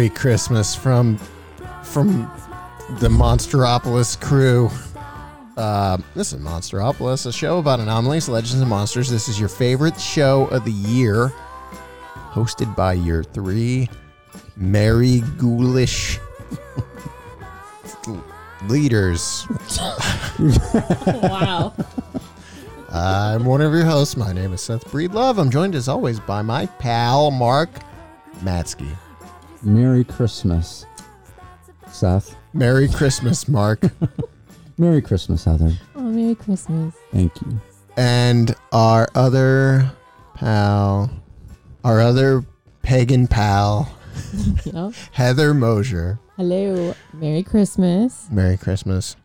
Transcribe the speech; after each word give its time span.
Merry 0.00 0.08
Christmas 0.08 0.74
from 0.74 1.18
from 1.82 2.22
the 3.00 3.08
Monsteropolis 3.10 4.18
crew. 4.18 4.70
Uh, 5.58 5.98
this 6.14 6.32
is 6.32 6.40
Monsteropolis, 6.40 7.26
a 7.26 7.32
show 7.32 7.58
about 7.58 7.80
anomalies, 7.80 8.26
legends, 8.26 8.62
and 8.62 8.70
monsters. 8.70 9.10
This 9.10 9.28
is 9.28 9.38
your 9.38 9.50
favorite 9.50 10.00
show 10.00 10.46
of 10.46 10.64
the 10.64 10.72
year, 10.72 11.30
hosted 12.30 12.74
by 12.74 12.94
your 12.94 13.22
three 13.22 13.90
merry, 14.56 15.20
ghoulish 15.36 16.18
leaders. 18.68 19.46
wow. 21.04 21.74
I'm 22.90 23.44
one 23.44 23.60
of 23.60 23.74
your 23.74 23.84
hosts. 23.84 24.16
My 24.16 24.32
name 24.32 24.54
is 24.54 24.62
Seth 24.62 24.86
Breedlove. 24.86 25.38
I'm 25.38 25.50
joined 25.50 25.74
as 25.74 25.88
always 25.88 26.18
by 26.20 26.40
my 26.40 26.64
pal 26.64 27.30
Mark 27.30 27.68
Matzke. 28.38 28.96
Merry 29.62 30.04
Christmas, 30.04 30.86
Seth. 31.88 32.34
Merry 32.54 32.88
Christmas, 32.88 33.48
Mark. 33.48 33.82
Merry 34.78 35.02
Christmas, 35.02 35.44
Heather. 35.44 35.72
Oh, 35.94 36.00
Merry 36.02 36.34
Christmas. 36.34 36.94
Thank 37.12 37.40
you. 37.42 37.60
and 37.96 38.54
our 38.72 39.08
other 39.14 39.90
pal, 40.34 41.10
our 41.84 42.00
other 42.00 42.44
pagan 42.82 43.26
pal, 43.26 43.94
Yep. 44.64 44.94
Heather 45.12 45.52
Moser. 45.54 46.18
Hello. 46.36 46.94
Merry 47.12 47.42
Christmas. 47.42 48.28
Merry 48.30 48.56
Christmas. 48.56 49.16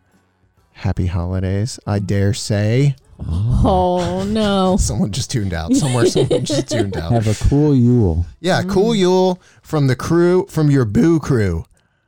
Happy 0.73 1.05
holidays. 1.07 1.79
I 1.87 1.99
dare 1.99 2.33
say. 2.33 2.95
Oh, 3.19 4.23
no. 4.27 4.77
Someone 4.79 5.11
just 5.11 5.31
tuned 5.31 5.53
out. 5.53 5.73
Somewhere 5.73 6.05
someone 6.05 6.45
just 6.45 6.67
tuned 6.71 6.97
out. 6.97 7.11
Have 7.11 7.27
a 7.27 7.49
cool 7.49 7.75
Yule. 7.75 8.25
Yeah, 8.39 8.61
cool 8.63 8.93
Yule 8.95 9.41
from 9.61 9.87
the 9.87 9.95
crew, 9.95 10.45
from 10.49 10.69
your 10.69 10.85
Boo 10.85 11.19
crew. 11.19 11.65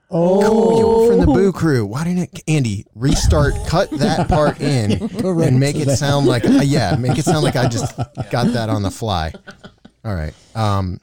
Oh, 0.09 0.41
Cool 0.41 0.77
Yule 0.77 1.07
from 1.07 1.19
the 1.19 1.25
Boo 1.25 1.51
crew. 1.51 1.85
Why 1.85 2.03
didn't 2.05 2.33
it, 2.33 2.43
Andy 2.47 2.85
restart? 2.95 3.53
cut 3.67 3.89
that 3.91 4.27
part 4.29 4.61
in 4.61 4.91
and 5.25 5.59
make 5.59 5.75
it 5.75 5.89
sound 5.97 6.27
like 6.27 6.45
uh, 6.45 6.61
yeah, 6.63 6.95
make 6.95 7.17
it 7.17 7.25
sound 7.25 7.43
like 7.43 7.57
I 7.57 7.67
just 7.67 7.95
got 8.29 8.47
that 8.53 8.69
on 8.69 8.83
the 8.83 8.91
fly. 8.91 9.33
All 10.05 10.15
right. 10.15 10.33
Um, 10.55 10.99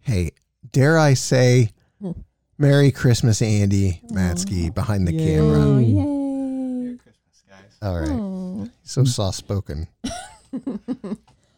hey, 0.00 0.30
dare 0.72 0.98
I 0.98 1.14
say, 1.14 1.72
Merry 2.56 2.90
Christmas, 2.92 3.42
Andy 3.42 4.00
Matzke 4.10 4.72
behind 4.74 5.06
the 5.06 5.12
camera. 5.12 5.58
Oh, 5.58 5.78
Yay. 5.78 5.86
yay. 5.86 6.98
All 7.82 8.00
right. 8.00 8.33
So 8.82 9.02
hmm. 9.02 9.06
soft 9.06 9.38
spoken. 9.38 9.88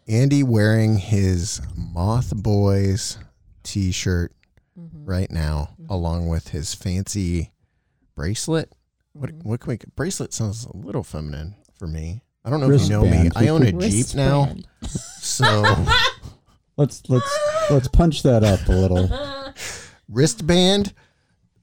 Andy 0.09 0.43
wearing 0.43 0.99
his 0.99 1.61
Moth 1.77 2.35
Boys 2.35 3.19
t 3.63 3.91
shirt 3.91 4.33
mm-hmm. 4.79 5.05
right 5.05 5.31
now, 5.31 5.71
mm-hmm. 5.81 5.93
along 5.93 6.29
with 6.29 6.49
his 6.49 6.75
fancy 6.75 7.53
bracelet. 8.15 8.73
What 9.13 9.31
mm-hmm. 9.31 9.49
what 9.49 9.61
can 9.61 9.71
we 9.71 9.79
bracelet 9.97 10.33
sounds 10.33 10.65
a 10.65 10.77
little 10.77 11.03
feminine 11.03 11.57
for 11.79 11.87
me. 11.87 12.23
I 12.45 12.51
don't 12.51 12.61
know 12.61 12.71
if 12.71 12.83
you 12.83 12.89
know 12.91 13.05
me. 13.05 13.31
I 13.35 13.49
own 13.49 13.65
a 13.65 13.73
Jeep 13.73 14.15
now. 14.15 14.55
So 14.87 15.45
let's 16.77 17.03
let's 17.09 17.39
let's 17.71 17.89
punch 17.89 18.23
that 18.23 18.45
up 18.45 18.69
a 18.69 18.73
little. 18.73 19.11
wristband. 20.09 20.95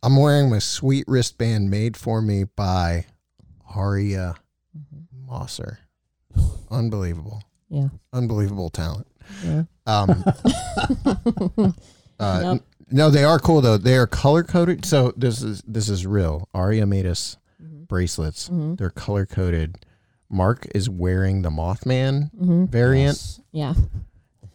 I'm 0.01 0.17
wearing 0.17 0.49
my 0.49 0.59
sweet 0.59 1.05
wristband 1.07 1.69
made 1.71 1.95
for 1.95 2.21
me 2.21 2.43
by 2.43 3.05
Aria 3.73 4.35
Moser. 5.27 5.79
Unbelievable. 6.71 7.41
Yeah. 7.69 7.89
Unbelievable 8.11 8.69
talent. 8.69 9.07
Yeah. 9.43 9.63
Um, 9.85 10.09
uh, 12.19 12.19
Yep. 12.19 12.51
n- 12.51 12.61
no, 12.91 13.09
they 13.09 13.23
are 13.23 13.39
cool 13.39 13.61
though. 13.61 13.77
They 13.77 13.95
are 13.97 14.07
color 14.07 14.43
coded. 14.43 14.85
So 14.85 15.13
this 15.17 15.41
is 15.41 15.63
this 15.67 15.89
is 15.89 16.05
real. 16.05 16.47
Aria 16.53 16.85
made 16.85 17.05
us 17.05 17.37
bracelets. 17.59 18.49
Mhm. 18.49 18.77
They're 18.77 18.89
color 18.89 19.25
coded. 19.25 19.85
Mark 20.29 20.67
is 20.75 20.89
wearing 20.89 21.41
the 21.43 21.49
Mothman 21.49 22.31
Mhm. 22.35 22.69
variant. 22.69 23.17
Yes. 23.17 23.39
Yeah. 23.51 23.73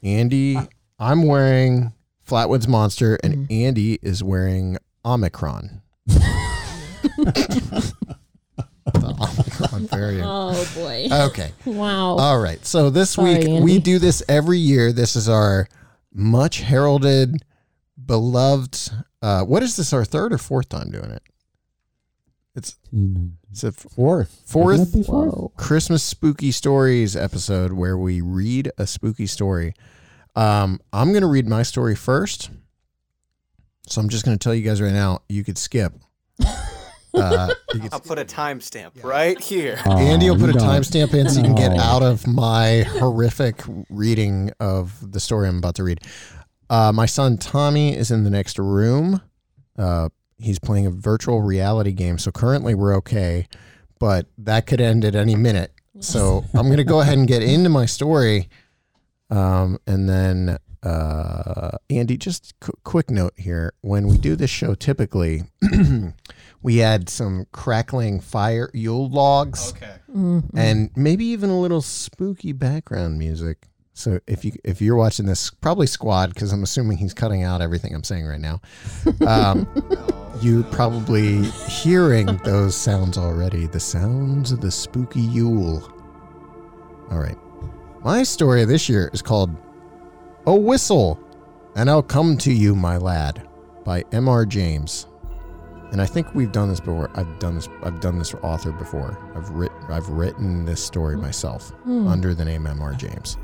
Andy, 0.03 0.57
I'm 0.99 1.23
wearing 1.25 1.93
Flatwoods 2.29 2.69
Monster, 2.69 3.19
and 3.25 3.49
Mhm. 3.49 3.67
Andy 3.67 3.99
is 4.03 4.23
wearing 4.23 4.77
Omicron. 5.05 5.81
the 9.87 9.97
Omicron 9.97 10.01
variant. 10.01 10.27
Oh, 10.27 10.71
boy. 10.75 11.09
Okay. 11.29 11.53
Wow. 11.67 12.17
All 12.19 12.39
right. 12.41 12.65
So 12.65 12.91
this 12.91 13.11
Sorry, 13.11 13.35
week 13.39 13.49
Andy. 13.49 13.61
we 13.63 13.79
do 13.79 13.99
this 13.99 14.23
every 14.29 14.59
year. 14.59 14.93
This 14.93 15.17
is 15.17 15.29
our 15.29 15.69
much 16.13 16.61
heralded, 16.61 17.45
beloved. 18.05 18.91
Uh, 19.23 19.43
what 19.45 19.63
is 19.63 19.77
this? 19.77 19.93
Our 19.93 20.05
third 20.05 20.33
or 20.33 20.39
fourth 20.39 20.69
time 20.69 20.91
doing 20.91 21.11
it? 21.11 21.23
It's 22.55 22.77
it's 23.53 23.63
a 23.65 23.71
Fourth. 23.73 24.43
Fourth? 24.47 24.79
Wouldn't 24.79 24.89
it 24.95 24.99
be 24.99 25.03
fourth? 25.05 25.33
Whoa. 25.35 25.53
Christmas 25.57 26.03
spooky 26.03 26.51
stories 26.51 27.15
episode 27.15 27.73
where 27.73 27.97
we 27.97 28.21
read 28.21 28.71
a 28.79 28.87
spooky 28.87 29.27
story. 29.27 29.75
Um, 30.35 30.81
I'm 30.93 31.13
gonna 31.13 31.29
read 31.29 31.47
my 31.47 31.63
story 31.63 31.95
first, 31.95 32.51
so 33.87 34.01
I'm 34.01 34.09
just 34.09 34.25
gonna 34.25 34.39
tell 34.39 34.55
you 34.55 34.63
guys 34.63 34.81
right 34.83 34.93
now. 34.93 35.21
You 35.29 35.45
could 35.45 35.59
skip. 35.59 35.93
Uh, 37.15 37.53
you 37.75 37.89
I'll 37.93 38.01
put 38.01 38.19
a 38.19 38.25
timestamp 38.25 39.03
right 39.03 39.41
here. 39.41 39.79
Aw, 39.87 39.99
Andy 39.99 40.31
will 40.31 40.39
put 40.39 40.51
a 40.51 40.59
timestamp 40.59 41.15
in 41.15 41.29
so 41.29 41.39
you 41.41 41.45
can 41.47 41.55
get 41.55 41.77
out 41.79 42.03
of 42.03 42.27
my 42.27 42.83
horrific 42.99 43.63
reading 43.89 44.51
of 44.61 45.13
the 45.13 45.21
story 45.21 45.49
I'm 45.49 45.59
about 45.59 45.75
to 45.77 45.85
read. 45.85 46.01
Uh, 46.71 46.93
my 46.93 47.07
son 47.07 47.39
Tommy 47.39 47.97
is 47.97 48.11
in 48.11 48.25
the 48.25 48.31
next 48.31 48.59
room. 48.59 49.23
Uh, 49.79 50.11
he's 50.39 50.59
playing 50.59 50.87
a 50.87 50.91
virtual 50.91 51.41
reality 51.43 51.93
game. 51.93 52.19
So 52.19 52.31
currently 52.31 52.75
we're 52.75 52.95
okay, 52.97 53.49
but 53.99 54.27
that 54.39 54.67
could 54.67 54.81
end 54.81 55.05
at 55.05 55.15
any 55.15 55.35
minute. 55.35 55.73
So 56.01 56.45
I'm 56.55 56.67
going 56.67 56.77
to 56.77 56.85
go 56.85 57.01
ahead 57.01 57.19
and 57.19 57.27
get 57.27 57.43
into 57.43 57.69
my 57.71 57.87
story. 57.87 58.49
Um, 59.31 59.79
and 59.87 60.09
then, 60.09 60.59
uh, 60.83 61.71
Andy, 61.91 62.17
just 62.17 62.55
qu- 62.61 62.73
quick 62.85 63.11
note 63.11 63.35
here. 63.37 63.73
When 63.81 64.07
we 64.07 64.17
do 64.17 64.37
this 64.37 64.51
show, 64.51 64.75
typically 64.75 65.43
we 66.63 66.83
add 66.83 67.09
some 67.09 67.47
crackling 67.53 68.21
fire 68.21 68.71
Yule 68.75 69.09
logs 69.09 69.71
Okay. 69.77 69.95
Mhm. 70.15 70.45
and 70.55 70.91
maybe 70.97 71.25
even 71.27 71.51
a 71.51 71.59
little 71.61 71.83
spooky 71.83 72.53
background 72.53 73.19
music. 73.19 73.69
So 73.95 74.21
if 74.29 74.45
you 74.45 74.53
if 74.65 74.81
you're 74.81 74.95
watching 74.97 75.27
this, 75.27 75.51
probably 75.51 75.89
Squad, 75.89 76.33
because 76.33 76.53
I'm 76.53 76.63
assuming 76.63 76.99
he's 76.99 77.15
cutting 77.15 77.43
out 77.43 77.61
everything 77.61 77.95
I'm 77.95 78.05
saying 78.05 78.27
right 78.27 78.41
now. 78.41 78.61
Um, 79.27 79.67
you 80.41 80.63
probably 80.71 81.43
hearing 81.43 82.27
those 82.45 82.77
sounds 82.77 83.19
already. 83.19 83.67
The 83.67 83.81
sounds 83.81 84.53
of 84.53 84.61
the 84.61 84.71
spooky 84.71 85.21
Yule. 85.21 85.83
All 87.11 87.19
right, 87.19 87.37
my 88.05 88.23
story 88.23 88.65
this 88.67 88.89
year 88.89 89.11
is 89.13 89.21
called 89.21 89.51
"A 90.47 90.55
Whistle," 90.55 91.19
and 91.75 91.91
I'll 91.91 92.03
come 92.05 92.37
to 92.39 92.53
you, 92.53 92.77
my 92.77 92.99
lad, 92.99 93.49
by 93.85 94.05
M.R. 94.13 94.47
James. 94.47 95.08
And 95.91 96.03
I 96.03 96.07
think 96.07 96.35
we've 96.35 96.53
done 96.53 96.69
this 96.69 96.81
before. 96.81 97.11
I've 97.15 97.39
done 97.39 97.55
this. 97.55 97.69
I've 97.83 98.01
done 98.01 98.19
this 98.19 98.35
author 98.43 98.73
before. 98.73 99.19
I've 99.35 99.49
written. 99.51 99.79
I've 99.89 100.09
written 100.09 100.65
this 100.65 100.83
story 100.85 101.17
myself 101.17 101.71
Hmm. 101.85 102.07
under 102.07 102.35
the 102.35 102.45
name 102.45 102.67
M.R. 102.67 102.93
James. 102.95 103.37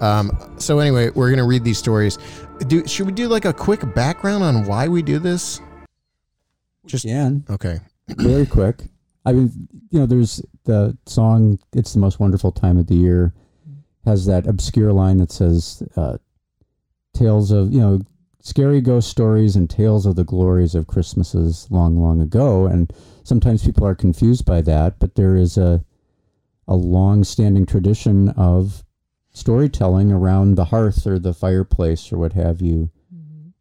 Um. 0.00 0.32
So 0.56 0.80
anyway, 0.80 1.10
we're 1.10 1.30
gonna 1.30 1.46
read 1.46 1.62
these 1.64 1.78
stories. 1.78 2.18
Do 2.66 2.86
should 2.86 3.06
we 3.06 3.12
do 3.12 3.28
like 3.28 3.44
a 3.44 3.52
quick 3.52 3.94
background 3.94 4.42
on 4.42 4.66
why 4.66 4.88
we 4.88 5.02
do 5.02 5.18
this? 5.18 5.60
Just 6.86 7.04
Can 7.06 7.44
okay. 7.48 7.78
very 8.08 8.46
quick. 8.46 8.82
I 9.24 9.32
mean, 9.32 9.68
you 9.90 10.00
know, 10.00 10.06
there's 10.06 10.42
the 10.64 10.96
song 11.06 11.58
"It's 11.72 11.92
the 11.94 12.00
Most 12.00 12.18
Wonderful 12.18 12.50
Time 12.52 12.76
of 12.76 12.88
the 12.88 12.96
Year" 12.96 13.32
has 14.04 14.26
that 14.26 14.46
obscure 14.48 14.92
line 14.92 15.18
that 15.18 15.30
says, 15.30 15.82
uh, 15.96 16.18
"Tales 17.14 17.52
of 17.52 17.72
you 17.72 17.80
know, 17.80 18.00
scary 18.44 18.80
ghost 18.80 19.08
stories 19.08 19.56
and 19.56 19.68
tales 19.68 20.06
of 20.06 20.14
the 20.14 20.22
glories 20.22 20.74
of 20.74 20.86
Christmases 20.86 21.66
long, 21.70 21.96
long 21.96 22.20
ago." 22.20 22.66
And 22.66 22.92
sometimes 23.24 23.64
people 23.64 23.86
are 23.86 23.94
confused 23.94 24.44
by 24.44 24.60
that, 24.60 25.00
but 25.00 25.16
there 25.16 25.34
is 25.34 25.58
a 25.58 25.82
a 26.66 26.76
long-standing 26.76 27.66
tradition 27.66 28.30
of 28.30 28.84
storytelling 29.30 30.10
around 30.10 30.54
the 30.54 30.66
hearth 30.66 31.06
or 31.06 31.18
the 31.18 31.34
fireplace 31.34 32.10
or 32.10 32.16
what 32.16 32.32
have 32.32 32.62
you, 32.62 32.88
Mhm. 33.12 33.52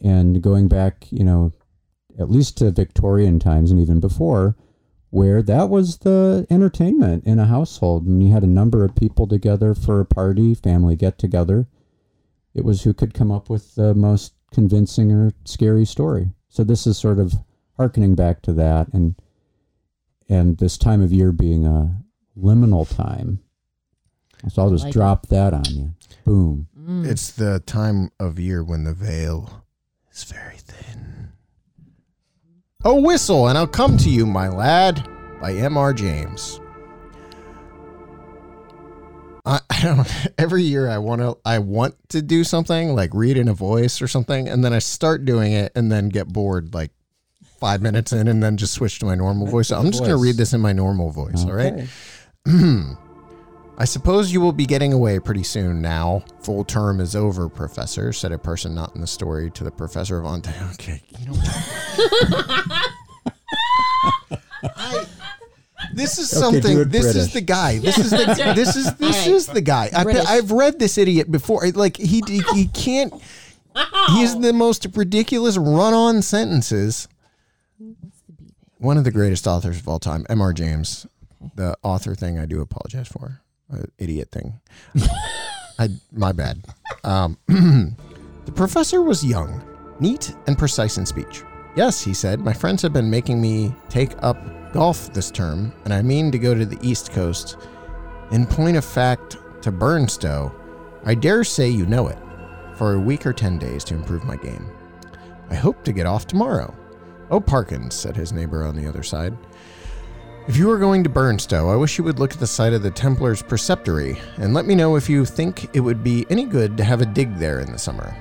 and 0.00 0.42
going 0.42 0.68
back, 0.68 1.10
you 1.10 1.24
know, 1.24 1.50
at 2.18 2.30
least 2.30 2.58
to 2.58 2.70
Victorian 2.70 3.40
times 3.40 3.72
and 3.72 3.80
even 3.80 3.98
before, 3.98 4.54
where 5.10 5.42
that 5.42 5.70
was 5.70 5.98
the 5.98 6.46
entertainment 6.50 7.24
in 7.24 7.40
a 7.40 7.46
household. 7.46 8.06
And 8.06 8.22
you 8.22 8.30
had 8.30 8.44
a 8.44 8.58
number 8.60 8.84
of 8.84 8.94
people 8.94 9.26
together 9.26 9.74
for 9.74 9.98
a 9.98 10.04
party, 10.06 10.54
family 10.54 10.94
get 10.94 11.18
together. 11.18 11.66
It 12.54 12.64
was 12.64 12.82
who 12.82 12.92
could 12.92 13.14
come 13.14 13.30
up 13.30 13.48
with 13.48 13.74
the 13.74 13.94
most 13.94 14.34
convincing 14.52 15.10
or 15.10 15.32
scary 15.44 15.84
story. 15.84 16.32
So 16.48 16.62
this 16.64 16.86
is 16.86 16.98
sort 16.98 17.18
of 17.18 17.32
harkening 17.76 18.14
back 18.14 18.42
to 18.42 18.52
that 18.54 18.88
and 18.92 19.14
and 20.28 20.58
this 20.58 20.78
time 20.78 21.02
of 21.02 21.12
year 21.12 21.32
being 21.32 21.66
a 21.66 21.96
liminal 22.38 22.88
time. 22.96 23.40
So 24.48 24.62
I'll 24.62 24.70
just 24.70 24.84
Like 24.84 24.90
it. 24.90 24.98
drop 24.98 25.26
that 25.28 25.52
on 25.54 25.64
you. 25.66 25.94
Boom. 26.24 26.68
Mm. 26.78 27.06
It's 27.06 27.30
the 27.30 27.60
time 27.60 28.10
of 28.18 28.38
year 28.38 28.62
when 28.64 28.84
the 28.84 28.94
veil 28.94 29.64
is 30.12 30.24
very 30.24 30.56
thin. 30.58 31.28
Oh, 32.84 33.00
whistle, 33.00 33.46
and 33.48 33.56
I'll 33.56 33.66
come 33.68 33.96
to 33.98 34.10
you, 34.10 34.26
my 34.26 34.48
lad, 34.48 35.06
by 35.40 35.52
M.R. 35.54 35.92
James. 35.92 36.58
I, 39.44 39.60
I 39.70 39.82
don't. 39.82 40.08
Every 40.38 40.62
year, 40.62 40.88
I 40.88 40.98
want 40.98 41.20
to. 41.20 41.38
I 41.44 41.58
want 41.58 41.96
to 42.10 42.22
do 42.22 42.44
something 42.44 42.94
like 42.94 43.10
read 43.14 43.36
in 43.36 43.48
a 43.48 43.54
voice 43.54 44.00
or 44.02 44.08
something, 44.08 44.48
and 44.48 44.64
then 44.64 44.72
I 44.72 44.78
start 44.78 45.24
doing 45.24 45.52
it, 45.52 45.72
and 45.74 45.90
then 45.90 46.08
get 46.08 46.28
bored 46.28 46.74
like 46.74 46.90
five 47.60 47.82
minutes 47.82 48.12
in, 48.12 48.28
and 48.28 48.42
then 48.42 48.56
just 48.56 48.74
switch 48.74 48.98
to 49.00 49.06
my 49.06 49.14
normal 49.14 49.46
voice. 49.46 49.68
So 49.68 49.78
I'm 49.78 49.86
just 49.86 50.00
going 50.00 50.10
to 50.10 50.16
read 50.16 50.36
this 50.36 50.52
in 50.52 50.60
my 50.60 50.72
normal 50.72 51.10
voice. 51.10 51.44
All 51.44 51.52
right. 51.52 51.88
I 53.78 53.84
suppose 53.84 54.32
you 54.32 54.40
will 54.40 54.52
be 54.52 54.66
getting 54.66 54.92
away 54.92 55.18
pretty 55.18 55.42
soon 55.42 55.80
now. 55.80 56.24
Full 56.42 56.64
term 56.64 57.00
is 57.00 57.16
over, 57.16 57.48
Professor, 57.48 58.12
said 58.12 58.30
a 58.30 58.38
person 58.38 58.74
not 58.74 58.94
in 58.94 59.00
the 59.00 59.06
story 59.06 59.50
to 59.52 59.64
the 59.64 59.70
professor 59.70 60.18
of 60.18 60.26
Ontario. 60.26 60.68
Okay, 60.74 61.02
you 61.18 61.26
know 61.26 61.32
what? 61.32 62.88
I, 64.76 65.06
this 65.92 66.18
is 66.18 66.32
Okay, 66.32 66.40
something. 66.60 66.78
it 66.80 66.90
This 66.90 67.14
is 67.14 67.32
the 67.32 67.40
guy. 67.40 67.78
This 67.78 67.98
is 67.98 68.10
the. 68.10 68.52
This 68.56 68.76
is 68.76 68.94
this 68.96 69.16
Alright. 69.16 69.28
is 69.28 69.46
the 69.46 69.60
guy. 69.60 69.90
I, 69.94 70.02
British. 70.04 70.24
I've 70.26 70.50
read 70.50 70.78
this 70.78 70.98
idiot 70.98 71.30
before. 71.30 71.66
Like 71.70 71.96
he 71.96 72.22
he, 72.26 72.42
he 72.54 72.66
can't. 72.68 73.12
He's 74.10 74.38
the 74.38 74.52
most 74.52 74.86
ridiculous 74.94 75.56
run-on 75.56 76.20
sentences. 76.22 77.08
One 78.78 78.98
of 78.98 79.04
the 79.04 79.10
greatest 79.10 79.46
authors 79.46 79.78
of 79.78 79.88
all 79.88 79.98
time, 79.98 80.26
M.R. 80.28 80.52
James. 80.52 81.06
The 81.54 81.76
author 81.82 82.14
thing 82.14 82.38
I 82.38 82.46
do 82.46 82.60
apologize 82.60 83.08
for. 83.08 83.40
Uh, 83.72 83.82
idiot 83.98 84.30
thing. 84.30 84.60
I 85.78 85.88
my 86.12 86.32
bad. 86.32 86.64
Um, 87.04 87.38
the 87.48 88.52
professor 88.54 89.02
was 89.02 89.24
young, 89.24 89.62
neat, 90.00 90.34
and 90.46 90.58
precise 90.58 90.98
in 90.98 91.06
speech. 91.06 91.42
Yes, 91.74 92.02
he 92.02 92.12
said, 92.12 92.40
my 92.40 92.52
friends 92.52 92.82
have 92.82 92.92
been 92.92 93.08
making 93.08 93.40
me 93.40 93.74
take 93.88 94.12
up 94.22 94.36
golf 94.72 95.12
this 95.12 95.30
term, 95.30 95.72
and 95.84 95.94
I 95.94 96.02
mean 96.02 96.30
to 96.30 96.38
go 96.38 96.54
to 96.54 96.66
the 96.66 96.78
East 96.86 97.12
Coast. 97.12 97.56
In 98.30 98.46
point 98.46 98.76
of 98.76 98.84
fact, 98.84 99.38
to 99.62 99.72
Burnstow, 99.72 100.52
I 101.04 101.14
dare 101.14 101.44
say 101.44 101.68
you 101.68 101.86
know 101.86 102.08
it, 102.08 102.18
for 102.74 102.94
a 102.94 103.00
week 103.00 103.26
or 103.26 103.32
ten 103.32 103.58
days 103.58 103.84
to 103.84 103.94
improve 103.94 104.24
my 104.24 104.36
game. 104.36 104.70
I 105.50 105.54
hope 105.54 105.82
to 105.84 105.92
get 105.92 106.06
off 106.06 106.26
tomorrow. 106.26 106.74
Oh, 107.30 107.40
Parkins, 107.40 107.94
said 107.94 108.16
his 108.16 108.32
neighbor 108.32 108.64
on 108.64 108.76
the 108.76 108.86
other 108.86 109.02
side. 109.02 109.36
If 110.48 110.56
you 110.56 110.70
are 110.70 110.78
going 110.78 111.04
to 111.04 111.10
Burnstow, 111.10 111.72
I 111.72 111.76
wish 111.76 111.96
you 111.96 112.04
would 112.04 112.18
look 112.18 112.32
at 112.32 112.40
the 112.40 112.46
site 112.46 112.72
of 112.72 112.82
the 112.82 112.90
Templars' 112.90 113.42
Preceptory 113.42 114.20
and 114.36 114.52
let 114.52 114.66
me 114.66 114.74
know 114.74 114.96
if 114.96 115.08
you 115.08 115.24
think 115.24 115.74
it 115.74 115.80
would 115.80 116.02
be 116.02 116.26
any 116.28 116.44
good 116.44 116.76
to 116.76 116.84
have 116.84 117.00
a 117.00 117.06
dig 117.06 117.36
there 117.36 117.60
in 117.60 117.70
the 117.70 117.78
summer. 117.78 118.14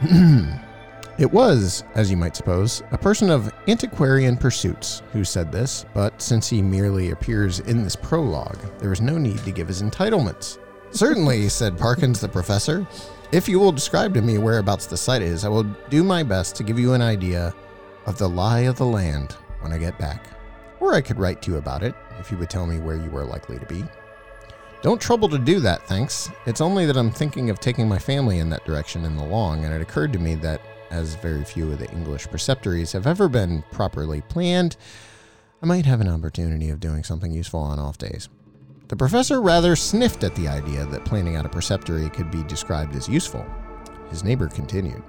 it 1.18 1.30
was, 1.30 1.84
as 1.94 2.10
you 2.10 2.16
might 2.16 2.34
suppose, 2.34 2.82
a 2.90 2.98
person 2.98 3.30
of 3.30 3.52
antiquarian 3.68 4.36
pursuits 4.36 5.02
who 5.12 5.24
said 5.24 5.52
this, 5.52 5.84
but 5.94 6.20
since 6.20 6.48
he 6.48 6.60
merely 6.60 7.10
appears 7.10 7.60
in 7.60 7.82
this 7.82 7.94
prologue, 7.94 8.58
there 8.78 8.92
is 8.92 9.00
no 9.00 9.16
need 9.16 9.38
to 9.38 9.52
give 9.52 9.68
his 9.68 9.82
entitlements. 9.82 10.58
Certainly, 10.90 11.48
said 11.48 11.78
Parkins 11.78 12.20
the 12.20 12.28
professor. 12.28 12.86
If 13.32 13.48
you 13.48 13.58
will 13.58 13.72
describe 13.72 14.14
to 14.14 14.22
me 14.22 14.38
whereabouts 14.38 14.86
the 14.86 14.96
site 14.96 15.22
is, 15.22 15.44
I 15.44 15.48
will 15.48 15.64
do 15.88 16.04
my 16.04 16.22
best 16.22 16.56
to 16.56 16.62
give 16.62 16.78
you 16.78 16.92
an 16.92 17.02
idea 17.02 17.54
of 18.06 18.18
the 18.18 18.28
lie 18.28 18.60
of 18.60 18.76
the 18.76 18.86
land 18.86 19.32
when 19.60 19.72
I 19.72 19.78
get 19.78 19.98
back. 19.98 20.26
Or 20.80 20.94
I 20.94 21.00
could 21.00 21.18
write 21.18 21.42
to 21.42 21.52
you 21.52 21.56
about 21.56 21.82
it 21.82 21.94
if 22.20 22.30
you 22.30 22.38
would 22.38 22.50
tell 22.50 22.66
me 22.66 22.78
where 22.78 22.96
you 22.96 23.10
were 23.10 23.24
likely 23.24 23.58
to 23.58 23.66
be. 23.66 23.84
Don't 24.82 25.00
trouble 25.00 25.30
to 25.30 25.38
do 25.38 25.60
that, 25.60 25.86
thanks. 25.86 26.30
It's 26.44 26.60
only 26.60 26.84
that 26.84 26.96
I'm 26.96 27.10
thinking 27.10 27.48
of 27.48 27.58
taking 27.58 27.88
my 27.88 27.98
family 27.98 28.38
in 28.38 28.50
that 28.50 28.66
direction 28.66 29.06
in 29.06 29.16
the 29.16 29.24
long, 29.24 29.64
and 29.64 29.72
it 29.72 29.80
occurred 29.80 30.12
to 30.12 30.18
me 30.18 30.34
that, 30.36 30.60
as 30.94 31.16
very 31.16 31.44
few 31.44 31.72
of 31.72 31.80
the 31.80 31.90
English 31.90 32.28
preceptories 32.28 32.92
have 32.92 33.06
ever 33.06 33.28
been 33.28 33.64
properly 33.72 34.20
planned, 34.22 34.76
I 35.60 35.66
might 35.66 35.86
have 35.86 36.00
an 36.00 36.08
opportunity 36.08 36.70
of 36.70 36.78
doing 36.78 37.02
something 37.02 37.32
useful 37.32 37.60
on 37.60 37.80
off 37.80 37.98
days. 37.98 38.28
The 38.86 38.96
professor 38.96 39.42
rather 39.42 39.74
sniffed 39.74 40.22
at 40.22 40.36
the 40.36 40.46
idea 40.46 40.86
that 40.86 41.04
planning 41.04 41.34
out 41.34 41.46
a 41.46 41.48
preceptory 41.48 42.12
could 42.12 42.30
be 42.30 42.44
described 42.44 42.94
as 42.94 43.08
useful. 43.08 43.44
His 44.08 44.22
neighbor 44.22 44.46
continued. 44.46 45.02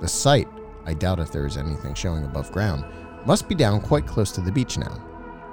The 0.00 0.08
site, 0.08 0.48
I 0.84 0.92
doubt 0.92 1.20
if 1.20 1.32
there 1.32 1.46
is 1.46 1.56
anything 1.56 1.94
showing 1.94 2.24
above 2.24 2.52
ground, 2.52 2.84
must 3.24 3.48
be 3.48 3.54
down 3.54 3.80
quite 3.80 4.06
close 4.06 4.32
to 4.32 4.42
the 4.42 4.52
beach 4.52 4.76
now. 4.76 5.02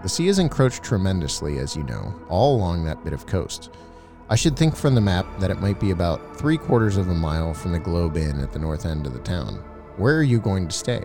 The 0.04 0.10
sea 0.10 0.28
has 0.28 0.40
encroached 0.40 0.84
tremendously, 0.84 1.60
as 1.60 1.78
you 1.78 1.84
know, 1.84 2.14
all 2.28 2.58
along 2.58 2.84
that 2.86 3.04
bit 3.06 3.14
of 3.14 3.26
coast. 3.26 3.70
I 4.30 4.36
should 4.36 4.58
think 4.58 4.76
from 4.76 4.96
the 4.96 5.02
map 5.02 5.26
that 5.40 5.52
it 5.52 5.62
might 5.62 5.80
be 5.80 5.92
about 5.92 6.38
three 6.38 6.58
quarters 6.58 6.98
of 6.98 7.08
a 7.08 7.14
mile 7.14 7.54
from 7.54 7.72
the 7.72 7.80
Globe 7.80 8.18
Inn 8.18 8.42
at 8.42 8.52
the 8.52 8.60
north 8.60 8.86
end 8.86 9.08
of 9.08 9.14
the 9.14 9.20
town. 9.20 9.64
Where 9.98 10.16
are 10.16 10.24
you 10.24 10.40
going 10.40 10.68
to 10.68 10.76
stay? 10.76 11.04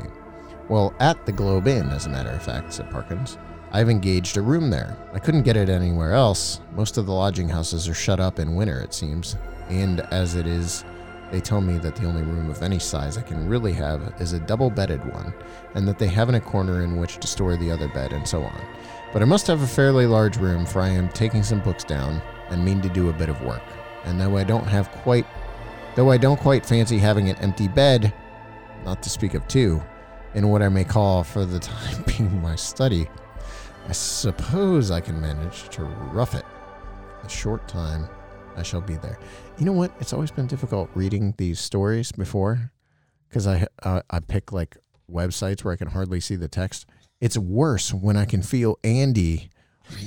Well, 0.69 0.94
at 1.00 1.25
the 1.25 1.33
Globe 1.33 1.67
Inn, 1.67 1.89
as 1.89 2.05
a 2.05 2.11
matter 2.11 2.29
of 2.29 2.43
fact, 2.43 2.75
said 2.75 2.91
Parkins. 2.91 3.39
I've 3.73 3.89
engaged 3.89 4.37
a 4.37 4.43
room 4.43 4.69
there. 4.69 4.99
I 5.15 5.19
couldn't 5.19 5.44
get 5.44 5.56
it 5.56 5.71
anywhere 5.71 6.12
else. 6.12 6.61
Most 6.77 6.99
of 6.99 7.06
the 7.06 7.12
lodging 7.12 7.49
houses 7.49 7.89
are 7.89 7.94
shut 7.94 8.21
up 8.21 8.39
in 8.39 8.55
winter, 8.55 8.81
it 8.81 8.93
seems. 8.93 9.37
And 9.71 10.00
as 10.12 10.35
it 10.35 10.47
is, 10.47 10.85
they 11.31 11.41
tell 11.41 11.62
me 11.62 11.79
that 11.79 11.97
the 11.97 12.05
only 12.05 12.23
room 12.23 12.50
of 12.50 12.62
any 12.62 12.79
size 12.79 13.17
I 13.17 13.23
can 13.23 13.49
really 13.49 13.73
have 13.73 14.12
is 14.21 14.35
a 14.35 14.41
double 14.41 14.69
bedded 14.69 15.03
one, 15.11 15.33
and 15.75 15.89
that 15.89 15.99
they 15.99 16.09
haven't 16.09 16.35
a 16.35 16.41
corner 16.41 16.85
in 16.85 16.99
which 16.99 17.17
to 17.21 17.27
store 17.27 17.56
the 17.56 17.71
other 17.71 17.89
bed, 17.89 18.12
and 18.12 18.29
so 18.29 18.43
on. 18.43 18.61
But 19.11 19.23
I 19.23 19.25
must 19.25 19.47
have 19.47 19.62
a 19.62 19.67
fairly 19.67 20.06
large 20.06 20.37
room, 20.37 20.67
for 20.67 20.83
I 20.83 20.91
am 20.91 21.09
taking 21.09 21.43
some 21.43 21.61
books 21.61 21.85
down 21.85 22.21
and 22.50 22.62
mean 22.62 22.83
to 22.83 22.91
do 22.91 23.09
a 23.09 23.15
bit 23.15 23.31
of 23.31 23.41
work. 23.41 23.62
And 24.05 24.21
though 24.21 24.37
I 24.37 24.44
don't 24.44 24.67
have 24.67 24.91
quite, 24.91 25.27
though 25.97 26.11
I 26.11 26.19
don't 26.19 26.39
quite 26.39 26.67
fancy 26.67 26.99
having 26.99 27.31
an 27.31 27.37
empty 27.37 27.69
bed, 27.69 28.12
not 28.84 29.02
to 29.02 29.11
speak 29.11 29.34
of 29.34 29.46
two, 29.49 29.82
in 30.34 30.49
what 30.49 30.62
I 30.62 30.69
may 30.69 30.84
call 30.84 31.23
for 31.25 31.44
the 31.44 31.58
time 31.61 32.05
being 32.06 32.40
my 32.40 32.56
study, 32.56 33.08
I 33.88 33.93
suppose 33.93 34.90
I 34.90 35.00
can 35.00 35.20
manage 35.20 35.69
to 35.70 35.84
rough 35.84 36.34
it. 36.34 36.44
A 37.25 37.29
short 37.29 37.69
time, 37.69 38.08
I 38.56 38.62
shall 38.62 38.81
be 38.81 38.96
there. 38.96 39.19
You 39.58 39.65
know 39.65 39.72
what? 39.72 39.93
It's 40.01 40.12
always 40.12 40.31
been 40.31 40.46
difficult 40.46 40.91
reading 40.94 41.34
these 41.39 41.60
stories 41.60 42.12
before, 42.12 42.72
because 43.29 43.46
I 43.46 43.67
uh, 43.82 44.03
I 44.10 44.20
pick 44.20 44.53
like 44.53 44.77
websites 45.10 45.65
where 45.65 45.72
I 45.72 45.77
can 45.77 45.89
hardly 45.89 46.20
see 46.20 46.36
the 46.36 46.48
text. 46.48 46.86
It's 47.20 47.39
worse 47.39 47.93
when 47.93 48.17
I 48.17 48.24
can 48.24 48.43
feel 48.43 48.79
Andy 48.82 49.51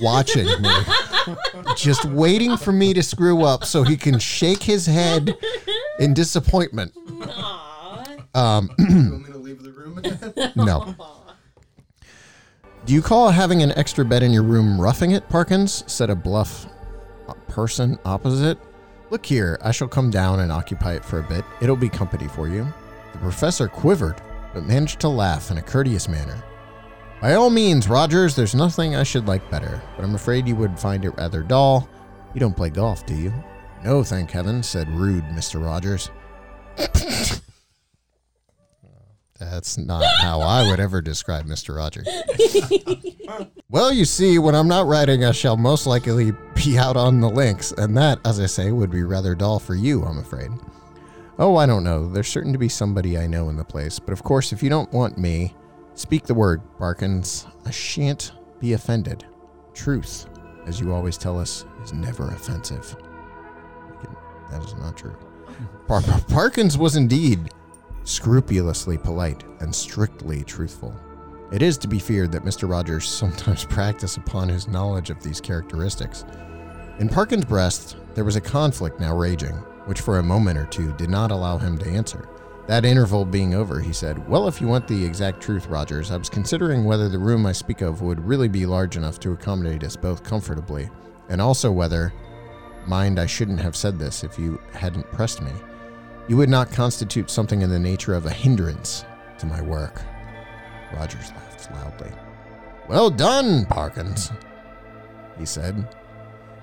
watching 0.02 0.46
me, 0.62 0.76
just 1.78 2.06
waiting 2.06 2.58
for 2.58 2.72
me 2.72 2.94
to 2.94 3.04
screw 3.04 3.44
up 3.44 3.64
so 3.66 3.84
he 3.84 3.98
can 3.98 4.20
shake 4.20 4.64
his 4.64 4.86
head 4.86 5.36
in 6.00 6.14
disappointment. 6.14 6.94
Um, 8.36 8.70
no. 10.56 10.94
Do 12.86 12.94
you 12.94 13.02
call 13.02 13.32
having 13.32 13.64
an 13.64 13.72
extra 13.72 14.06
bed 14.06 14.22
in 14.22 14.32
your 14.32 14.44
room 14.44 14.80
roughing 14.80 15.12
it, 15.12 15.28
Parkins? 15.30 15.84
said 15.88 16.12
a 16.12 16.16
bluff 16.16 16.68
person 17.48 17.98
opposite. 18.06 18.60
Look 19.10 19.26
here, 19.26 19.58
I 19.64 19.72
shall 19.72 19.88
come 19.88 20.12
down 20.12 20.42
and 20.42 20.52
occupy 20.52 20.94
it 20.94 21.06
for 21.06 21.20
a 21.20 21.24
bit. 21.24 21.46
It'll 21.62 21.76
be 21.76 21.90
company 21.90 22.28
for 22.28 22.48
you. 22.48 22.68
The 23.14 23.20
professor 23.20 23.68
quivered, 23.68 24.22
but 24.54 24.66
managed 24.66 25.00
to 25.00 25.08
laugh 25.08 25.50
in 25.52 25.58
a 25.58 25.62
courteous 25.62 26.10
manner. 26.10 26.44
By 27.22 27.36
all 27.36 27.50
means, 27.50 27.88
Rogers, 27.88 28.36
there's 28.36 28.54
nothing 28.54 28.96
I 28.96 29.04
should 29.04 29.26
like 29.26 29.50
better, 29.50 29.82
but 29.96 30.04
I'm 30.04 30.16
afraid 30.16 30.48
you 30.48 30.56
would 30.58 30.78
find 30.78 31.06
it 31.06 31.12
rather 31.12 31.42
dull. 31.42 31.88
You 32.34 32.42
don't 32.42 32.56
play 32.58 32.70
golf, 32.70 33.06
do 33.06 33.16
you? 33.16 33.34
No, 33.84 34.04
thank 34.04 34.32
heaven, 34.32 34.62
said 34.62 34.90
rude 34.90 35.24
Mr. 35.30 35.64
Rogers. 35.64 36.12
That's 39.40 39.78
not 39.78 40.06
how 40.22 40.40
I 40.40 40.70
would 40.70 40.80
ever 40.80 41.02
describe 41.02 41.46
Mr. 41.46 41.76
Rogers. 41.76 42.08
well, 43.70 43.92
you 43.92 44.06
see, 44.06 44.40
when 44.40 44.56
I'm 44.56 44.70
not 44.70 44.88
writing, 44.88 45.26
I 45.26 45.32
shall 45.32 45.58
most 45.58 45.86
likely 45.86 46.32
be 46.54 46.78
out 46.78 46.96
on 46.96 47.20
the 47.20 47.30
links, 47.30 47.74
and 47.74 47.98
that, 47.98 48.20
as 48.24 48.40
I 48.40 48.46
say, 48.46 48.72
would 48.72 48.92
be 48.92 49.04
rather 49.04 49.36
dull 49.36 49.60
for 49.60 49.76
you, 49.76 50.04
I'm 50.04 50.20
afraid. 50.20 50.52
Oh, 51.38 51.58
I 51.58 51.66
don't 51.66 51.84
know. 51.84 52.08
There's 52.08 52.30
certain 52.30 52.54
to 52.54 52.58
be 52.60 52.70
somebody 52.70 53.18
I 53.18 53.28
know 53.28 53.50
in 53.50 53.58
the 53.58 53.66
place, 53.66 54.00
but 54.00 54.14
of 54.14 54.24
course, 54.24 54.54
if 54.54 54.64
you 54.64 54.70
don't 54.70 54.92
want 54.94 55.18
me, 55.18 55.54
speak 55.96 56.24
the 56.24 56.34
word, 56.34 56.62
Barkins. 56.80 57.46
I 57.66 57.72
shan't 57.72 58.32
be 58.62 58.72
offended. 58.72 59.26
Truth, 59.74 60.28
as 60.66 60.80
you 60.80 60.94
always 60.94 61.18
tell 61.18 61.38
us, 61.38 61.66
is 61.84 61.92
never 61.92 62.30
offensive. 62.30 62.96
That 64.50 64.64
is 64.64 64.76
not 64.76 64.96
true. 64.96 65.18
Par- 65.88 66.02
Parkins 66.30 66.78
was 66.78 66.96
indeed 66.96 67.50
scrupulously 68.06 68.98
polite 68.98 69.44
and 69.60 69.74
strictly 69.74 70.44
truthful. 70.44 70.96
It 71.52 71.62
is 71.62 71.78
to 71.80 71.88
be 71.88 72.00
feared 72.00 72.32
that 72.32 72.46
Mr. 72.46 72.70
Rogers 72.70 73.08
sometimes 73.08 73.66
practiced 73.70 74.18
upon 74.18 74.48
his 74.48 74.68
knowledge 74.68 75.10
of 75.10 75.22
these 75.22 75.42
characteristics. 75.42 76.26
In 77.00 77.10
Parkin's 77.10 77.46
breast, 77.46 77.98
there 78.14 78.24
was 78.24 78.38
a 78.38 78.42
conflict 78.42 79.00
now 79.00 79.16
raging, 79.16 79.56
which 79.86 80.02
for 80.02 80.20
a 80.20 80.24
moment 80.24 80.58
or 80.58 80.66
two 80.66 80.94
did 80.94 81.10
not 81.10 81.32
allow 81.32 81.58
him 81.58 81.78
to 81.80 81.90
answer. 81.90 82.30
That 82.68 82.86
interval 82.86 83.26
being 83.26 83.54
over, 83.54 83.80
he 83.80 83.94
said, 83.94 84.28
Well, 84.28 84.48
if 84.48 84.60
you 84.60 84.68
want 84.68 84.88
the 84.88 85.06
exact 85.06 85.42
truth, 85.42 85.68
Rogers, 85.68 86.10
I 86.10 86.18
was 86.18 86.30
considering 86.30 86.84
whether 86.84 87.10
the 87.10 87.20
room 87.20 87.46
I 87.46 87.52
speak 87.52 87.82
of 87.82 88.02
would 88.02 88.26
really 88.26 88.48
be 88.48 88.66
large 88.66 88.98
enough 88.98 89.20
to 89.20 89.34
accommodate 89.34 89.84
us 89.84 89.96
both 89.96 90.24
comfortably, 90.24 90.90
and 91.30 91.40
also 91.40 91.72
whether, 91.72 92.12
mind, 92.88 93.20
I 93.20 93.28
shouldn't 93.28 93.60
have 93.60 93.76
said 93.76 94.00
this 94.00 94.24
if 94.24 94.40
you 94.40 94.60
hadn't 94.74 95.12
pressed 95.12 95.42
me, 95.42 95.52
you 96.28 96.38
would 96.38 96.50
not 96.50 96.72
constitute 96.72 97.30
something 97.30 97.62
in 97.62 97.70
the 97.70 97.80
nature 97.80 98.14
of 98.14 98.26
a 98.26 98.34
hindrance 98.34 99.06
to 99.38 99.46
my 99.46 99.62
work. 99.62 100.02
Rogers 100.94 101.32
laughed 101.32 101.72
loudly. 101.72 102.12
Well 102.88 103.10
done, 103.10 103.66
Parkins, 103.66 104.32
he 105.38 105.46
said. 105.46 105.88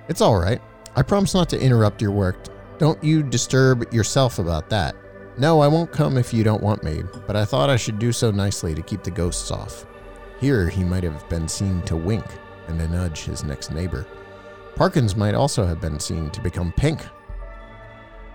It's 0.09 0.21
all 0.21 0.37
right. 0.37 0.61
I 0.95 1.03
promise 1.03 1.35
not 1.35 1.49
to 1.51 1.61
interrupt 1.61 2.03
your 2.03 2.11
work. 2.11 2.37
Don't 2.79 3.03
you 3.03 3.23
disturb 3.23 3.93
yourself 3.93 4.39
about 4.39 4.69
that. 4.71 4.97
No, 5.39 5.61
I 5.61 5.69
won't 5.69 5.93
come 5.93 6.19
if 6.19 6.35
you 6.35 6.45
don't 6.45 6.63
want 6.63 6.83
me, 6.83 7.03
but 7.27 7.37
I 7.37 7.45
thought 7.45 7.71
I 7.71 7.77
should 7.77 7.99
do 7.99 8.13
so 8.13 8.31
nicely 8.31 8.75
to 8.75 8.83
keep 8.83 9.03
the 9.03 9.11
ghosts 9.11 9.51
off. 9.51 9.87
Here, 10.41 10.69
he 10.69 10.85
might 10.85 11.05
have 11.05 11.27
been 11.29 11.49
seen 11.49 11.81
to 11.83 11.97
wink 11.97 12.27
and 12.69 12.79
to 12.79 12.89
nudge 12.89 13.25
his 13.25 13.45
next 13.45 13.71
neighbor. 13.71 14.07
Parkins 14.75 15.17
might 15.17 15.35
also 15.35 15.65
have 15.65 15.81
been 15.81 16.01
seen 16.01 16.31
to 16.31 16.41
become 16.41 16.73
pink. 16.73 17.01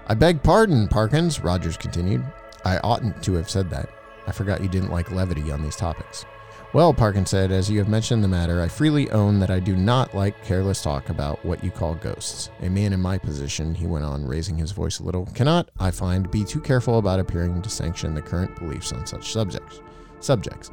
I 0.09 0.13
beg 0.13 0.41
pardon, 0.41 0.87
Parkins, 0.87 1.41
Rogers 1.41 1.75
continued. 1.75 2.25
I 2.63 2.77
oughtn't 2.77 3.21
to 3.23 3.33
have 3.33 3.49
said 3.49 3.69
that. 3.71 3.89
I 4.25 4.31
forgot 4.31 4.61
you 4.61 4.69
didn't 4.69 4.91
like 4.91 5.11
levity 5.11 5.51
on 5.51 5.61
these 5.61 5.75
topics. 5.75 6.25
Well, 6.71 6.93
Parkins 6.93 7.29
said, 7.29 7.51
as 7.51 7.69
you 7.69 7.77
have 7.79 7.89
mentioned 7.89 8.23
the 8.23 8.29
matter, 8.29 8.61
I 8.61 8.69
freely 8.69 9.09
own 9.11 9.39
that 9.39 9.49
I 9.49 9.59
do 9.59 9.75
not 9.75 10.13
like 10.15 10.45
careless 10.45 10.81
talk 10.81 11.09
about 11.09 11.43
what 11.43 11.61
you 11.61 11.71
call 11.71 11.95
ghosts. 11.95 12.51
A 12.61 12.69
man 12.69 12.93
in 12.93 13.01
my 13.01 13.17
position, 13.17 13.75
he 13.75 13.85
went 13.85 14.05
on, 14.05 14.25
raising 14.25 14.57
his 14.57 14.71
voice 14.71 14.99
a 14.99 15.03
little, 15.03 15.25
cannot, 15.27 15.71
I 15.77 15.91
find, 15.91 16.31
be 16.31 16.45
too 16.45 16.61
careful 16.61 16.99
about 16.99 17.19
appearing 17.19 17.61
to 17.61 17.69
sanction 17.69 18.13
the 18.13 18.21
current 18.21 18.57
beliefs 18.59 18.93
on 18.93 19.05
such 19.05 19.33
subjects. 19.33 19.81
Subjects. 20.21 20.71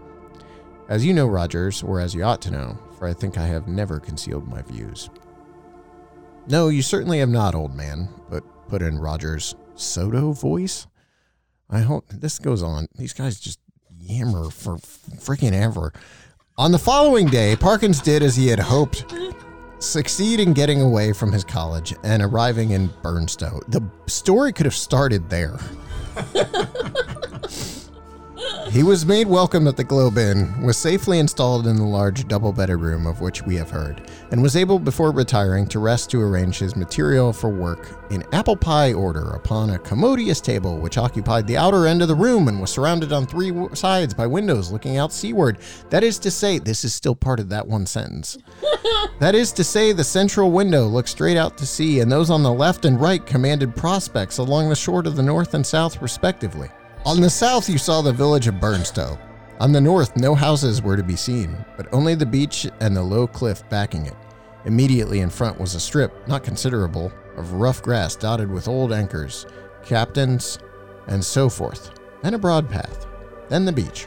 As 0.89 1.05
you 1.05 1.13
know, 1.13 1.27
Rogers, 1.27 1.83
or 1.83 1.99
as 1.99 2.15
you 2.15 2.23
ought 2.23 2.43
to 2.43 2.53
know, 2.53 2.79
for 2.99 3.09
I 3.09 3.15
think 3.15 3.37
I 3.37 3.47
have 3.47 3.67
never 3.67 3.99
concealed 3.99 4.47
my 4.47 4.63
views. 4.63 5.11
No, 6.47 6.69
you 6.69 6.83
certainly 6.83 7.21
have 7.21 7.29
not, 7.29 7.55
old 7.55 7.75
man, 7.75 8.09
but 8.29 8.45
put 8.69 8.83
in 8.83 8.99
Rogers' 8.99 9.55
Soto 9.75 10.33
voice. 10.33 10.87
I 11.71 11.81
hope 11.81 12.09
this 12.09 12.39
goes 12.39 12.63
on. 12.63 12.87
These 12.97 13.13
guys 13.13 13.41
just 13.41 13.59
yammer 13.99 14.51
for 14.51 14.77
freaking 14.77 15.53
ever. 15.53 15.93
On 16.57 16.71
the 16.73 16.79
following 16.79 17.27
day, 17.27 17.57
Parkins 17.57 18.01
did 18.01 18.23
as 18.23 18.37
he 18.37 18.47
had 18.47 18.61
hoped 18.61 19.05
succeed 19.79 20.41
in 20.41 20.53
getting 20.53 20.81
away 20.81 21.13
from 21.13 21.33
his 21.33 21.45
college 21.45 21.95
and 22.05 22.23
arriving 22.23 22.71
in 22.71 22.89
Burnstow. 23.03 23.61
The 23.69 23.83
story 24.07 24.53
could 24.53 24.67
have 24.67 24.75
started 24.75 25.29
there. 25.29 25.59
He 28.71 28.83
was 28.83 29.07
made 29.07 29.29
welcome 29.29 29.69
at 29.69 29.77
the 29.77 29.85
Globe 29.85 30.19
Inn, 30.19 30.63
was 30.63 30.77
safely 30.77 31.19
installed 31.19 31.67
in 31.67 31.77
the 31.77 31.85
large 31.85 32.27
double 32.27 32.53
bedded 32.53 32.81
room 32.81 33.07
of 33.07 33.21
which 33.21 33.43
we 33.43 33.55
have 33.57 33.71
heard, 33.71 34.11
and 34.33 34.43
was 34.43 34.57
able 34.57 34.79
before 34.79 35.13
retiring 35.13 35.67
to 35.69 35.79
rest 35.79 36.11
to 36.11 36.21
arrange 36.21 36.59
his 36.59 36.75
material 36.75 37.33
for 37.33 37.51
work 37.51 38.05
in 38.11 38.25
apple 38.33 38.57
pie 38.57 38.93
order 38.93 39.31
upon 39.31 39.71
a 39.71 39.79
commodious 39.79 40.41
table 40.41 40.79
which 40.79 40.99
occupied 40.99 41.47
the 41.47 41.57
outer 41.57 41.87
end 41.87 42.03
of 42.03 42.09
the 42.09 42.15
room 42.15 42.49
and 42.49 42.61
was 42.61 42.71
surrounded 42.71 43.13
on 43.13 43.27
three 43.27 43.51
w- 43.51 43.73
sides 43.75 44.13
by 44.13 44.27
windows 44.27 44.73
looking 44.73 44.97
out 44.97 45.13
seaward. 45.13 45.59
That 45.91 46.03
is 46.03 46.19
to 46.21 46.31
say, 46.31 46.59
this 46.59 46.85
is 46.85 46.95
still 46.95 47.15
part 47.15 47.41
of 47.41 47.49
that 47.51 47.67
one 47.67 47.87
sentence. 47.87 48.39
That 49.21 49.37
is 49.37 49.53
to 49.53 49.65
say, 49.65 49.93
the 49.93 50.03
central 50.03 50.51
window 50.51 50.87
looked 50.87 51.09
straight 51.09 51.37
out 51.37 51.57
to 51.59 51.67
sea, 51.67 52.01
and 52.01 52.11
those 52.11 52.31
on 52.31 52.43
the 52.43 52.53
left 52.53 52.85
and 52.85 53.01
right 53.01 53.25
commanded 53.25 53.77
prospects 53.77 54.39
along 54.39 54.69
the 54.69 54.77
shore 54.77 55.03
to 55.03 55.11
the 55.11 55.23
north 55.23 55.55
and 55.55 55.65
south, 55.65 56.03
respectively. 56.03 56.69
On 57.07 57.21
the 57.21 57.29
south, 57.29 57.69
you 57.69 57.77
saw 57.77 58.01
the 58.01 58.15
village 58.15 58.47
of 58.47 58.55
Burnstow. 58.55 59.19
On 59.61 59.73
the 59.73 59.81
north, 59.81 60.17
no 60.17 60.35
houses 60.35 60.81
were 60.81 60.97
to 60.97 61.03
be 61.03 61.17
seen, 61.17 61.55
but 61.77 61.87
only 61.93 62.15
the 62.15 62.25
beach 62.25 62.67
and 62.81 62.97
the 62.97 63.03
low 63.03 63.27
cliff 63.27 63.63
backing 63.69 64.07
it. 64.07 64.17
Immediately 64.65 65.21
in 65.21 65.29
front 65.29 65.61
was 65.61 65.75
a 65.75 65.81
strip, 65.81 66.27
not 66.27 66.43
considerable, 66.43 67.13
of 67.37 67.53
rough 67.53 67.83
grass 67.83 68.17
dotted 68.17 68.51
with 68.51 68.69
old 68.69 68.91
anchors, 68.91 69.45
captains, 69.85 70.59
and 71.07 71.23
so 71.23 71.51
forth. 71.51 71.91
Then 72.23 72.33
a 72.33 72.39
broad 72.39 72.71
path. 72.71 73.07
Then 73.51 73.67
the 73.67 73.73
beach. 73.73 74.05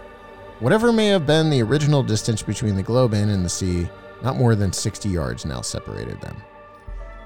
Whatever 0.59 0.91
may 0.91 1.09
have 1.09 1.27
been 1.27 1.51
the 1.51 1.61
original 1.61 2.01
distance 2.01 2.41
between 2.41 2.75
the 2.75 2.81
Globe 2.81 3.13
Inn 3.13 3.29
and 3.29 3.45
the 3.45 3.49
sea, 3.49 3.87
not 4.23 4.37
more 4.37 4.55
than 4.55 4.73
60 4.73 5.07
yards 5.07 5.45
now 5.45 5.61
separated 5.61 6.19
them. 6.19 6.35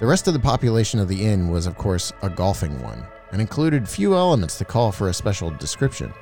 The 0.01 0.07
rest 0.07 0.27
of 0.27 0.33
the 0.33 0.39
population 0.39 0.99
of 0.99 1.07
the 1.07 1.25
inn 1.25 1.47
was, 1.47 1.65
of 1.65 1.77
course, 1.77 2.11
a 2.23 2.29
golfing 2.29 2.81
one, 2.81 3.05
and 3.31 3.41
included 3.41 3.87
few 3.87 4.15
elements 4.15 4.57
to 4.57 4.65
call 4.65 4.91
for 4.91 5.09
a 5.09 5.13
special 5.13 5.49
description. 5.51 6.13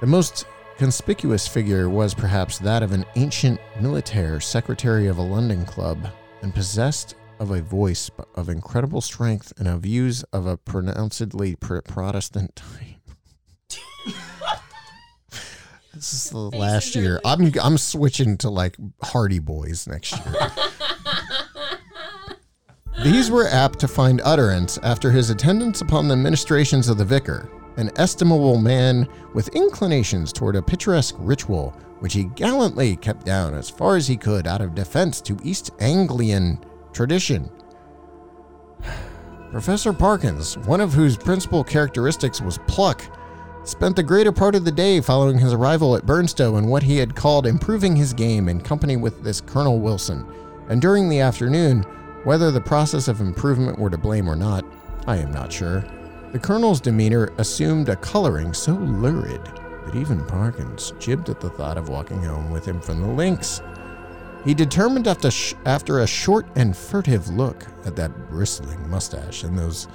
The 0.00 0.06
most 0.06 0.46
conspicuous 0.76 1.48
figure 1.48 1.88
was 1.88 2.14
perhaps 2.14 2.58
that 2.58 2.82
of 2.82 2.92
an 2.92 3.04
ancient 3.16 3.60
militaire 3.80 4.40
secretary 4.40 5.06
of 5.06 5.18
a 5.18 5.22
London 5.22 5.64
club, 5.64 6.08
and 6.42 6.54
possessed 6.54 7.14
of 7.38 7.50
a 7.50 7.62
voice 7.62 8.10
of 8.34 8.48
incredible 8.48 9.00
strength 9.00 9.52
and 9.58 9.68
of 9.68 9.82
views 9.82 10.22
of 10.32 10.46
a 10.46 10.56
pronouncedly 10.56 11.56
pr- 11.56 11.80
Protestant 11.80 12.56
type. 12.56 12.96
this 15.94 16.12
is 16.12 16.30
the 16.30 16.38
last 16.38 16.94
year. 16.94 17.20
I'm 17.24 17.52
I'm 17.62 17.78
switching 17.78 18.36
to 18.38 18.50
like 18.50 18.76
Hardy 19.02 19.38
Boys 19.38 19.86
next 19.86 20.12
year. 20.12 20.50
These 23.02 23.30
were 23.30 23.46
apt 23.48 23.78
to 23.80 23.88
find 23.88 24.22
utterance 24.24 24.78
after 24.82 25.10
his 25.10 25.28
attendance 25.28 25.82
upon 25.82 26.08
the 26.08 26.16
ministrations 26.16 26.88
of 26.88 26.96
the 26.96 27.04
vicar, 27.04 27.50
an 27.76 27.90
estimable 27.96 28.56
man 28.56 29.06
with 29.34 29.54
inclinations 29.54 30.32
toward 30.32 30.56
a 30.56 30.62
picturesque 30.62 31.14
ritual, 31.18 31.76
which 31.98 32.14
he 32.14 32.24
gallantly 32.24 32.96
kept 32.96 33.26
down 33.26 33.52
as 33.52 33.68
far 33.68 33.96
as 33.96 34.08
he 34.08 34.16
could 34.16 34.46
out 34.46 34.62
of 34.62 34.74
defense 34.74 35.20
to 35.20 35.36
East 35.42 35.72
Anglian 35.78 36.58
tradition. 36.94 37.50
Professor 39.50 39.92
Parkins, 39.92 40.56
one 40.58 40.80
of 40.80 40.94
whose 40.94 41.18
principal 41.18 41.62
characteristics 41.62 42.40
was 42.40 42.58
pluck, 42.66 43.02
spent 43.64 43.94
the 43.94 44.02
greater 44.02 44.32
part 44.32 44.54
of 44.54 44.64
the 44.64 44.72
day 44.72 45.02
following 45.02 45.38
his 45.38 45.52
arrival 45.52 45.96
at 45.96 46.06
Burnstow 46.06 46.58
in 46.58 46.66
what 46.66 46.82
he 46.82 46.96
had 46.96 47.14
called 47.14 47.46
improving 47.46 47.94
his 47.94 48.14
game 48.14 48.48
in 48.48 48.58
company 48.58 48.96
with 48.96 49.22
this 49.22 49.42
Colonel 49.42 49.80
Wilson, 49.80 50.26
and 50.70 50.80
during 50.80 51.10
the 51.10 51.20
afternoon, 51.20 51.84
whether 52.26 52.50
the 52.50 52.60
process 52.60 53.06
of 53.06 53.20
improvement 53.20 53.78
were 53.78 53.88
to 53.88 53.96
blame 53.96 54.28
or 54.28 54.34
not, 54.34 54.64
I 55.06 55.16
am 55.18 55.30
not 55.30 55.52
sure. 55.52 55.84
The 56.32 56.40
colonel's 56.40 56.80
demeanor 56.80 57.32
assumed 57.38 57.88
a 57.88 57.94
coloring 57.94 58.52
so 58.52 58.72
lurid 58.72 59.44
that 59.84 59.94
even 59.94 60.26
Parkins 60.26 60.92
jibbed 60.98 61.28
at 61.28 61.40
the 61.40 61.50
thought 61.50 61.78
of 61.78 61.88
walking 61.88 62.20
home 62.20 62.50
with 62.50 62.66
him 62.66 62.80
from 62.80 63.00
the 63.00 63.06
links. 63.06 63.62
He 64.44 64.54
determined 64.54 65.06
after, 65.06 65.30
sh- 65.30 65.54
after 65.66 66.00
a 66.00 66.06
short 66.08 66.48
and 66.56 66.76
furtive 66.76 67.28
look 67.28 67.64
at 67.84 67.94
that 67.94 68.28
bristling 68.28 68.90
mustache 68.90 69.44
and 69.44 69.56
those 69.56 69.86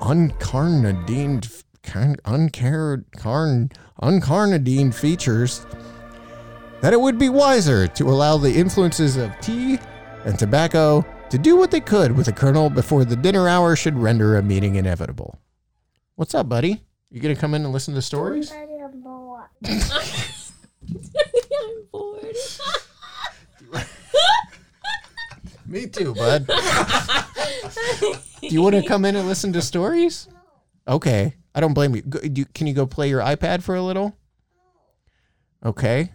uncarnadined, 0.00 1.64
car- 1.82 2.16
uncar- 2.26 3.04
carn- 3.16 3.70
uncarnadined 4.02 4.92
features 4.92 5.64
that 6.82 6.92
it 6.92 7.00
would 7.00 7.18
be 7.18 7.30
wiser 7.30 7.86
to 7.88 8.10
allow 8.10 8.36
the 8.36 8.52
influences 8.52 9.16
of 9.16 9.32
tea 9.40 9.78
and 10.26 10.38
tobacco 10.38 11.02
to 11.32 11.38
do 11.38 11.56
what 11.56 11.70
they 11.70 11.80
could 11.80 12.14
with 12.14 12.26
the 12.26 12.32
colonel 12.32 12.68
before 12.68 13.06
the 13.06 13.16
dinner 13.16 13.48
hour 13.48 13.74
should 13.74 13.96
render 13.96 14.36
a 14.36 14.42
meeting 14.42 14.74
inevitable. 14.74 15.38
What's 16.14 16.34
up, 16.34 16.46
buddy? 16.46 16.82
You 17.10 17.22
gonna 17.22 17.34
come 17.34 17.54
in 17.54 17.64
and 17.64 17.72
listen 17.72 17.94
to 17.94 18.02
stories? 18.02 18.52
I'm 18.52 19.00
bored. 21.90 22.36
Me 25.66 25.86
too, 25.86 26.14
bud. 26.14 26.46
Do 26.46 26.54
you 28.48 28.60
want 28.60 28.74
to 28.74 28.82
come 28.86 29.06
in 29.06 29.16
and 29.16 29.26
listen 29.26 29.54
to 29.54 29.62
stories? 29.62 30.28
Okay, 30.86 31.34
I 31.54 31.60
don't 31.60 31.72
blame 31.72 31.96
you. 31.96 32.02
Go, 32.02 32.20
do, 32.20 32.44
can 32.44 32.66
you 32.66 32.74
go 32.74 32.84
play 32.84 33.08
your 33.08 33.22
iPad 33.22 33.62
for 33.62 33.74
a 33.74 33.80
little? 33.82 34.14
Okay. 35.64 36.02
Do 36.02 36.10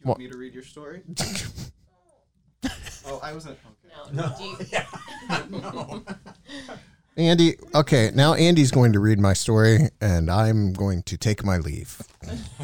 you 0.00 0.08
want 0.08 0.20
me 0.20 0.28
to 0.30 0.38
read 0.38 0.54
your 0.54 0.62
story? 0.62 1.02
oh, 3.06 3.20
I 3.22 3.34
wasn't. 3.34 3.58
Okay. 4.18 4.82
Andy, 7.16 7.54
okay, 7.74 8.10
now 8.14 8.34
Andy's 8.34 8.70
going 8.72 8.92
to 8.92 8.98
read 9.00 9.20
my 9.20 9.32
story 9.34 9.88
and 10.00 10.28
I'm 10.30 10.72
going 10.72 11.02
to 11.04 11.16
take 11.16 11.44
my 11.44 11.58
leave. 11.58 12.02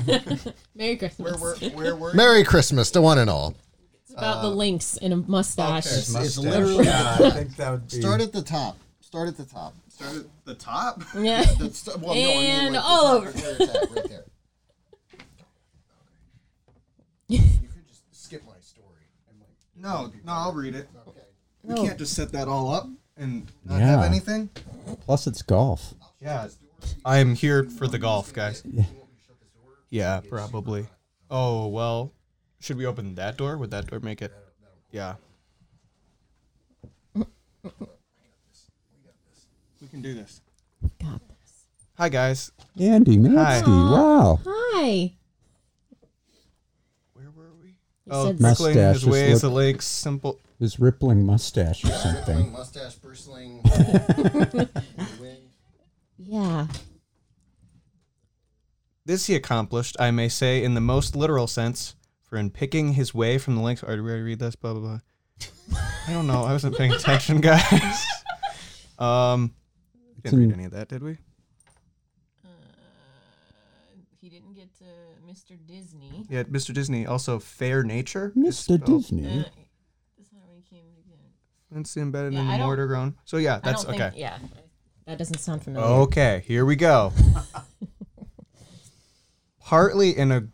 Merry 0.74 0.96
Christmas. 0.96 1.40
Where 1.40 1.54
were 1.54 1.54
where 1.76 1.94
were 1.96 2.12
Merry 2.14 2.42
Christmas 2.42 2.90
to 2.92 3.00
one 3.00 3.18
and 3.18 3.30
all. 3.30 3.54
it's 4.02 4.12
about 4.12 4.42
the 4.42 4.48
uh, 4.48 4.52
lynx 4.52 4.96
in 4.96 5.12
a 5.12 5.16
mustache. 5.16 5.86
okay. 5.86 5.96
It's 5.96 6.12
Mustache. 6.12 6.44
literally 6.44 6.84
Yeah, 6.86 7.16
I 7.20 7.30
think 7.30 7.56
that 7.56 7.70
would 7.70 7.88
be. 7.88 8.00
start 8.00 8.20
at 8.20 8.32
the 8.32 8.42
top. 8.42 8.76
Start 9.00 9.28
at 9.28 9.36
the 9.36 9.44
top. 9.44 9.74
Start 9.88 10.16
at 10.16 10.24
the 10.44 10.54
top. 10.54 11.02
Yeah. 11.16 11.44
That's, 11.58 11.86
well, 11.98 11.98
no, 11.98 12.10
I 12.12 12.14
mean, 12.14 12.50
And 12.50 12.74
like 12.74 12.82
the 12.82 12.88
all 12.88 13.02
top, 13.02 13.14
over. 13.28 13.30
Where 13.30 13.56
it's 13.60 13.60
at, 13.76 13.90
right 13.94 14.08
there. 14.08 14.24
You 17.28 17.38
could 17.38 17.86
just 17.86 18.02
skip 18.24 18.42
my 18.44 18.54
story. 18.60 18.86
and, 19.28 19.38
like, 19.40 19.48
No, 19.76 20.10
no, 20.24 20.32
I'll 20.32 20.52
read 20.52 20.74
it. 20.74 20.88
Okay. 21.64 21.68
We 21.68 21.74
No. 21.74 21.86
can't 21.86 21.98
just 21.98 22.14
set 22.14 22.32
that 22.32 22.48
all 22.48 22.72
up 22.72 22.88
and 23.16 23.50
not 23.64 23.80
have 23.80 24.00
Yeah. 24.00 24.06
anything. 24.06 24.48
Plus, 25.06 25.26
it's 25.26 25.42
golf. 25.42 25.94
Yeah, 26.20 26.48
I'm 27.04 27.34
here 27.34 27.64
for 27.64 27.86
the 27.88 27.98
golf, 27.98 28.32
guys. 28.32 28.62
Yeah. 28.70 28.84
Yeah, 29.90 30.20
probably. 30.20 30.86
Oh 31.30 31.66
well, 31.68 32.12
should 32.60 32.76
we 32.76 32.86
open 32.86 33.14
that 33.16 33.36
door? 33.36 33.56
Would 33.58 33.70
that 33.72 33.86
door 33.88 34.00
make 34.00 34.22
it? 34.22 34.32
Yeah. 34.90 35.14
We 37.14 37.24
can 39.88 40.02
do 40.02 40.14
this. 40.14 40.40
Got 41.02 41.20
this. 41.28 41.66
Hi 41.96 42.08
guys. 42.08 42.52
Andy 42.78 43.16
Mansky. 43.16 43.66
Wow. 43.66 44.40
Hi. 44.44 45.14
Oh, 48.12 48.26
said- 48.26 48.40
circling 48.40 48.74
Mustache 48.74 48.92
his 48.94 49.02
just 49.02 49.12
way 49.12 49.30
is 49.30 49.42
look- 49.44 49.52
a 49.52 49.54
lake. 49.54 49.82
Simple. 49.82 50.38
His 50.60 50.78
rippling 50.78 51.24
mustache 51.26 51.84
or 51.84 51.88
something. 51.90 52.52
mustache 52.52 52.94
bristling. 52.96 53.62
Yeah. 56.22 56.66
This 59.06 59.26
he 59.26 59.34
accomplished, 59.34 59.96
I 59.98 60.10
may 60.12 60.28
say, 60.28 60.62
in 60.62 60.74
the 60.74 60.80
most 60.80 61.16
literal 61.16 61.46
sense, 61.46 61.96
for 62.22 62.36
in 62.36 62.50
picking 62.50 62.92
his 62.92 63.12
way 63.14 63.38
from 63.38 63.56
the 63.56 63.62
links. 63.62 63.82
Or 63.82 63.96
did 63.96 64.02
we 64.02 64.10
already 64.10 64.22
read 64.24 64.38
this? 64.38 64.54
Blah 64.54 64.74
blah 64.74 64.80
blah. 64.82 64.98
I 66.06 66.12
don't 66.12 66.26
know. 66.26 66.44
I 66.44 66.52
wasn't 66.52 66.76
paying 66.76 66.92
attention, 66.92 67.40
guys. 67.40 68.04
um, 68.98 69.54
didn't 70.22 70.38
read 70.40 70.52
any 70.52 70.64
of 70.66 70.72
that, 70.72 70.88
did 70.88 71.02
we? 71.02 71.12
Uh, 72.44 72.48
He 74.20 74.28
didn't 74.28 74.52
get 74.54 74.72
to 74.78 74.84
Mr. 75.26 75.56
Disney. 75.66 76.26
Yeah, 76.28 76.42
Mr. 76.44 76.72
Disney. 76.74 77.06
Also, 77.06 77.38
fair 77.38 77.82
nature. 77.82 78.32
is 78.36 78.56
Mr. 78.60 78.74
spelled- 78.76 78.84
Disney. 79.02 79.44
That's 80.18 80.32
not 80.32 80.42
when 80.46 80.56
he 80.58 80.62
came 80.68 80.84
again. 80.98 81.32
It's 81.74 81.96
embedded 81.96 82.32
Yeah, 82.32 82.40
in 82.40 82.46
the 82.46 82.52
I 82.54 82.58
mortar 82.58 82.86
ground. 82.86 83.14
So 83.24 83.36
yeah, 83.36 83.60
that's 83.62 83.84
I 83.84 83.86
don't 83.86 83.94
okay. 83.94 84.10
think, 84.10 84.20
yeah. 84.20 84.38
That 85.06 85.18
doesn't 85.18 85.38
sound 85.38 85.62
familiar. 85.62 85.86
Okay, 85.86 86.42
here 86.46 86.64
we 86.64 86.76
go. 86.76 87.12
partly 89.60 90.16
in 90.16 90.32
a 90.32 90.48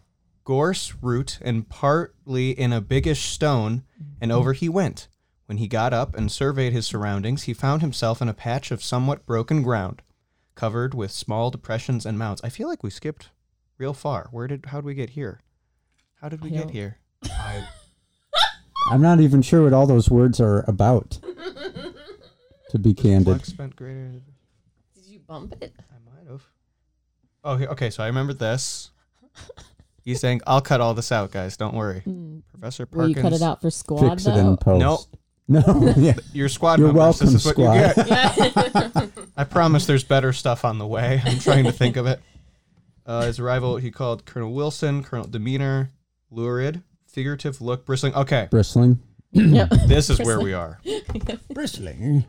gorse 0.44 0.94
root 1.02 1.38
and 1.42 1.68
partly 1.68 2.50
in 2.50 2.72
a 2.72 2.80
biggish 2.80 3.24
stone, 3.24 3.82
and 4.20 4.30
over 4.30 4.52
he 4.52 4.68
went. 4.68 5.08
When 5.46 5.58
he 5.58 5.68
got 5.68 5.92
up 5.92 6.16
and 6.16 6.30
surveyed 6.30 6.72
his 6.72 6.86
surroundings, 6.86 7.44
he 7.44 7.54
found 7.54 7.80
himself 7.80 8.20
in 8.20 8.28
a 8.28 8.34
patch 8.34 8.70
of 8.70 8.82
somewhat 8.82 9.26
broken 9.26 9.62
ground, 9.62 10.02
covered 10.54 10.92
with 10.92 11.12
small 11.12 11.50
depressions 11.50 12.04
and 12.04 12.18
mounds. 12.18 12.40
I 12.42 12.48
feel 12.48 12.68
like 12.68 12.82
we 12.82 12.90
skipped 12.90 13.30
real 13.78 13.94
far. 13.94 14.28
Where 14.32 14.48
did 14.48 14.66
how 14.66 14.80
did 14.80 14.86
we 14.86 14.94
get 14.94 15.10
here? 15.10 15.40
How 16.20 16.28
did 16.28 16.42
we 16.42 16.50
get 16.50 16.70
here? 16.70 16.98
I'm 18.90 19.02
not 19.02 19.20
even 19.20 19.42
sure 19.42 19.64
what 19.64 19.72
all 19.72 19.86
those 19.86 20.08
words 20.10 20.40
are 20.40 20.64
about. 20.68 21.18
to 22.70 22.78
be 22.78 22.94
candid. 23.02 23.26
Flex 23.36 23.48
spent 23.48 23.76
greater. 23.76 24.12
Did 24.94 25.06
you 25.06 25.18
bump 25.20 25.54
it? 25.60 25.74
I 25.90 25.94
might 26.10 26.30
have. 26.30 26.42
Oh, 27.44 27.56
he- 27.56 27.66
okay. 27.68 27.90
So 27.90 28.02
I 28.02 28.06
remember 28.06 28.32
this. 28.32 28.90
He's 30.04 30.20
saying, 30.20 30.40
"I'll 30.46 30.60
cut 30.60 30.80
all 30.80 30.94
this 30.94 31.10
out, 31.10 31.30
guys. 31.32 31.56
Don't 31.56 31.74
worry." 31.74 32.02
Professor 32.50 32.84
Will 32.90 33.08
Perkins. 33.08 33.16
you 33.16 33.22
cut 33.22 33.32
it 33.32 33.42
out 33.42 33.60
for 33.60 33.70
squad 33.70 34.08
Fix 34.10 34.26
it 34.26 34.34
though? 34.34 34.50
in 34.50 34.56
post. 34.56 34.80
Nope. 34.80 35.00
No. 35.48 35.92
yeah. 35.96 36.14
Your 36.32 36.48
squad 36.48 36.78
You're 36.78 36.88
members. 36.92 37.20
welcome, 37.20 37.26
this 37.32 37.34
is 37.34 37.46
what 37.46 37.52
squad. 37.54 37.96
you 37.96 38.04
get. 39.04 39.10
I 39.36 39.44
promise 39.44 39.86
there's 39.86 40.04
better 40.04 40.32
stuff 40.32 40.64
on 40.64 40.78
the 40.78 40.86
way. 40.86 41.20
I'm 41.24 41.38
trying 41.38 41.64
to 41.64 41.72
think 41.72 41.96
of 41.96 42.06
it. 42.06 42.20
Uh, 43.04 43.22
his 43.26 43.38
rival, 43.40 43.76
he 43.76 43.90
called 43.92 44.24
Colonel 44.24 44.52
Wilson, 44.52 45.04
Colonel 45.04 45.28
Demeanor, 45.28 45.92
lurid, 46.30 46.82
figurative 47.16 47.62
look, 47.62 47.86
bristling. 47.86 48.14
Okay, 48.14 48.46
Bristling. 48.50 49.00
Yep. 49.32 49.70
this 49.86 50.10
is 50.10 50.20
where 50.20 50.38
we 50.38 50.52
are. 50.52 50.78
Bristling. 51.54 52.26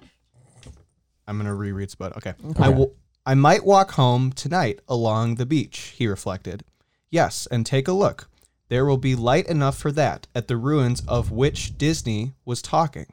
I'm 1.28 1.38
gonna 1.38 1.54
reread 1.54 1.92
Spud. 1.92 2.14
Okay. 2.16 2.34
I 2.58 2.70
will. 2.70 2.96
I 3.26 3.34
might 3.34 3.66
walk 3.66 3.92
home 3.92 4.32
tonight 4.32 4.80
along 4.88 5.36
the 5.36 5.46
beach. 5.46 5.94
He 5.98 6.08
reflected. 6.08 6.64
Yes, 7.12 7.48
and 7.52 7.66
take 7.66 7.90
a 7.90 7.92
look. 7.92 8.30
There 8.70 8.86
will 8.86 8.98
be 8.98 9.14
light 9.14 9.48
enough 9.48 9.78
for 9.78 9.92
that 9.92 10.28
at 10.34 10.48
the 10.48 10.56
ruins 10.56 11.04
of 11.06 11.32
which 11.32 11.78
Disney 11.78 12.34
was 12.46 12.62
talking. 12.62 13.08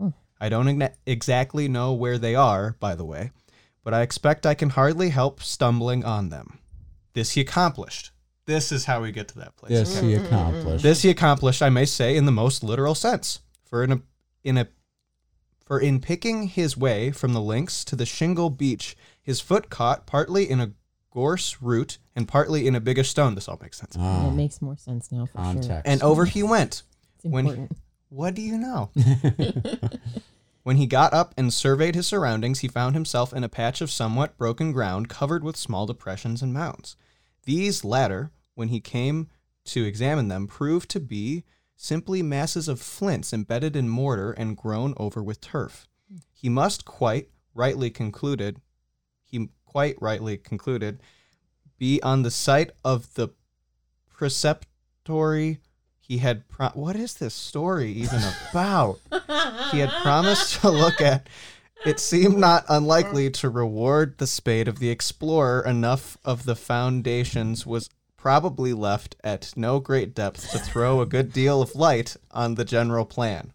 Oh. 0.00 0.12
I 0.40 0.48
don't 0.48 0.66
igna- 0.66 0.94
exactly 1.06 1.66
know 1.66 1.92
where 1.92 2.18
they 2.18 2.36
are, 2.36 2.76
by 2.78 2.94
the 2.94 3.04
way, 3.04 3.32
but 3.82 3.92
I 3.92 4.02
expect 4.02 4.46
I 4.46 4.54
can 4.54 4.70
hardly 4.70 5.08
help 5.08 5.42
stumbling 5.42 6.04
on 6.04 6.28
them. 6.28 6.60
This 7.14 7.32
he 7.32 7.40
accomplished. 7.40 8.12
This 8.46 8.70
is 8.72 8.84
how 8.84 9.02
we 9.02 9.12
get 9.12 9.28
to 9.28 9.38
that 9.40 9.56
place. 9.56 9.72
Yes, 9.72 9.96
mm, 9.96 10.02
he 10.02 10.14
mm, 10.14 10.20
mm, 10.20 10.26
accomplished. 10.26 10.82
This 10.82 11.02
he 11.02 11.10
accomplished, 11.10 11.62
I 11.62 11.68
may 11.68 11.84
say, 11.84 12.16
in 12.16 12.26
the 12.26 12.32
most 12.32 12.62
literal 12.62 12.94
sense. 12.94 13.40
For 13.64 13.82
in 13.82 13.92
a 13.92 14.00
in 14.44 14.56
a 14.56 14.68
for 15.64 15.80
in 15.80 16.00
picking 16.00 16.44
his 16.46 16.76
way 16.76 17.10
from 17.10 17.32
the 17.32 17.40
links 17.40 17.84
to 17.86 17.96
the 17.96 18.06
shingle 18.06 18.50
beach, 18.50 18.96
his 19.20 19.40
foot 19.40 19.68
caught 19.68 20.06
partly 20.06 20.48
in 20.48 20.60
a 20.60 20.72
gorse 21.12 21.56
root 21.60 21.98
and 22.14 22.28
partly 22.28 22.66
in 22.68 22.76
a 22.76 22.80
biggish 22.80 23.10
stone. 23.10 23.34
This 23.34 23.48
all 23.48 23.58
makes 23.60 23.78
sense. 23.78 23.96
Ah, 23.98 24.28
It 24.28 24.34
makes 24.34 24.62
more 24.62 24.76
sense 24.76 25.10
now 25.10 25.26
for 25.26 25.62
sure. 25.62 25.82
And 25.84 26.00
over 26.02 26.24
he 26.24 26.42
went. 26.44 26.82
It's 27.16 27.24
When- 27.24 27.46
important. 27.46 27.78
What 28.08 28.34
do 28.36 28.42
you 28.42 28.56
know? 28.56 28.90
when 30.62 30.76
he 30.76 30.86
got 30.86 31.12
up 31.12 31.34
and 31.36 31.52
surveyed 31.52 31.96
his 31.96 32.06
surroundings, 32.06 32.60
he 32.60 32.68
found 32.68 32.94
himself 32.94 33.32
in 33.32 33.42
a 33.42 33.48
patch 33.48 33.80
of 33.80 33.90
somewhat 33.90 34.38
broken 34.38 34.70
ground 34.70 35.08
covered 35.08 35.42
with 35.42 35.56
small 35.56 35.86
depressions 35.86 36.40
and 36.40 36.54
mounds. 36.54 36.94
These 37.44 37.84
latter, 37.84 38.30
when 38.56 38.68
he 38.68 38.80
came 38.80 39.28
to 39.66 39.84
examine 39.84 40.26
them, 40.26 40.48
proved 40.48 40.90
to 40.90 41.00
be 41.00 41.44
simply 41.76 42.22
masses 42.22 42.66
of 42.66 42.80
flints 42.80 43.32
embedded 43.32 43.76
in 43.76 43.88
mortar 43.88 44.32
and 44.32 44.56
grown 44.56 44.94
over 44.96 45.22
with 45.22 45.40
turf. 45.40 45.86
He 46.32 46.48
must 46.48 46.84
quite 46.84 47.28
rightly 47.54 47.90
concluded, 47.90 48.60
he 49.22 49.48
quite 49.64 50.00
rightly 50.00 50.36
concluded, 50.36 51.00
be 51.78 52.00
on 52.02 52.22
the 52.22 52.30
site 52.30 52.70
of 52.84 53.14
the 53.14 53.28
preceptory 54.12 55.58
he 55.98 56.18
had 56.18 56.48
pro- 56.48 56.68
what 56.70 56.96
is 56.96 57.14
this 57.14 57.34
story 57.34 57.90
even 57.92 58.22
about 58.50 58.98
he 59.70 59.78
had 59.80 59.90
promised 60.02 60.60
to 60.60 60.70
look 60.70 61.00
at 61.00 61.28
it 61.84 62.00
seemed 62.00 62.38
not 62.38 62.64
unlikely 62.68 63.30
to 63.30 63.50
reward 63.50 64.16
the 64.18 64.26
spade 64.26 64.68
of 64.68 64.78
the 64.78 64.88
explorer 64.88 65.62
enough 65.66 66.16
of 66.24 66.44
the 66.44 66.56
foundations 66.56 67.66
was 67.66 67.90
probably 68.26 68.72
left 68.72 69.14
at 69.22 69.52
no 69.54 69.78
great 69.78 70.12
depth 70.12 70.50
to 70.50 70.58
throw 70.58 71.00
a 71.00 71.06
good 71.06 71.32
deal 71.32 71.62
of 71.62 71.76
light 71.76 72.16
on 72.32 72.56
the 72.56 72.64
general 72.64 73.04
plan 73.04 73.52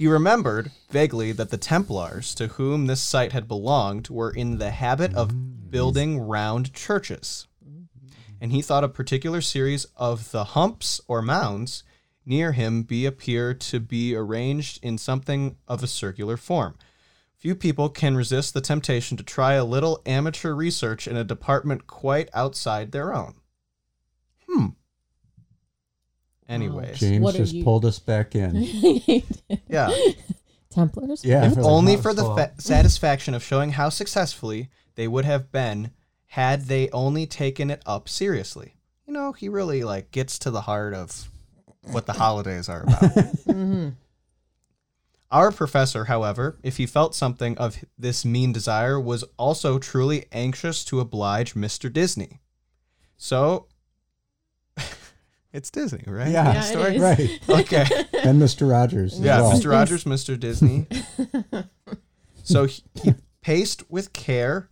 he 0.00 0.06
remembered 0.06 0.70
vaguely 0.88 1.30
that 1.30 1.50
the 1.50 1.58
Templars, 1.58 2.34
to 2.34 2.46
whom 2.46 2.86
this 2.86 3.02
site 3.02 3.32
had 3.32 3.46
belonged, 3.46 4.08
were 4.08 4.30
in 4.30 4.56
the 4.56 4.70
habit 4.70 5.12
of 5.12 5.70
building 5.70 6.18
round 6.18 6.72
churches. 6.72 7.46
And 8.40 8.50
he 8.50 8.62
thought 8.62 8.82
a 8.82 8.88
particular 8.88 9.42
series 9.42 9.84
of 9.96 10.30
the 10.30 10.44
humps 10.44 11.02
or 11.06 11.20
mounds 11.20 11.84
near 12.24 12.52
him 12.52 12.82
be 12.82 13.04
appear 13.04 13.52
to 13.52 13.78
be 13.78 14.14
arranged 14.14 14.82
in 14.82 14.96
something 14.96 15.56
of 15.68 15.82
a 15.82 15.86
circular 15.86 16.38
form. 16.38 16.76
Few 17.40 17.54
people 17.54 17.88
can 17.88 18.16
resist 18.16 18.52
the 18.54 18.60
temptation 18.60 19.16
to 19.16 19.22
try 19.22 19.54
a 19.54 19.64
little 19.64 20.02
amateur 20.04 20.52
research 20.54 21.08
in 21.08 21.16
a 21.16 21.24
department 21.24 21.86
quite 21.86 22.28
outside 22.34 22.92
their 22.92 23.14
own. 23.14 23.34
Hmm. 24.46 24.66
Anyways, 26.48 26.98
James 26.98 27.22
What 27.22 27.34
are 27.34 27.38
just 27.38 27.54
you- 27.54 27.64
pulled 27.64 27.84
us 27.86 27.98
back 27.98 28.34
in. 28.34 28.54
yeah. 29.68 29.88
Templars? 30.70 31.24
Yeah. 31.24 31.46
if 31.46 31.54
for 31.54 31.62
the 31.62 31.68
only 31.68 31.96
for 31.96 32.12
the 32.14 32.22
fa- 32.24 32.52
satisfaction 32.58 33.34
of 33.34 33.42
showing 33.42 33.70
how 33.72 33.88
successfully 33.88 34.68
they 34.94 35.08
would 35.08 35.24
have 35.24 35.50
been 35.50 35.90
had 36.26 36.66
they 36.66 36.88
only 36.90 37.26
taken 37.26 37.70
it 37.70 37.82
up 37.86 38.08
seriously. 38.08 38.74
You 39.06 39.12
know, 39.14 39.32
he 39.32 39.48
really 39.48 39.82
like 39.82 40.10
gets 40.12 40.38
to 40.40 40.50
the 40.50 40.60
heart 40.60 40.94
of 40.94 41.28
what 41.90 42.06
the 42.06 42.12
holidays 42.12 42.68
are 42.68 42.82
about. 42.82 43.12
Our 45.30 45.52
professor, 45.52 46.06
however, 46.06 46.58
if 46.62 46.76
he 46.78 46.86
felt 46.86 47.14
something 47.14 47.56
of 47.56 47.84
this 47.96 48.24
mean 48.24 48.52
desire, 48.52 49.00
was 49.00 49.22
also 49.36 49.78
truly 49.78 50.26
anxious 50.32 50.84
to 50.86 50.98
oblige 51.00 51.54
Mr. 51.54 51.92
Disney. 51.92 52.40
So, 53.16 53.68
it's 55.52 55.70
Disney, 55.70 56.02
right? 56.06 56.28
Yeah, 56.32 56.52
Yeah, 56.52 56.60
it 56.60 56.64
Story? 56.64 56.96
is. 56.96 57.02
right. 57.02 57.40
Okay. 57.60 57.86
And 58.24 58.42
Mr. 58.42 58.68
Rogers. 58.68 59.20
Yeah, 59.20 59.40
well. 59.42 59.52
Mr. 59.52 59.70
Rogers, 59.70 60.04
Mr. 60.04 60.38
Disney. 60.38 60.86
so 62.42 62.64
he, 62.64 62.82
he 63.02 63.14
paced 63.40 63.88
with 63.90 64.12
care 64.12 64.68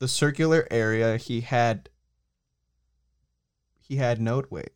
the 0.00 0.08
circular 0.08 0.66
area 0.70 1.16
he 1.16 1.42
had 1.42 1.88
he 3.78 3.96
had 3.96 4.20
note 4.20 4.46
wait. 4.50 4.70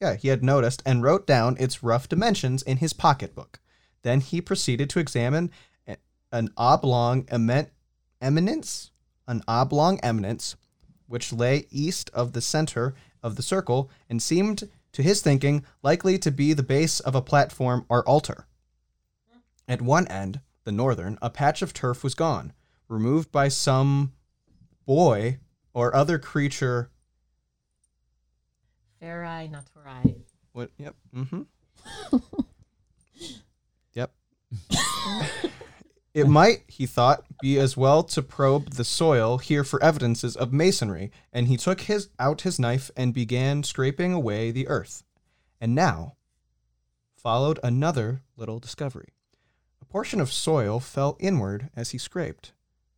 Yeah, 0.00 0.14
he 0.14 0.28
had 0.28 0.42
noticed 0.44 0.82
and 0.86 1.02
wrote 1.02 1.26
down 1.26 1.56
its 1.58 1.82
rough 1.82 2.08
dimensions 2.08 2.62
in 2.62 2.76
his 2.78 2.92
pocketbook. 2.92 3.58
Then 4.04 4.20
he 4.20 4.40
proceeded 4.42 4.90
to 4.90 5.00
examine 5.00 5.50
an 6.30 6.50
oblong 6.56 7.24
emen- 7.24 7.70
eminence, 8.20 8.90
an 9.26 9.42
oblong 9.48 9.98
eminence 10.02 10.56
which 11.06 11.32
lay 11.32 11.66
east 11.70 12.10
of 12.12 12.32
the 12.32 12.42
center 12.42 12.94
of 13.22 13.36
the 13.36 13.42
circle 13.42 13.90
and 14.08 14.22
seemed 14.22 14.68
to 14.92 15.02
his 15.02 15.22
thinking 15.22 15.64
likely 15.82 16.18
to 16.18 16.30
be 16.30 16.52
the 16.52 16.62
base 16.62 17.00
of 17.00 17.14
a 17.14 17.22
platform 17.22 17.86
or 17.88 18.06
altar. 18.06 18.46
At 19.66 19.80
one 19.80 20.06
end, 20.08 20.40
the 20.64 20.72
northern, 20.72 21.18
a 21.22 21.30
patch 21.30 21.62
of 21.62 21.72
turf 21.72 22.04
was 22.04 22.14
gone, 22.14 22.52
removed 22.88 23.32
by 23.32 23.48
some 23.48 24.12
boy 24.84 25.38
or 25.72 25.96
other 25.96 26.18
creature. 26.18 26.90
Ferae 29.00 29.50
naturae. 29.50 30.20
What? 30.52 30.70
Yep. 30.76 30.94
Mm-hmm. 31.14 31.42
It 36.14 36.28
might, 36.28 36.62
he 36.68 36.86
thought, 36.86 37.24
be 37.42 37.58
as 37.58 37.76
well 37.76 38.04
to 38.04 38.22
probe 38.22 38.70
the 38.70 38.84
soil 38.84 39.38
here 39.38 39.64
for 39.64 39.82
evidences 39.82 40.36
of 40.36 40.52
masonry, 40.52 41.10
and 41.32 41.48
he 41.48 41.56
took 41.56 41.82
his 41.82 42.08
out 42.20 42.42
his 42.42 42.60
knife 42.60 42.88
and 42.96 43.12
began 43.12 43.64
scraping 43.64 44.12
away 44.12 44.52
the 44.52 44.68
earth. 44.68 45.02
And 45.60 45.74
now 45.74 46.14
followed 47.16 47.58
another 47.64 48.22
little 48.36 48.60
discovery. 48.60 49.14
A 49.82 49.84
portion 49.84 50.20
of 50.20 50.32
soil 50.32 50.78
fell 50.78 51.16
inward 51.18 51.70
as 51.74 51.90
he 51.90 51.98
scraped 51.98 52.52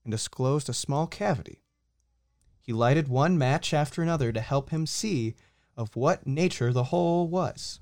and 0.05 0.11
disclosed 0.11 0.69
a 0.69 0.75
small 0.75 1.07
cavity. 1.07 1.62
He 2.61 2.75
lighted 2.75 3.09
one 3.09 3.38
match 3.38 3.73
after 3.73 4.03
another 4.03 4.31
to 4.31 4.40
help 4.42 4.71
him 4.71 4.85
see 4.85 5.37
of 5.75 5.97
what 5.97 6.27
nature 6.27 6.73
the 6.73 6.85
hole 6.85 7.29
was. 7.29 7.81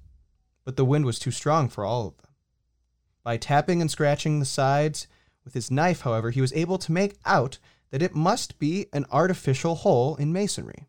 But 0.64 0.76
the 0.76 0.84
wind 0.84 1.06
was 1.06 1.18
too 1.18 1.32
strong 1.32 1.68
for 1.68 1.84
all 1.84 2.08
of 2.08 2.16
them. 2.18 2.23
By 3.24 3.38
tapping 3.38 3.80
and 3.80 3.90
scratching 3.90 4.38
the 4.38 4.44
sides 4.44 5.08
with 5.44 5.54
his 5.54 5.70
knife, 5.70 6.02
however, 6.02 6.30
he 6.30 6.42
was 6.42 6.52
able 6.52 6.76
to 6.76 6.92
make 6.92 7.16
out 7.24 7.58
that 7.90 8.02
it 8.02 8.14
must 8.14 8.58
be 8.58 8.86
an 8.92 9.06
artificial 9.10 9.76
hole 9.76 10.14
in 10.16 10.32
masonry. 10.32 10.88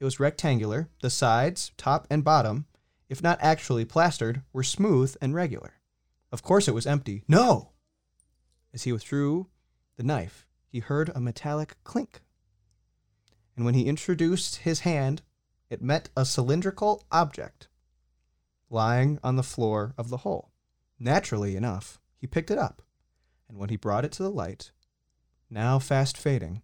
It 0.00 0.04
was 0.04 0.18
rectangular, 0.18 0.88
the 1.02 1.10
sides, 1.10 1.72
top 1.76 2.06
and 2.08 2.24
bottom, 2.24 2.64
if 3.10 3.22
not 3.22 3.38
actually 3.42 3.84
plastered, 3.84 4.42
were 4.52 4.62
smooth 4.62 5.14
and 5.20 5.34
regular. 5.34 5.74
Of 6.32 6.42
course 6.42 6.68
it 6.68 6.74
was 6.74 6.86
empty. 6.86 7.22
No! 7.28 7.72
As 8.72 8.84
he 8.84 8.92
withdrew 8.92 9.48
the 9.96 10.02
knife, 10.02 10.46
he 10.66 10.78
heard 10.80 11.10
a 11.14 11.20
metallic 11.20 11.76
clink. 11.84 12.22
And 13.56 13.64
when 13.64 13.74
he 13.74 13.86
introduced 13.86 14.56
his 14.56 14.80
hand, 14.80 15.22
it 15.68 15.82
met 15.82 16.08
a 16.16 16.24
cylindrical 16.24 17.04
object 17.12 17.68
lying 18.70 19.18
on 19.22 19.36
the 19.36 19.42
floor 19.42 19.94
of 19.98 20.08
the 20.08 20.18
hole. 20.18 20.53
Naturally 20.98 21.56
enough, 21.56 21.98
he 22.16 22.26
picked 22.26 22.50
it 22.50 22.58
up, 22.58 22.82
and 23.48 23.58
when 23.58 23.68
he 23.68 23.76
brought 23.76 24.04
it 24.04 24.12
to 24.12 24.22
the 24.22 24.30
light, 24.30 24.70
now 25.50 25.78
fast 25.78 26.16
fading, 26.16 26.62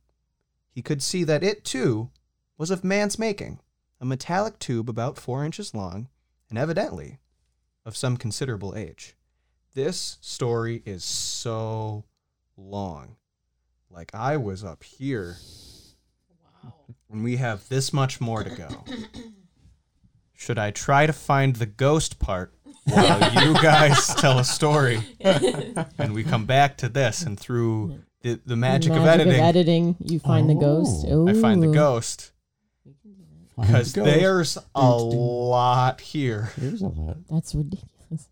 he 0.70 0.82
could 0.82 1.02
see 1.02 1.24
that 1.24 1.42
it 1.42 1.64
too 1.64 2.10
was 2.56 2.70
of 2.70 2.84
man's 2.84 3.18
making, 3.18 3.60
a 4.00 4.04
metallic 4.04 4.58
tube 4.58 4.88
about 4.88 5.18
four 5.18 5.44
inches 5.44 5.74
long, 5.74 6.08
and 6.48 6.58
evidently 6.58 7.18
of 7.84 7.96
some 7.96 8.16
considerable 8.16 8.74
age. 8.76 9.16
This 9.74 10.18
story 10.20 10.82
is 10.84 11.04
so 11.04 12.04
long. 12.56 13.16
Like 13.90 14.14
I 14.14 14.36
was 14.36 14.62
up 14.64 14.84
here, 14.84 15.36
Wow. 16.62 16.74
and 17.10 17.24
we 17.24 17.36
have 17.36 17.68
this 17.68 17.92
much 17.92 18.20
more 18.20 18.44
to 18.44 18.50
go. 18.50 18.84
Should 20.34 20.58
I 20.58 20.70
try 20.70 21.06
to 21.06 21.12
find 21.12 21.56
the 21.56 21.66
ghost 21.66 22.18
part 22.18 22.54
while 22.90 23.44
you 23.46 23.54
guys 23.54 24.14
tell 24.14 24.38
a 24.38 24.44
story, 24.44 25.00
and 25.20 26.12
we 26.14 26.24
come 26.24 26.46
back 26.46 26.76
to 26.78 26.88
this, 26.88 27.22
and 27.22 27.38
through 27.38 27.98
the, 28.22 28.40
the 28.46 28.56
magic, 28.56 28.92
of 28.92 29.04
editing, 29.06 29.40
editing, 29.40 29.96
you 30.00 30.18
find 30.18 30.48
the 30.50 30.54
ghost. 30.54 31.06
Oh. 31.08 31.28
I 31.28 31.34
find 31.34 31.62
the 31.62 31.68
ghost 31.72 32.32
because 33.58 33.92
the 33.92 34.02
there's 34.02 34.58
a 34.74 34.90
lot 34.90 36.00
here. 36.00 36.50
There's 36.56 36.82
a 36.82 36.88
lot. 36.88 37.16
That's 37.30 37.54
ridiculous. 37.54 38.28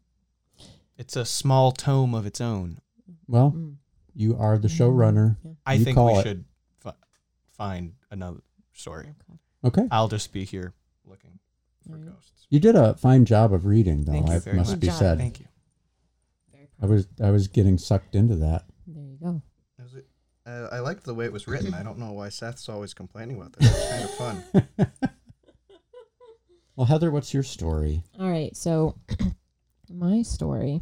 It's 0.96 1.16
a 1.16 1.24
small 1.24 1.72
tome 1.72 2.14
of 2.14 2.26
its 2.26 2.40
own. 2.40 2.78
Well, 3.26 3.52
Mm. 3.52 3.74
you 4.14 4.36
are 4.36 4.58
the 4.58 4.68
showrunner. 4.68 5.36
I 5.66 5.74
You 5.74 5.84
think 5.84 5.96
call 5.96 6.14
we 6.14 6.18
it. 6.20 6.22
should 6.24 6.44
fi- 6.80 6.94
find 7.52 7.92
another 8.10 8.40
story. 8.72 9.14
Okay. 9.64 9.86
I'll 9.90 10.08
just 10.08 10.32
be 10.32 10.44
here 10.44 10.72
looking 11.06 11.38
for 11.86 11.92
Alright. 11.94 12.06
ghosts. 12.14 12.37
You 12.50 12.60
did 12.60 12.76
a 12.76 12.94
fine 12.94 13.24
job 13.24 13.52
of 13.52 13.66
reading, 13.66 14.04
though. 14.04 14.12
Thank 14.12 14.28
you 14.28 14.34
it 14.34 14.42
very 14.44 14.56
must 14.56 14.70
much. 14.70 14.80
be 14.80 14.86
Good 14.86 14.92
job. 14.92 14.98
said. 14.98 15.18
Thank 15.18 15.40
you. 15.40 15.46
Very 16.52 16.68
I 16.80 16.86
was 16.86 17.06
I 17.22 17.30
was 17.30 17.48
getting 17.48 17.76
sucked 17.78 18.14
into 18.14 18.36
that. 18.36 18.64
There 18.86 19.04
you 19.04 19.18
go. 19.22 19.42
Uh, 20.46 20.66
I 20.72 20.78
liked 20.78 21.04
the 21.04 21.12
way 21.12 21.26
it 21.26 21.32
was 21.32 21.46
written. 21.46 21.74
I 21.74 21.82
don't 21.82 21.98
know 21.98 22.12
why 22.12 22.30
Seth's 22.30 22.70
always 22.70 22.94
complaining 22.94 23.36
about 23.36 23.52
this. 23.52 23.68
It's 23.70 23.90
kind 23.90 24.04
of 24.04 24.70
fun. 24.74 24.88
Well, 26.76 26.86
Heather, 26.86 27.10
what's 27.10 27.34
your 27.34 27.42
story? 27.42 28.04
All 28.20 28.30
right. 28.30 28.56
So, 28.56 28.94
my 29.92 30.22
story 30.22 30.80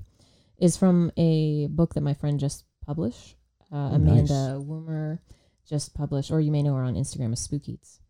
is 0.58 0.76
from 0.76 1.10
a 1.16 1.68
book 1.68 1.94
that 1.94 2.02
my 2.02 2.12
friend 2.12 2.38
just 2.38 2.64
published. 2.84 3.36
Uh, 3.72 3.76
Oh, 3.92 3.96
nice. 3.96 4.30
Amanda 4.30 4.62
Woomer 4.62 5.20
just 5.66 5.94
published, 5.94 6.30
or 6.30 6.38
you 6.42 6.52
may 6.52 6.62
know 6.62 6.74
her 6.74 6.82
on 6.82 6.96
Instagram 6.96 7.32
as 7.32 7.40
Spook 7.40 7.66
Eats. 7.66 8.00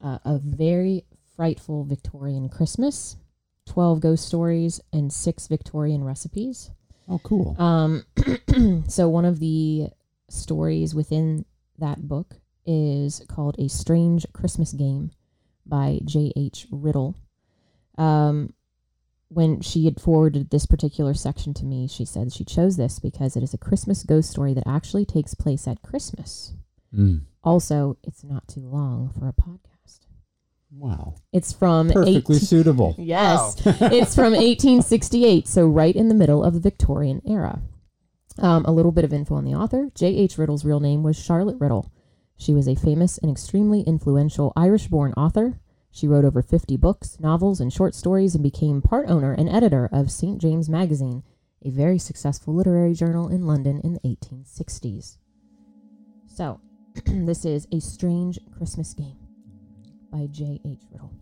Uh, 0.00 0.18
a 0.24 0.38
very 0.38 1.04
frightful 1.36 1.84
Victorian 1.84 2.48
Christmas, 2.48 3.16
12 3.66 4.00
ghost 4.00 4.26
stories, 4.26 4.80
and 4.92 5.12
six 5.12 5.46
Victorian 5.46 6.02
recipes. 6.02 6.70
Oh, 7.08 7.20
cool. 7.22 7.54
Um, 7.60 8.04
so 8.88 9.08
one 9.08 9.24
of 9.24 9.38
the 9.38 9.88
stories 10.28 10.94
within 10.94 11.44
that 11.78 12.08
book 12.08 12.36
is 12.64 13.22
called 13.28 13.56
"A 13.58 13.68
Strange 13.68 14.26
Christmas 14.32 14.72
Game" 14.72 15.12
by 15.64 16.00
J. 16.04 16.32
H. 16.36 16.66
Riddell. 16.70 17.14
Um, 17.98 18.52
when 19.28 19.60
she 19.60 19.84
had 19.84 20.00
forwarded 20.00 20.50
this 20.50 20.66
particular 20.66 21.14
section 21.14 21.52
to 21.54 21.64
me, 21.64 21.88
she 21.88 22.04
said 22.04 22.32
she 22.32 22.44
chose 22.44 22.76
this 22.76 22.98
because 22.98 23.36
it 23.36 23.42
is 23.42 23.54
a 23.54 23.58
Christmas 23.58 24.02
ghost 24.02 24.30
story 24.30 24.54
that 24.54 24.66
actually 24.66 25.04
takes 25.04 25.34
place 25.34 25.66
at 25.66 25.82
Christmas. 25.82 26.54
Mm. 26.94 27.22
Also, 27.42 27.96
it's 28.04 28.22
not 28.22 28.46
too 28.46 28.60
long 28.60 29.12
for 29.18 29.28
a 29.28 29.32
podcast. 29.32 29.75
Wow. 30.78 31.14
It's 31.32 31.52
from 31.54 31.88
Perfectly 31.88 32.36
18 32.36 32.46
suitable. 32.46 32.94
Yes. 32.98 33.62
it's 33.64 34.14
from 34.14 34.32
1868, 34.32 35.48
so 35.48 35.66
right 35.66 35.94
in 35.94 36.08
the 36.08 36.14
middle 36.14 36.44
of 36.44 36.52
the 36.54 36.60
Victorian 36.60 37.22
era. 37.26 37.62
Um, 38.38 38.66
a 38.66 38.72
little 38.72 38.92
bit 38.92 39.04
of 39.04 39.12
info 39.12 39.36
on 39.36 39.44
the 39.44 39.54
author. 39.54 39.88
J.H. 39.94 40.36
Riddell's 40.36 40.66
real 40.66 40.80
name 40.80 41.02
was 41.02 41.16
Charlotte 41.16 41.56
Riddell. 41.58 41.90
She 42.36 42.52
was 42.52 42.68
a 42.68 42.74
famous 42.74 43.16
and 43.16 43.30
extremely 43.30 43.80
influential 43.82 44.52
Irish 44.54 44.88
born 44.88 45.14
author. 45.14 45.58
She 45.90 46.06
wrote 46.06 46.26
over 46.26 46.42
50 46.42 46.76
books, 46.76 47.18
novels, 47.18 47.58
and 47.58 47.72
short 47.72 47.94
stories 47.94 48.34
and 48.34 48.42
became 48.42 48.82
part 48.82 49.08
owner 49.08 49.32
and 49.32 49.48
editor 49.48 49.88
of 49.90 50.10
St. 50.10 50.38
James 50.38 50.68
Magazine, 50.68 51.22
a 51.64 51.70
very 51.70 51.98
successful 51.98 52.54
literary 52.54 52.92
journal 52.92 53.28
in 53.28 53.46
London 53.46 53.80
in 53.82 53.94
the 53.94 54.00
1860s. 54.00 55.16
So, 56.26 56.60
this 57.06 57.46
is 57.46 57.66
A 57.72 57.80
Strange 57.80 58.38
Christmas 58.54 58.92
Game 58.92 59.25
by 60.16 60.26
J.H. 60.30 60.80
Riddell. 60.90 61.12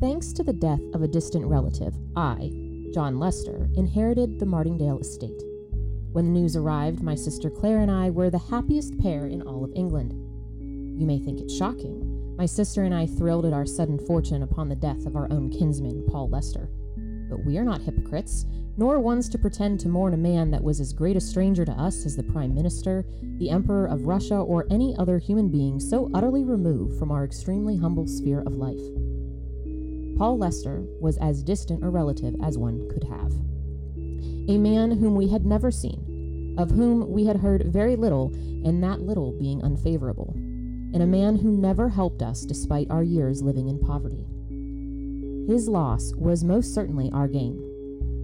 Thanks 0.00 0.32
to 0.32 0.42
the 0.42 0.52
death 0.52 0.80
of 0.92 1.02
a 1.02 1.08
distant 1.08 1.46
relative, 1.46 1.94
I, 2.16 2.50
John 2.92 3.20
Lester, 3.20 3.68
inherited 3.76 4.40
the 4.40 4.46
Martingale 4.46 4.98
estate. 4.98 5.40
When 6.10 6.24
the 6.24 6.40
news 6.40 6.56
arrived, 6.56 7.00
my 7.00 7.14
sister 7.14 7.48
Claire 7.48 7.78
and 7.78 7.90
I 7.90 8.10
were 8.10 8.28
the 8.28 8.38
happiest 8.38 8.98
pair 8.98 9.26
in 9.26 9.42
all 9.42 9.62
of 9.62 9.72
England. 9.76 10.10
You 11.00 11.06
may 11.06 11.20
think 11.20 11.40
it 11.40 11.48
shocking. 11.48 12.34
My 12.36 12.46
sister 12.46 12.82
and 12.82 12.94
I 12.94 13.06
thrilled 13.06 13.46
at 13.46 13.52
our 13.52 13.66
sudden 13.66 14.04
fortune 14.04 14.42
upon 14.42 14.68
the 14.68 14.74
death 14.74 15.06
of 15.06 15.14
our 15.14 15.30
own 15.30 15.50
kinsman, 15.50 16.04
Paul 16.10 16.28
Lester. 16.28 16.68
But 17.28 17.44
we 17.44 17.56
are 17.56 17.64
not 17.64 17.82
hypocrites, 17.82 18.46
nor 18.80 18.98
ones 18.98 19.28
to 19.28 19.36
pretend 19.36 19.78
to 19.78 19.90
mourn 19.90 20.14
a 20.14 20.16
man 20.16 20.50
that 20.50 20.64
was 20.64 20.80
as 20.80 20.94
great 20.94 21.14
a 21.14 21.20
stranger 21.20 21.66
to 21.66 21.72
us 21.72 22.06
as 22.06 22.16
the 22.16 22.22
Prime 22.22 22.54
Minister, 22.54 23.04
the 23.36 23.50
Emperor 23.50 23.84
of 23.84 24.06
Russia, 24.06 24.36
or 24.36 24.66
any 24.70 24.96
other 24.98 25.18
human 25.18 25.50
being 25.50 25.78
so 25.78 26.10
utterly 26.14 26.44
removed 26.44 26.98
from 26.98 27.10
our 27.10 27.22
extremely 27.22 27.76
humble 27.76 28.06
sphere 28.06 28.40
of 28.40 28.54
life. 28.54 28.80
Paul 30.16 30.38
Lester 30.38 30.82
was 30.98 31.18
as 31.18 31.42
distant 31.42 31.84
a 31.84 31.90
relative 31.90 32.34
as 32.42 32.56
one 32.56 32.88
could 32.88 33.04
have. 33.04 33.30
A 34.48 34.56
man 34.56 34.92
whom 34.92 35.14
we 35.14 35.28
had 35.28 35.44
never 35.44 35.70
seen, 35.70 36.54
of 36.56 36.70
whom 36.70 37.12
we 37.12 37.26
had 37.26 37.36
heard 37.36 37.66
very 37.66 37.96
little, 37.96 38.32
and 38.64 38.82
that 38.82 39.02
little 39.02 39.38
being 39.38 39.62
unfavorable, 39.62 40.32
and 40.34 41.02
a 41.02 41.06
man 41.06 41.36
who 41.36 41.50
never 41.50 41.90
helped 41.90 42.22
us 42.22 42.46
despite 42.46 42.90
our 42.90 43.02
years 43.02 43.42
living 43.42 43.68
in 43.68 43.78
poverty. 43.78 44.24
His 45.52 45.68
loss 45.68 46.14
was 46.14 46.42
most 46.42 46.74
certainly 46.74 47.10
our 47.12 47.28
gain. 47.28 47.69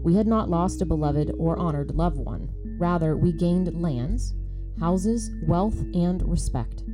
We 0.06 0.14
had 0.14 0.28
not 0.28 0.48
lost 0.48 0.80
a 0.82 0.86
beloved 0.86 1.32
or 1.36 1.58
honored 1.58 1.96
loved 1.96 2.18
one. 2.18 2.48
Rather, 2.78 3.16
we 3.16 3.32
gained 3.32 3.82
lands, 3.82 4.34
houses, 4.78 5.32
wealth, 5.42 5.80
and 5.94 6.22
respect. 6.30 6.84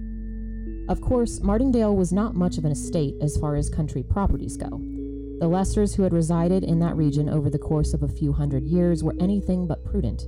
Of 0.89 1.03
course, 1.03 1.43
Martingale 1.43 1.95
was 1.95 2.11
not 2.11 2.35
much 2.35 2.57
of 2.57 2.65
an 2.65 2.73
estate 2.73 3.17
as 3.21 3.37
far 3.37 3.55
as 3.55 3.69
country 3.69 4.03
properties 4.03 4.57
go. 4.57 4.81
The 5.41 5.47
Lesters 5.47 5.95
who 5.95 6.05
had 6.05 6.15
resided 6.15 6.65
in 6.65 6.79
that 6.79 6.97
region 6.97 7.29
over 7.29 7.51
the 7.51 7.59
course 7.59 7.93
of 7.93 8.03
a 8.03 8.09
few 8.09 8.33
hundred 8.33 8.65
years 8.65 9.05
were 9.05 9.15
anything 9.21 9.67
but 9.67 9.85
prudent. 9.85 10.23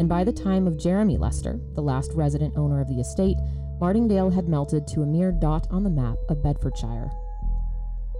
And 0.00 0.08
by 0.08 0.24
the 0.24 0.32
time 0.32 0.66
of 0.66 0.76
Jeremy 0.76 1.18
Lester, 1.18 1.60
the 1.76 1.82
last 1.82 2.10
resident 2.14 2.56
owner 2.56 2.80
of 2.80 2.88
the 2.88 2.98
estate, 2.98 3.36
Martingale 3.80 4.30
had 4.30 4.48
melted 4.48 4.88
to 4.88 5.02
a 5.02 5.06
mere 5.06 5.30
dot 5.30 5.68
on 5.70 5.84
the 5.84 5.88
map 5.88 6.16
of 6.28 6.42
Bedfordshire. 6.42 7.12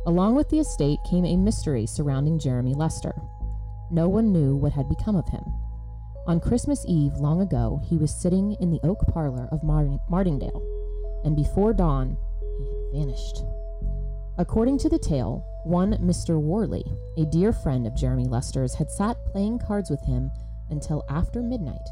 Along 0.06 0.36
with 0.36 0.48
the 0.50 0.60
estate 0.60 1.00
came 1.10 1.24
a 1.24 1.36
mystery 1.36 1.84
surrounding 1.84 2.38
Jeremy 2.38 2.74
Lester. 2.74 3.20
No 3.90 4.08
one 4.08 4.32
knew 4.32 4.56
what 4.56 4.72
had 4.72 4.88
become 4.88 5.16
of 5.16 5.28
him. 5.28 5.44
On 6.26 6.40
Christmas 6.40 6.84
Eve, 6.86 7.14
long 7.14 7.40
ago, 7.40 7.80
he 7.84 7.96
was 7.96 8.14
sitting 8.14 8.52
in 8.60 8.70
the 8.70 8.80
oak 8.82 9.00
parlor 9.08 9.48
of 9.50 9.64
Mar- 9.64 9.98
Martingale, 10.10 10.62
and 11.24 11.34
before 11.34 11.72
dawn, 11.72 12.18
he 12.58 12.64
had 12.66 13.06
vanished. 13.06 13.42
According 14.36 14.78
to 14.78 14.88
the 14.88 14.98
tale, 14.98 15.44
one 15.64 15.94
Mr. 15.98 16.38
Worley, 16.40 16.84
a 17.16 17.24
dear 17.24 17.52
friend 17.52 17.86
of 17.86 17.96
Jeremy 17.96 18.26
Lester's, 18.26 18.74
had 18.74 18.90
sat 18.90 19.16
playing 19.32 19.58
cards 19.58 19.90
with 19.90 20.02
him 20.02 20.30
until 20.70 21.04
after 21.08 21.42
midnight, 21.42 21.88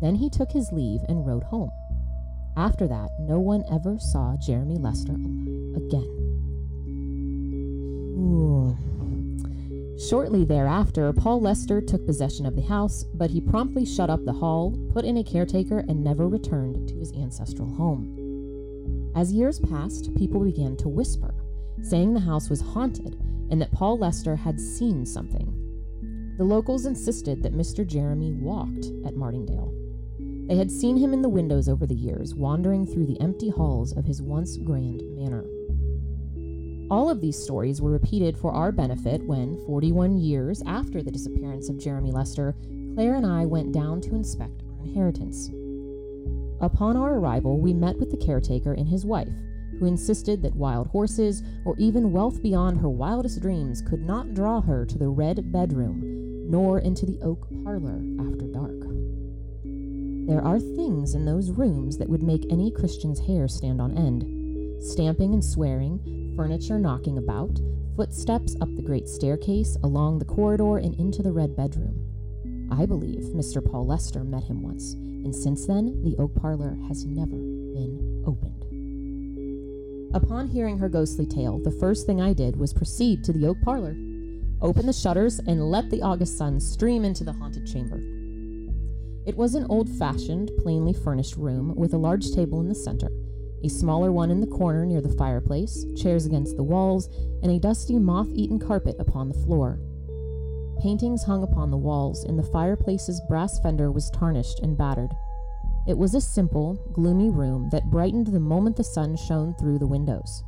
Then 0.00 0.14
he 0.14 0.30
took 0.30 0.50
his 0.50 0.72
leave 0.72 1.02
and 1.08 1.26
rode 1.26 1.44
home. 1.44 1.70
After 2.56 2.88
that, 2.88 3.10
no 3.20 3.38
one 3.38 3.64
ever 3.70 3.98
saw 3.98 4.36
Jeremy 4.36 4.76
Lester 4.76 5.12
alive 5.12 5.76
again. 5.76 6.08
Ooh. 8.18 8.89
Shortly 10.08 10.44
thereafter, 10.44 11.12
Paul 11.12 11.42
Lester 11.42 11.82
took 11.82 12.06
possession 12.06 12.46
of 12.46 12.56
the 12.56 12.62
house, 12.62 13.04
but 13.04 13.30
he 13.30 13.40
promptly 13.40 13.84
shut 13.84 14.08
up 14.08 14.24
the 14.24 14.32
hall, 14.32 14.74
put 14.94 15.04
in 15.04 15.18
a 15.18 15.24
caretaker, 15.24 15.80
and 15.80 16.02
never 16.02 16.26
returned 16.26 16.88
to 16.88 16.94
his 16.94 17.12
ancestral 17.12 17.68
home. 17.68 19.12
As 19.14 19.32
years 19.32 19.60
passed, 19.60 20.14
people 20.14 20.40
began 20.42 20.74
to 20.78 20.88
whisper, 20.88 21.34
saying 21.82 22.14
the 22.14 22.20
house 22.20 22.48
was 22.48 22.62
haunted 22.62 23.20
and 23.50 23.60
that 23.60 23.72
Paul 23.72 23.98
Lester 23.98 24.36
had 24.36 24.58
seen 24.58 25.04
something. 25.04 26.34
The 26.38 26.44
locals 26.44 26.86
insisted 26.86 27.42
that 27.42 27.52
Mr. 27.52 27.86
Jeremy 27.86 28.32
walked 28.32 28.86
at 29.04 29.16
Martingdale. 29.16 29.74
They 30.48 30.56
had 30.56 30.70
seen 30.70 30.96
him 30.96 31.12
in 31.12 31.20
the 31.20 31.28
windows 31.28 31.68
over 31.68 31.86
the 31.86 31.94
years, 31.94 32.34
wandering 32.34 32.86
through 32.86 33.06
the 33.06 33.20
empty 33.20 33.50
halls 33.50 33.92
of 33.92 34.06
his 34.06 34.22
once 34.22 34.56
grand 34.56 35.02
manor. 35.14 35.44
All 36.90 37.08
of 37.08 37.20
these 37.20 37.40
stories 37.40 37.80
were 37.80 37.92
repeated 37.92 38.36
for 38.36 38.50
our 38.50 38.72
benefit 38.72 39.22
when, 39.22 39.64
41 39.64 40.18
years 40.18 40.60
after 40.66 41.02
the 41.02 41.12
disappearance 41.12 41.68
of 41.68 41.78
Jeremy 41.78 42.10
Lester, 42.10 42.56
Claire 42.94 43.14
and 43.14 43.24
I 43.24 43.46
went 43.46 43.70
down 43.70 44.00
to 44.00 44.16
inspect 44.16 44.62
our 44.66 44.84
inheritance. 44.84 45.50
Upon 46.60 46.96
our 46.96 47.14
arrival, 47.14 47.60
we 47.60 47.72
met 47.72 47.96
with 47.98 48.10
the 48.10 48.16
caretaker 48.16 48.72
and 48.72 48.88
his 48.88 49.06
wife, 49.06 49.32
who 49.78 49.86
insisted 49.86 50.42
that 50.42 50.56
wild 50.56 50.88
horses 50.88 51.44
or 51.64 51.76
even 51.78 52.12
wealth 52.12 52.42
beyond 52.42 52.80
her 52.80 52.90
wildest 52.90 53.40
dreams 53.40 53.82
could 53.82 54.02
not 54.02 54.34
draw 54.34 54.60
her 54.60 54.84
to 54.84 54.98
the 54.98 55.08
red 55.08 55.52
bedroom 55.52 56.50
nor 56.50 56.80
into 56.80 57.06
the 57.06 57.20
oak 57.22 57.46
parlor 57.62 58.02
after 58.18 58.46
dark. 58.48 58.80
There 60.26 60.42
are 60.44 60.58
things 60.58 61.14
in 61.14 61.24
those 61.24 61.52
rooms 61.52 61.98
that 61.98 62.08
would 62.08 62.22
make 62.22 62.50
any 62.50 62.72
Christian's 62.72 63.20
hair 63.20 63.46
stand 63.46 63.80
on 63.80 63.96
end 63.96 64.24
stamping 64.82 65.34
and 65.34 65.44
swearing, 65.44 66.00
furniture 66.36 66.78
knocking 66.78 67.18
about, 67.18 67.60
footsteps 67.96 68.56
up 68.60 68.74
the 68.76 68.82
great 68.82 69.08
staircase, 69.08 69.76
along 69.82 70.18
the 70.18 70.24
corridor, 70.24 70.78
and 70.78 70.94
into 70.94 71.22
the 71.22 71.32
red 71.32 71.56
bedroom. 71.56 72.06
I 72.70 72.86
believe 72.86 73.24
Mr. 73.34 73.64
Paul 73.64 73.86
Lester 73.86 74.24
met 74.24 74.44
him 74.44 74.62
once, 74.62 74.94
and 74.94 75.34
since 75.34 75.66
then, 75.66 76.02
the 76.02 76.16
oak 76.18 76.34
parlor 76.34 76.78
has 76.88 77.04
never 77.04 77.36
been 77.36 78.22
opened. 78.26 78.60
Upon 80.14 80.48
hearing 80.48 80.78
her 80.78 80.88
ghostly 80.88 81.26
tale, 81.26 81.58
the 81.58 81.70
first 81.70 82.06
thing 82.06 82.20
I 82.20 82.32
did 82.32 82.56
was 82.56 82.72
proceed 82.72 83.22
to 83.24 83.32
the 83.32 83.46
oak 83.46 83.60
parlor, 83.62 83.96
open 84.60 84.86
the 84.86 84.92
shutters, 84.92 85.38
and 85.38 85.70
let 85.70 85.90
the 85.90 86.02
August 86.02 86.36
sun 86.38 86.58
stream 86.60 87.04
into 87.04 87.24
the 87.24 87.32
haunted 87.32 87.66
chamber. 87.66 88.00
It 89.26 89.36
was 89.36 89.54
an 89.54 89.66
old 89.68 89.88
fashioned, 89.88 90.50
plainly 90.58 90.92
furnished 90.92 91.36
room 91.36 91.74
with 91.76 91.92
a 91.92 91.98
large 91.98 92.32
table 92.32 92.60
in 92.60 92.68
the 92.68 92.74
center, 92.74 93.10
a 93.62 93.68
smaller 93.68 94.12
one 94.12 94.30
in 94.30 94.40
the 94.40 94.46
corner 94.46 94.86
near 94.86 95.00
the 95.00 95.16
fireplace, 95.16 95.84
chairs 95.96 96.26
against 96.26 96.56
the 96.56 96.62
walls, 96.62 97.08
and 97.42 97.50
a 97.50 97.58
dusty, 97.58 97.98
moth 97.98 98.28
eaten 98.32 98.58
carpet 98.58 98.96
upon 98.98 99.28
the 99.28 99.38
floor. 99.44 99.78
Paintings 100.80 101.24
hung 101.24 101.42
upon 101.42 101.70
the 101.70 101.76
walls, 101.76 102.24
and 102.24 102.38
the 102.38 102.42
fireplace's 102.42 103.20
brass 103.28 103.60
fender 103.60 103.90
was 103.92 104.10
tarnished 104.10 104.60
and 104.60 104.78
battered. 104.78 105.10
It 105.86 105.98
was 105.98 106.14
a 106.14 106.20
simple, 106.20 106.74
gloomy 106.92 107.30
room 107.30 107.68
that 107.70 107.90
brightened 107.90 108.28
the 108.28 108.40
moment 108.40 108.76
the 108.76 108.84
sun 108.84 109.16
shone 109.16 109.54
through 109.58 109.78
the 109.78 109.86
windows. 109.86 110.42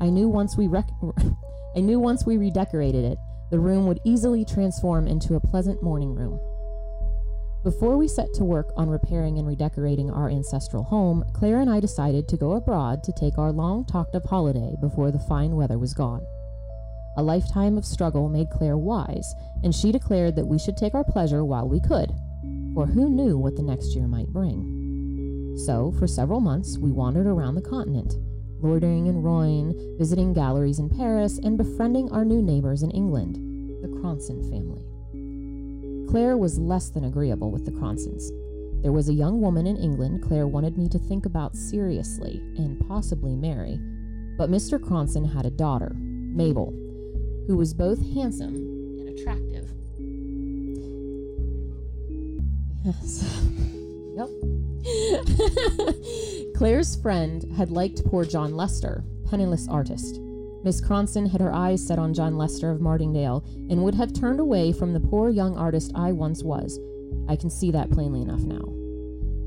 I 0.00 0.10
knew 0.10 0.28
once 0.28 0.56
we 0.56 0.66
rec- 0.66 0.90
I 1.76 1.80
knew 1.80 1.98
once 1.98 2.24
we 2.26 2.36
redecorated 2.36 3.04
it, 3.04 3.18
the 3.50 3.58
room 3.58 3.86
would 3.86 4.00
easily 4.04 4.44
transform 4.44 5.06
into 5.06 5.34
a 5.34 5.40
pleasant 5.40 5.82
morning 5.82 6.14
room. 6.14 6.38
Before 7.66 7.96
we 7.96 8.06
set 8.06 8.32
to 8.34 8.44
work 8.44 8.72
on 8.76 8.88
repairing 8.88 9.38
and 9.38 9.48
redecorating 9.48 10.08
our 10.08 10.30
ancestral 10.30 10.84
home, 10.84 11.24
Claire 11.32 11.58
and 11.58 11.68
I 11.68 11.80
decided 11.80 12.28
to 12.28 12.36
go 12.36 12.52
abroad 12.52 13.02
to 13.02 13.12
take 13.12 13.38
our 13.38 13.50
long 13.50 13.84
talked 13.84 14.14
of 14.14 14.22
holiday 14.22 14.76
before 14.80 15.10
the 15.10 15.18
fine 15.18 15.56
weather 15.56 15.76
was 15.76 15.92
gone. 15.92 16.24
A 17.16 17.24
lifetime 17.24 17.76
of 17.76 17.84
struggle 17.84 18.28
made 18.28 18.50
Claire 18.50 18.78
wise, 18.78 19.34
and 19.64 19.74
she 19.74 19.90
declared 19.90 20.36
that 20.36 20.46
we 20.46 20.60
should 20.60 20.76
take 20.76 20.94
our 20.94 21.02
pleasure 21.02 21.44
while 21.44 21.68
we 21.68 21.80
could, 21.80 22.12
for 22.72 22.86
who 22.86 23.10
knew 23.10 23.36
what 23.36 23.56
the 23.56 23.64
next 23.64 23.96
year 23.96 24.06
might 24.06 24.28
bring. 24.28 25.56
So, 25.66 25.90
for 25.98 26.06
several 26.06 26.38
months, 26.38 26.78
we 26.78 26.92
wandered 26.92 27.26
around 27.26 27.56
the 27.56 27.68
continent, 27.68 28.14
loitering 28.62 29.08
in 29.08 29.22
Rouen, 29.22 29.96
visiting 29.98 30.32
galleries 30.32 30.78
in 30.78 30.88
Paris, 30.88 31.40
and 31.42 31.58
befriending 31.58 32.12
our 32.12 32.24
new 32.24 32.42
neighbors 32.42 32.84
in 32.84 32.92
England, 32.92 33.34
the 33.82 33.88
Cronson 33.88 34.48
family. 34.48 34.84
Claire 36.08 36.36
was 36.36 36.58
less 36.58 36.88
than 36.88 37.04
agreeable 37.04 37.50
with 37.50 37.64
the 37.64 37.72
Cronsons. 37.72 38.30
There 38.82 38.92
was 38.92 39.08
a 39.08 39.14
young 39.14 39.40
woman 39.40 39.66
in 39.66 39.76
England 39.76 40.22
Claire 40.22 40.46
wanted 40.46 40.78
me 40.78 40.88
to 40.90 40.98
think 40.98 41.26
about 41.26 41.56
seriously 41.56 42.40
and 42.56 42.78
possibly 42.86 43.34
marry, 43.34 43.80
but 44.38 44.50
Mr. 44.50 44.80
Cronson 44.80 45.24
had 45.24 45.46
a 45.46 45.50
daughter, 45.50 45.96
Mabel, 45.98 46.72
who 47.46 47.56
was 47.56 47.74
both 47.74 47.98
handsome 48.14 48.54
and 48.54 49.08
attractive. 49.08 49.68
Yes. 52.84 53.24
yep. 54.16 54.28
Claire's 56.56 56.94
friend 56.94 57.44
had 57.56 57.70
liked 57.70 58.04
poor 58.04 58.24
John 58.24 58.54
Lester, 58.54 59.02
penniless 59.28 59.66
artist. 59.68 60.20
Miss 60.66 60.80
Cronson 60.80 61.28
had 61.28 61.40
her 61.40 61.52
eyes 61.52 61.86
set 61.86 61.96
on 61.96 62.12
John 62.12 62.36
Lester 62.36 62.72
of 62.72 62.80
Martingdale 62.80 63.44
and 63.70 63.84
would 63.84 63.94
have 63.94 64.12
turned 64.12 64.40
away 64.40 64.72
from 64.72 64.92
the 64.92 64.98
poor 64.98 65.30
young 65.30 65.56
artist 65.56 65.92
I 65.94 66.10
once 66.10 66.42
was. 66.42 66.80
I 67.28 67.36
can 67.36 67.50
see 67.50 67.70
that 67.70 67.92
plainly 67.92 68.20
enough 68.20 68.40
now. 68.40 68.64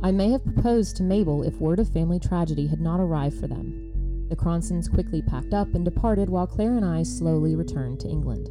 I 0.01 0.13
may 0.13 0.31
have 0.31 0.45
proposed 0.45 0.95
to 0.95 1.03
Mabel 1.03 1.43
if 1.43 1.59
word 1.59 1.81
of 1.81 1.89
family 1.91 2.19
tragedy 2.19 2.67
had 2.67 2.79
not 2.79 3.01
arrived 3.01 3.37
for 3.37 3.47
them. 3.47 4.27
The 4.29 4.37
Cronsons 4.37 4.89
quickly 4.89 5.21
packed 5.21 5.53
up 5.53 5.73
and 5.75 5.83
departed 5.83 6.29
while 6.29 6.47
Claire 6.47 6.77
and 6.77 6.85
I 6.85 7.03
slowly 7.03 7.53
returned 7.53 7.99
to 7.99 8.07
England. 8.07 8.47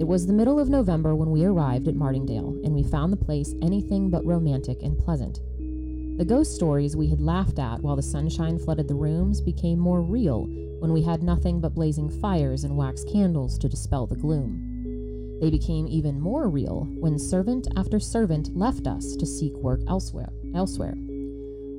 It 0.00 0.04
was 0.04 0.26
the 0.26 0.32
middle 0.32 0.58
of 0.58 0.70
November 0.70 1.14
when 1.14 1.30
we 1.30 1.44
arrived 1.44 1.86
at 1.86 1.94
Martingdale, 1.94 2.62
and 2.64 2.74
we 2.74 2.82
found 2.82 3.12
the 3.12 3.24
place 3.26 3.54
anything 3.60 4.08
but 4.08 4.24
romantic 4.24 4.82
and 4.82 4.98
pleasant. 4.98 5.40
The 6.22 6.28
ghost 6.28 6.54
stories 6.54 6.94
we 6.96 7.08
had 7.08 7.20
laughed 7.20 7.58
at 7.58 7.82
while 7.82 7.96
the 7.96 8.02
sunshine 8.02 8.56
flooded 8.56 8.86
the 8.86 8.94
rooms 8.94 9.40
became 9.40 9.80
more 9.80 10.00
real 10.00 10.46
when 10.78 10.92
we 10.92 11.02
had 11.02 11.20
nothing 11.20 11.60
but 11.60 11.74
blazing 11.74 12.08
fires 12.08 12.62
and 12.62 12.76
wax 12.76 13.02
candles 13.02 13.58
to 13.58 13.68
dispel 13.68 14.06
the 14.06 14.14
gloom. 14.14 15.38
They 15.40 15.50
became 15.50 15.88
even 15.88 16.20
more 16.20 16.48
real 16.48 16.86
when 17.00 17.18
servant 17.18 17.66
after 17.76 17.98
servant 17.98 18.56
left 18.56 18.86
us 18.86 19.16
to 19.16 19.26
seek 19.26 19.52
work 19.54 19.80
elsewhere. 19.88 20.32
Elsewhere. 20.54 20.94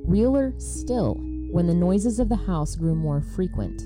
Realer 0.04 0.52
still 0.58 1.14
when 1.50 1.66
the 1.66 1.72
noises 1.72 2.18
of 2.18 2.28
the 2.28 2.36
house 2.36 2.76
grew 2.76 2.94
more 2.94 3.22
frequent 3.22 3.80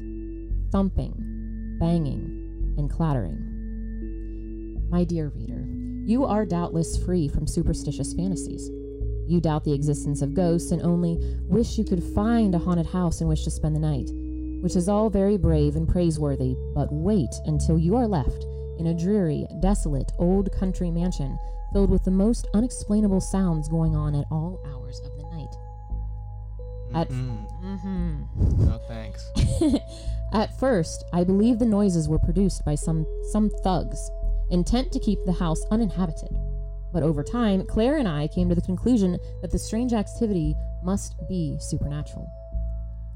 thumping, 0.72 1.76
banging, 1.78 2.74
and 2.76 2.90
clattering. 2.90 3.38
My 4.90 5.04
dear 5.04 5.28
reader, 5.28 5.68
you 6.04 6.24
are 6.24 6.44
doubtless 6.44 6.96
free 7.04 7.28
from 7.28 7.46
superstitious 7.46 8.12
fantasies. 8.12 8.68
You 9.28 9.40
doubt 9.40 9.64
the 9.64 9.74
existence 9.74 10.22
of 10.22 10.34
ghosts 10.34 10.70
and 10.72 10.82
only 10.82 11.18
wish 11.48 11.78
you 11.78 11.84
could 11.84 12.02
find 12.02 12.54
a 12.54 12.58
haunted 12.58 12.86
house 12.86 13.20
in 13.20 13.28
which 13.28 13.44
to 13.44 13.50
spend 13.50 13.76
the 13.76 13.80
night 13.80 14.10
which 14.60 14.74
is 14.76 14.88
all 14.88 15.08
very 15.08 15.36
brave 15.36 15.76
and 15.76 15.88
praiseworthy, 15.88 16.56
but 16.74 16.92
wait 16.92 17.32
until 17.46 17.78
you 17.78 17.94
are 17.96 18.08
left 18.08 18.44
in 18.78 18.88
a 18.88 18.94
dreary, 18.94 19.46
desolate, 19.60 20.10
old 20.18 20.50
country 20.52 20.90
mansion 20.90 21.38
filled 21.72 21.90
with 21.90 22.04
the 22.04 22.10
most 22.10 22.46
unexplainable 22.54 23.20
sounds 23.20 23.68
going 23.68 23.94
on 23.94 24.14
at 24.14 24.24
all 24.30 24.60
hours 24.66 25.00
of 25.04 25.16
the 25.16 25.22
night. 25.36 25.54
At 26.94 27.08
Mm-mm. 27.10 27.46
Mhm. 27.62 28.58
No 28.66 28.78
thanks. 28.88 29.30
At 30.32 30.58
first, 30.58 31.04
I 31.12 31.22
believe 31.24 31.58
the 31.58 31.66
noises 31.66 32.08
were 32.08 32.18
produced 32.18 32.64
by 32.64 32.74
some 32.74 33.06
some 33.30 33.50
thugs, 33.62 34.10
intent 34.50 34.90
to 34.92 34.98
keep 34.98 35.18
the 35.24 35.32
house 35.32 35.62
uninhabited. 35.70 36.34
But 36.92 37.02
over 37.02 37.22
time, 37.22 37.66
Claire 37.66 37.98
and 37.98 38.08
I 38.08 38.28
came 38.28 38.48
to 38.48 38.54
the 38.54 38.62
conclusion 38.62 39.18
that 39.42 39.50
the 39.50 39.58
strange 39.58 39.92
activity 39.92 40.54
must 40.82 41.14
be 41.28 41.56
supernatural. 41.60 42.30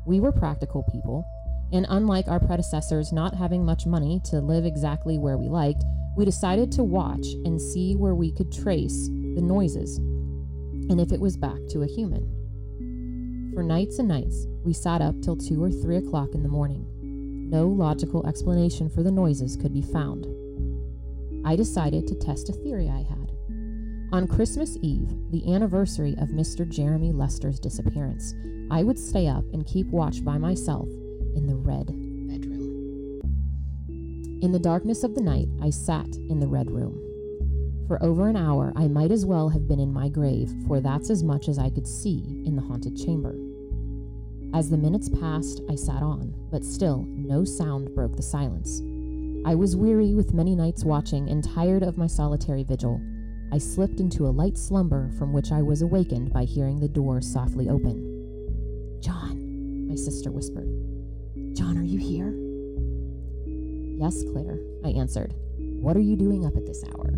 We 0.06 0.20
were 0.20 0.32
practical 0.32 0.82
people, 0.90 1.24
and 1.72 1.86
unlike 1.88 2.28
our 2.28 2.40
predecessors 2.40 3.12
not 3.12 3.34
having 3.34 3.64
much 3.64 3.86
money 3.86 4.20
to 4.26 4.40
live 4.40 4.64
exactly 4.64 5.18
where 5.18 5.38
we 5.38 5.48
liked, 5.48 5.84
we 6.16 6.24
decided 6.24 6.70
to 6.72 6.84
watch 6.84 7.26
and 7.44 7.60
see 7.60 7.94
where 7.94 8.14
we 8.14 8.32
could 8.32 8.52
trace 8.52 9.08
the 9.08 9.40
noises 9.40 9.98
and 10.90 11.00
if 11.00 11.12
it 11.12 11.20
was 11.20 11.36
back 11.36 11.58
to 11.70 11.82
a 11.82 11.86
human. 11.86 12.28
For 13.54 13.62
nights 13.62 13.98
and 13.98 14.08
nights, 14.08 14.46
we 14.64 14.72
sat 14.72 15.00
up 15.00 15.14
till 15.22 15.36
two 15.36 15.62
or 15.62 15.70
three 15.70 15.96
o'clock 15.96 16.34
in 16.34 16.42
the 16.42 16.48
morning. 16.48 16.86
No 17.50 17.68
logical 17.68 18.26
explanation 18.26 18.88
for 18.90 19.02
the 19.02 19.10
noises 19.10 19.56
could 19.56 19.72
be 19.72 19.82
found. 19.82 20.26
I 21.46 21.56
decided 21.56 22.06
to 22.08 22.14
test 22.14 22.48
a 22.48 22.52
theory 22.52 22.88
I 22.88 23.02
had. 23.02 23.21
On 24.12 24.28
Christmas 24.28 24.76
Eve, 24.82 25.08
the 25.30 25.54
anniversary 25.54 26.14
of 26.18 26.28
Mr. 26.28 26.68
Jeremy 26.68 27.12
Lester's 27.12 27.58
disappearance, 27.58 28.34
I 28.70 28.82
would 28.82 28.98
stay 28.98 29.26
up 29.26 29.44
and 29.54 29.66
keep 29.66 29.86
watch 29.86 30.22
by 30.22 30.36
myself 30.36 30.86
in 31.34 31.46
the 31.46 31.56
red 31.56 31.86
bedroom. 32.28 33.22
In 34.42 34.52
the 34.52 34.58
darkness 34.58 35.02
of 35.02 35.14
the 35.14 35.22
night, 35.22 35.48
I 35.62 35.70
sat 35.70 36.14
in 36.28 36.40
the 36.40 36.46
red 36.46 36.70
room. 36.70 37.00
For 37.88 38.02
over 38.02 38.28
an 38.28 38.36
hour, 38.36 38.74
I 38.76 38.86
might 38.86 39.12
as 39.12 39.24
well 39.24 39.48
have 39.48 39.66
been 39.66 39.80
in 39.80 39.94
my 39.94 40.10
grave, 40.10 40.52
for 40.66 40.78
that's 40.78 41.08
as 41.08 41.22
much 41.22 41.48
as 41.48 41.58
I 41.58 41.70
could 41.70 41.86
see 41.88 42.42
in 42.44 42.54
the 42.54 42.60
haunted 42.60 42.98
chamber. 42.98 43.34
As 44.52 44.68
the 44.68 44.76
minutes 44.76 45.08
passed, 45.08 45.62
I 45.70 45.74
sat 45.74 46.02
on, 46.02 46.34
but 46.50 46.66
still 46.66 47.06
no 47.08 47.46
sound 47.46 47.94
broke 47.94 48.16
the 48.16 48.22
silence. 48.22 48.82
I 49.46 49.54
was 49.54 49.74
weary 49.74 50.12
with 50.12 50.34
many 50.34 50.54
nights 50.54 50.84
watching 50.84 51.30
and 51.30 51.42
tired 51.42 51.82
of 51.82 51.96
my 51.96 52.06
solitary 52.06 52.62
vigil. 52.62 53.00
I 53.52 53.58
slipped 53.58 54.00
into 54.00 54.26
a 54.26 54.32
light 54.32 54.56
slumber 54.56 55.10
from 55.18 55.34
which 55.34 55.52
I 55.52 55.60
was 55.60 55.82
awakened 55.82 56.32
by 56.32 56.44
hearing 56.44 56.80
the 56.80 56.88
door 56.88 57.20
softly 57.20 57.68
open. 57.68 58.98
John, 59.02 59.88
my 59.88 59.94
sister 59.94 60.30
whispered. 60.30 60.70
John, 61.52 61.76
are 61.76 61.84
you 61.84 61.98
here? 61.98 62.34
Yes, 64.00 64.24
Claire, 64.32 64.58
I 64.86 64.98
answered. 64.98 65.34
What 65.58 65.98
are 65.98 66.00
you 66.00 66.16
doing 66.16 66.46
up 66.46 66.56
at 66.56 66.64
this 66.64 66.82
hour? 66.94 67.10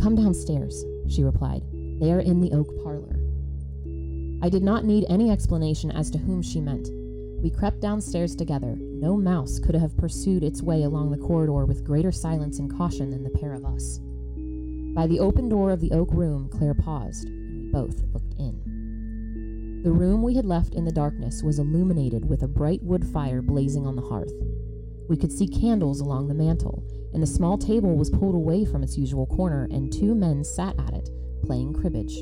Come 0.00 0.16
downstairs, 0.16 0.86
she 1.06 1.22
replied. 1.22 1.62
They 2.00 2.12
are 2.12 2.20
in 2.20 2.40
the 2.40 2.52
oak 2.52 2.68
parlor. 2.82 3.20
I 4.42 4.48
did 4.48 4.62
not 4.62 4.86
need 4.86 5.04
any 5.10 5.30
explanation 5.30 5.90
as 5.90 6.10
to 6.12 6.18
whom 6.18 6.40
she 6.40 6.62
meant. 6.62 6.88
We 7.42 7.50
crept 7.50 7.82
downstairs 7.82 8.34
together. 8.34 8.74
No 8.80 9.18
mouse 9.18 9.58
could 9.58 9.74
have 9.74 9.98
pursued 9.98 10.42
its 10.42 10.62
way 10.62 10.84
along 10.84 11.10
the 11.10 11.18
corridor 11.18 11.66
with 11.66 11.84
greater 11.84 12.10
silence 12.10 12.58
and 12.58 12.74
caution 12.74 13.10
than 13.10 13.22
the 13.22 13.38
pair 13.38 13.52
of 13.52 13.66
us. 13.66 14.00
By 14.96 15.06
the 15.06 15.20
open 15.20 15.50
door 15.50 15.72
of 15.72 15.80
the 15.82 15.92
oak 15.92 16.08
room, 16.10 16.48
Claire 16.48 16.72
paused, 16.72 17.28
and 17.28 17.64
we 17.64 17.70
both 17.70 18.02
looked 18.14 18.32
in. 18.38 19.82
The 19.84 19.92
room 19.92 20.22
we 20.22 20.36
had 20.36 20.46
left 20.46 20.74
in 20.74 20.86
the 20.86 20.90
darkness 20.90 21.42
was 21.42 21.58
illuminated 21.58 22.26
with 22.26 22.42
a 22.42 22.48
bright 22.48 22.82
wood 22.82 23.04
fire 23.04 23.42
blazing 23.42 23.86
on 23.86 23.94
the 23.94 24.08
hearth. 24.08 24.32
We 25.06 25.18
could 25.18 25.30
see 25.30 25.48
candles 25.48 26.00
along 26.00 26.28
the 26.28 26.34
mantel, 26.34 26.82
and 27.12 27.22
the 27.22 27.26
small 27.26 27.58
table 27.58 27.94
was 27.94 28.08
pulled 28.08 28.34
away 28.34 28.64
from 28.64 28.82
its 28.82 28.96
usual 28.96 29.26
corner, 29.26 29.68
and 29.70 29.92
two 29.92 30.14
men 30.14 30.42
sat 30.42 30.80
at 30.80 30.94
it, 30.94 31.10
playing 31.44 31.74
cribbage. 31.74 32.16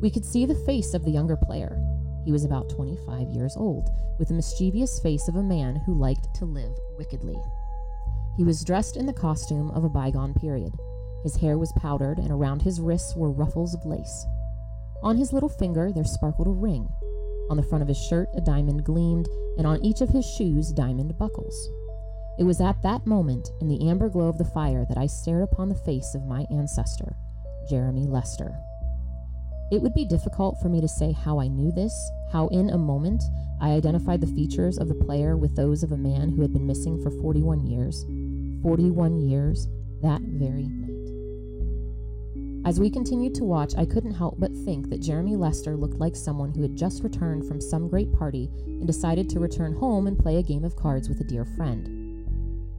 We 0.00 0.08
could 0.08 0.24
see 0.24 0.46
the 0.46 0.64
face 0.64 0.94
of 0.94 1.04
the 1.04 1.10
younger 1.10 1.36
player. 1.36 1.78
He 2.24 2.32
was 2.32 2.46
about 2.46 2.70
25 2.70 3.28
years 3.28 3.54
old, 3.58 3.90
with 4.18 4.28
the 4.28 4.34
mischievous 4.34 5.00
face 5.00 5.28
of 5.28 5.36
a 5.36 5.42
man 5.42 5.76
who 5.84 6.00
liked 6.00 6.34
to 6.36 6.46
live 6.46 6.72
wickedly. 6.96 7.36
He 8.38 8.44
was 8.44 8.64
dressed 8.64 8.96
in 8.96 9.04
the 9.04 9.12
costume 9.12 9.70
of 9.72 9.84
a 9.84 9.90
bygone 9.90 10.32
period. 10.32 10.72
His 11.28 11.36
hair 11.36 11.58
was 11.58 11.72
powdered, 11.72 12.16
and 12.16 12.30
around 12.30 12.62
his 12.62 12.80
wrists 12.80 13.14
were 13.14 13.30
ruffles 13.30 13.74
of 13.74 13.84
lace. 13.84 14.24
On 15.02 15.18
his 15.18 15.30
little 15.30 15.50
finger 15.50 15.92
there 15.92 16.02
sparkled 16.02 16.48
a 16.48 16.50
ring. 16.50 16.88
On 17.50 17.58
the 17.58 17.62
front 17.62 17.82
of 17.82 17.88
his 17.88 17.98
shirt, 17.98 18.30
a 18.34 18.40
diamond 18.40 18.82
gleamed, 18.82 19.28
and 19.58 19.66
on 19.66 19.84
each 19.84 20.00
of 20.00 20.08
his 20.08 20.24
shoes, 20.24 20.72
diamond 20.72 21.18
buckles. 21.18 21.68
It 22.38 22.44
was 22.44 22.62
at 22.62 22.80
that 22.80 23.06
moment, 23.06 23.50
in 23.60 23.68
the 23.68 23.90
amber 23.90 24.08
glow 24.08 24.28
of 24.28 24.38
the 24.38 24.46
fire, 24.46 24.86
that 24.88 24.96
I 24.96 25.04
stared 25.04 25.42
upon 25.42 25.68
the 25.68 25.74
face 25.74 26.14
of 26.14 26.24
my 26.24 26.46
ancestor, 26.50 27.14
Jeremy 27.68 28.06
Lester. 28.06 28.58
It 29.70 29.82
would 29.82 29.92
be 29.92 30.06
difficult 30.06 30.58
for 30.62 30.70
me 30.70 30.80
to 30.80 30.88
say 30.88 31.12
how 31.12 31.40
I 31.40 31.48
knew 31.48 31.70
this, 31.72 31.92
how 32.32 32.48
in 32.48 32.70
a 32.70 32.78
moment 32.78 33.22
I 33.60 33.72
identified 33.72 34.22
the 34.22 34.34
features 34.34 34.78
of 34.78 34.88
the 34.88 34.94
player 34.94 35.36
with 35.36 35.56
those 35.56 35.82
of 35.82 35.92
a 35.92 35.98
man 35.98 36.30
who 36.30 36.40
had 36.40 36.54
been 36.54 36.66
missing 36.66 36.98
for 37.02 37.10
41 37.10 37.66
years. 37.66 38.02
41 38.62 39.20
years, 39.20 39.68
that 40.00 40.22
very. 40.22 40.77
As 42.64 42.80
we 42.80 42.90
continued 42.90 43.34
to 43.36 43.44
watch, 43.44 43.74
I 43.76 43.86
couldn't 43.86 44.14
help 44.14 44.38
but 44.38 44.52
think 44.52 44.90
that 44.90 45.00
Jeremy 45.00 45.36
Lester 45.36 45.76
looked 45.76 45.98
like 45.98 46.16
someone 46.16 46.52
who 46.52 46.62
had 46.62 46.76
just 46.76 47.02
returned 47.02 47.46
from 47.46 47.60
some 47.60 47.88
great 47.88 48.12
party 48.12 48.50
and 48.66 48.86
decided 48.86 49.30
to 49.30 49.40
return 49.40 49.74
home 49.74 50.06
and 50.06 50.18
play 50.18 50.36
a 50.36 50.42
game 50.42 50.64
of 50.64 50.76
cards 50.76 51.08
with 51.08 51.20
a 51.20 51.24
dear 51.24 51.44
friend. 51.44 51.98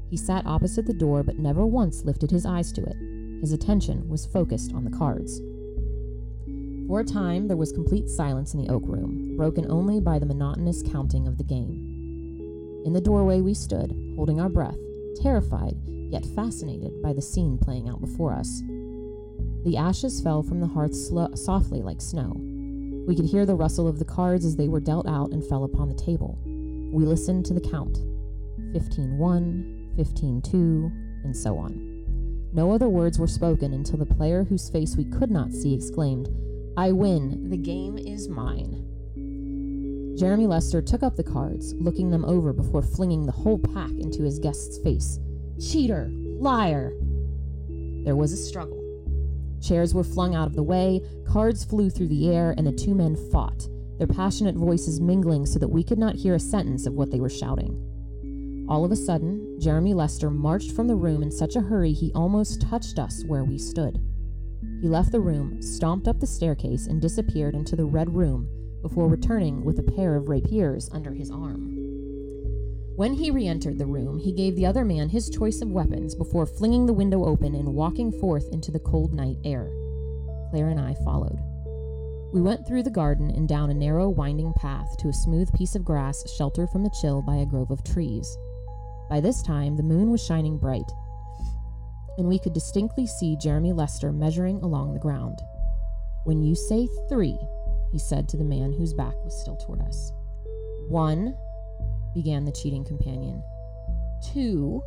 He 0.09 0.17
sat 0.17 0.45
opposite 0.45 0.85
the 0.85 0.93
door 0.93 1.23
but 1.23 1.39
never 1.39 1.65
once 1.65 2.03
lifted 2.03 2.29
his 2.29 2.45
eyes 2.45 2.71
to 2.73 2.83
it. 2.83 2.97
His 3.41 3.51
attention 3.51 4.07
was 4.09 4.25
focused 4.25 4.73
on 4.73 4.83
the 4.83 4.95
cards. 4.95 5.41
For 6.87 6.99
a 6.99 7.05
time, 7.05 7.47
there 7.47 7.57
was 7.57 7.71
complete 7.71 8.09
silence 8.09 8.53
in 8.53 8.61
the 8.61 8.71
oak 8.71 8.83
room, 8.85 9.37
broken 9.37 9.69
only 9.69 9.99
by 9.99 10.19
the 10.19 10.25
monotonous 10.25 10.83
counting 10.83 11.27
of 11.27 11.37
the 11.37 11.43
game. 11.43 12.81
In 12.85 12.93
the 12.93 13.01
doorway 13.01 13.41
we 13.41 13.53
stood, 13.53 13.95
holding 14.15 14.41
our 14.41 14.49
breath, 14.49 14.77
terrified, 15.21 15.77
yet 16.09 16.25
fascinated 16.35 17.01
by 17.01 17.13
the 17.13 17.21
scene 17.21 17.57
playing 17.57 17.87
out 17.87 18.01
before 18.01 18.33
us. 18.33 18.63
The 19.65 19.77
ashes 19.77 20.21
fell 20.21 20.41
from 20.41 20.61
the 20.61 20.67
hearth 20.67 20.95
softly 20.95 21.81
like 21.81 22.01
snow. 22.01 22.33
We 23.07 23.15
could 23.15 23.25
hear 23.25 23.45
the 23.45 23.55
rustle 23.55 23.87
of 23.87 23.99
the 23.99 24.05
cards 24.05 24.45
as 24.45 24.55
they 24.55 24.67
were 24.67 24.79
dealt 24.79 25.07
out 25.07 25.31
and 25.31 25.43
fell 25.43 25.63
upon 25.63 25.89
the 25.89 25.95
table. 25.95 26.39
We 26.45 27.05
listened 27.05 27.45
to 27.47 27.53
the 27.53 27.61
count 27.61 27.99
15 28.73 29.17
1, 29.17 29.93
15 29.97 30.41
2, 30.41 30.91
and 31.23 31.35
so 31.35 31.57
on. 31.57 32.51
No 32.53 32.71
other 32.71 32.89
words 32.89 33.19
were 33.19 33.27
spoken 33.27 33.73
until 33.73 33.97
the 33.97 34.05
player 34.05 34.43
whose 34.43 34.69
face 34.69 34.95
we 34.95 35.05
could 35.05 35.29
not 35.29 35.53
see 35.53 35.73
exclaimed, 35.73 36.29
I 36.77 36.91
win, 36.91 37.49
the 37.49 37.57
game 37.57 37.97
is 37.97 38.29
mine. 38.29 38.85
Jeremy 40.17 40.47
Lester 40.47 40.81
took 40.81 41.03
up 41.03 41.15
the 41.15 41.23
cards, 41.23 41.73
looking 41.73 42.09
them 42.09 42.25
over 42.25 42.53
before 42.53 42.81
flinging 42.81 43.25
the 43.25 43.31
whole 43.31 43.59
pack 43.59 43.91
into 43.91 44.23
his 44.23 44.39
guest's 44.39 44.77
face. 44.77 45.19
Cheater! 45.59 46.09
Liar! 46.11 46.93
There 48.05 48.15
was 48.15 48.31
a 48.31 48.37
struggle. 48.37 48.78
Chairs 49.61 49.93
were 49.93 50.03
flung 50.03 50.35
out 50.35 50.47
of 50.47 50.55
the 50.55 50.63
way, 50.63 51.01
cards 51.27 51.63
flew 51.63 51.89
through 51.89 52.07
the 52.07 52.33
air, 52.33 52.53
and 52.57 52.65
the 52.65 52.71
two 52.71 52.95
men 52.95 53.15
fought, 53.31 53.67
their 53.97 54.07
passionate 54.07 54.55
voices 54.55 54.99
mingling 55.01 55.45
so 55.45 55.59
that 55.59 55.67
we 55.67 55.83
could 55.83 55.99
not 55.99 56.15
hear 56.15 56.35
a 56.35 56.39
sentence 56.39 56.85
of 56.85 56.93
what 56.93 57.11
they 57.11 57.19
were 57.19 57.29
shouting. 57.29 57.85
All 58.69 58.85
of 58.85 58.91
a 58.91 58.95
sudden, 58.95 59.59
Jeremy 59.59 59.93
Lester 59.93 60.29
marched 60.29 60.71
from 60.71 60.87
the 60.87 60.95
room 60.95 61.23
in 61.23 61.31
such 61.31 61.55
a 61.55 61.61
hurry 61.61 61.91
he 61.91 62.11
almost 62.13 62.61
touched 62.61 62.99
us 62.99 63.23
where 63.25 63.43
we 63.43 63.57
stood. 63.57 63.99
He 64.81 64.87
left 64.87 65.11
the 65.11 65.19
room, 65.19 65.61
stomped 65.61 66.07
up 66.07 66.19
the 66.19 66.27
staircase, 66.27 66.87
and 66.87 67.01
disappeared 67.01 67.55
into 67.55 67.75
the 67.75 67.85
red 67.85 68.15
room 68.15 68.47
before 68.81 69.07
returning 69.07 69.63
with 69.65 69.79
a 69.79 69.83
pair 69.83 70.15
of 70.15 70.29
rapiers 70.29 70.89
under 70.93 71.13
his 71.13 71.31
arm. 71.31 71.78
When 72.99 73.13
he 73.13 73.31
re 73.31 73.47
entered 73.47 73.77
the 73.77 73.85
room, 73.85 74.19
he 74.19 74.33
gave 74.33 74.57
the 74.57 74.65
other 74.65 74.83
man 74.83 75.07
his 75.07 75.29
choice 75.29 75.61
of 75.61 75.71
weapons 75.71 76.15
before 76.15 76.45
flinging 76.45 76.85
the 76.85 76.91
window 76.91 77.23
open 77.23 77.55
and 77.55 77.73
walking 77.73 78.11
forth 78.11 78.49
into 78.51 78.71
the 78.71 78.79
cold 78.81 79.13
night 79.13 79.37
air. 79.45 79.71
Claire 80.49 80.67
and 80.67 80.81
I 80.81 80.95
followed. 81.05 81.39
We 82.33 82.41
went 82.41 82.67
through 82.67 82.83
the 82.83 82.89
garden 82.89 83.29
and 83.29 83.47
down 83.47 83.69
a 83.69 83.73
narrow, 83.73 84.09
winding 84.09 84.51
path 84.57 84.97
to 84.97 85.07
a 85.07 85.13
smooth 85.13 85.49
piece 85.53 85.75
of 85.75 85.85
grass 85.85 86.29
sheltered 86.35 86.71
from 86.71 86.83
the 86.83 86.93
chill 86.99 87.21
by 87.21 87.37
a 87.37 87.45
grove 87.45 87.71
of 87.71 87.85
trees. 87.85 88.37
By 89.09 89.21
this 89.21 89.41
time, 89.43 89.77
the 89.77 89.81
moon 89.81 90.11
was 90.11 90.21
shining 90.21 90.57
bright, 90.57 90.91
and 92.17 92.27
we 92.27 92.37
could 92.37 92.51
distinctly 92.51 93.07
see 93.07 93.37
Jeremy 93.37 93.71
Lester 93.71 94.11
measuring 94.11 94.57
along 94.57 94.91
the 94.91 94.99
ground. 94.99 95.39
When 96.25 96.43
you 96.43 96.53
say 96.53 96.89
three, 97.07 97.39
he 97.93 97.97
said 97.97 98.27
to 98.27 98.35
the 98.35 98.43
man 98.43 98.73
whose 98.73 98.93
back 98.93 99.15
was 99.23 99.39
still 99.39 99.55
toward 99.55 99.79
us. 99.83 100.11
One, 100.89 101.37
began 102.13 102.45
the 102.45 102.51
cheating 102.51 102.83
companion. 102.83 103.43
Two. 104.21 104.83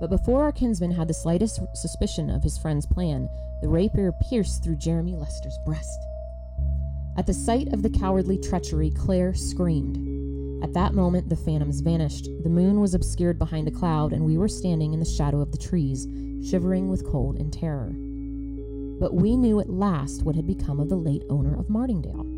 But 0.00 0.10
before 0.10 0.42
our 0.42 0.52
kinsman 0.52 0.90
had 0.90 1.08
the 1.08 1.14
slightest 1.14 1.60
suspicion 1.74 2.30
of 2.30 2.42
his 2.42 2.58
friend's 2.58 2.86
plan, 2.86 3.28
the 3.60 3.68
rapier 3.68 4.12
pierced 4.12 4.64
through 4.64 4.76
Jeremy 4.76 5.14
Lester's 5.14 5.58
breast. 5.64 6.00
At 7.16 7.26
the 7.26 7.34
sight 7.34 7.72
of 7.72 7.82
the 7.82 7.90
cowardly 7.90 8.38
treachery, 8.38 8.90
Claire 8.90 9.34
screamed. 9.34 10.64
At 10.64 10.72
that 10.74 10.94
moment, 10.94 11.28
the 11.28 11.36
phantoms 11.36 11.80
vanished. 11.80 12.28
The 12.42 12.48
moon 12.48 12.80
was 12.80 12.94
obscured 12.94 13.38
behind 13.38 13.68
a 13.68 13.72
cloud, 13.72 14.12
and 14.12 14.24
we 14.24 14.38
were 14.38 14.48
standing 14.48 14.92
in 14.92 15.00
the 15.00 15.04
shadow 15.04 15.40
of 15.40 15.52
the 15.52 15.58
trees, 15.58 16.06
shivering 16.48 16.88
with 16.88 17.06
cold 17.06 17.36
and 17.36 17.52
terror. 17.52 17.92
But 18.98 19.14
we 19.14 19.36
knew 19.36 19.60
at 19.60 19.68
last 19.68 20.22
what 20.22 20.36
had 20.36 20.46
become 20.46 20.80
of 20.80 20.88
the 20.88 20.96
late 20.96 21.24
owner 21.28 21.58
of 21.58 21.68
Martingale 21.68 22.31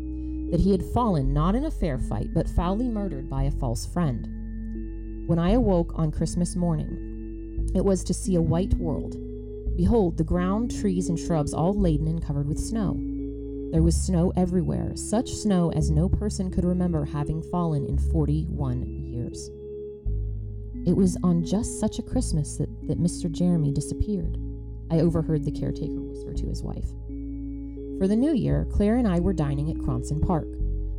that 0.55 0.61
he 0.61 0.71
had 0.71 0.93
fallen 0.93 1.33
not 1.33 1.53
in 1.53 1.65
a 1.65 1.69
fair 1.69 1.97
fight, 1.97 2.33
but 2.33 2.47
foully 2.47 2.87
murdered 2.87 3.29
by 3.29 3.43
a 3.43 3.51
false 3.51 3.85
friend. 3.85 5.27
When 5.27 5.37
I 5.37 5.51
awoke 5.51 5.91
on 5.95 6.13
Christmas 6.13 6.55
morning, 6.55 7.69
it 7.75 7.83
was 7.83 8.05
to 8.05 8.13
see 8.13 8.35
a 8.35 8.41
white 8.41 8.73
world. 8.75 9.17
Behold, 9.75 10.15
the 10.15 10.23
ground, 10.23 10.73
trees, 10.79 11.09
and 11.09 11.19
shrubs 11.19 11.53
all 11.53 11.73
laden 11.73 12.07
and 12.07 12.25
covered 12.25 12.47
with 12.47 12.57
snow. 12.57 12.93
There 13.73 13.83
was 13.83 14.01
snow 14.01 14.31
everywhere, 14.37 14.95
such 14.95 15.29
snow 15.33 15.73
as 15.73 15.91
no 15.91 16.07
person 16.07 16.49
could 16.49 16.63
remember 16.63 17.03
having 17.03 17.43
fallen 17.51 17.85
in 17.85 17.97
41 17.97 19.11
years. 19.11 19.49
It 20.87 20.95
was 20.95 21.17
on 21.21 21.43
just 21.43 21.81
such 21.81 21.99
a 21.99 22.01
Christmas 22.01 22.55
that, 22.55 22.69
that 22.87 22.97
Mr. 22.97 23.29
Jeremy 23.29 23.73
disappeared. 23.73 24.37
I 24.89 25.01
overheard 25.01 25.43
the 25.43 25.51
caretaker 25.51 25.99
whisper 25.99 26.33
to 26.33 26.47
his 26.47 26.63
wife. 26.63 26.87
For 27.97 28.07
the 28.09 28.15
new 28.15 28.33
year, 28.33 28.67
Claire 28.71 28.97
and 28.97 29.07
I 29.07 29.21
were 29.21 29.31
dining 29.31 29.69
at 29.69 29.79
Cronson 29.79 30.19
Park, 30.19 30.47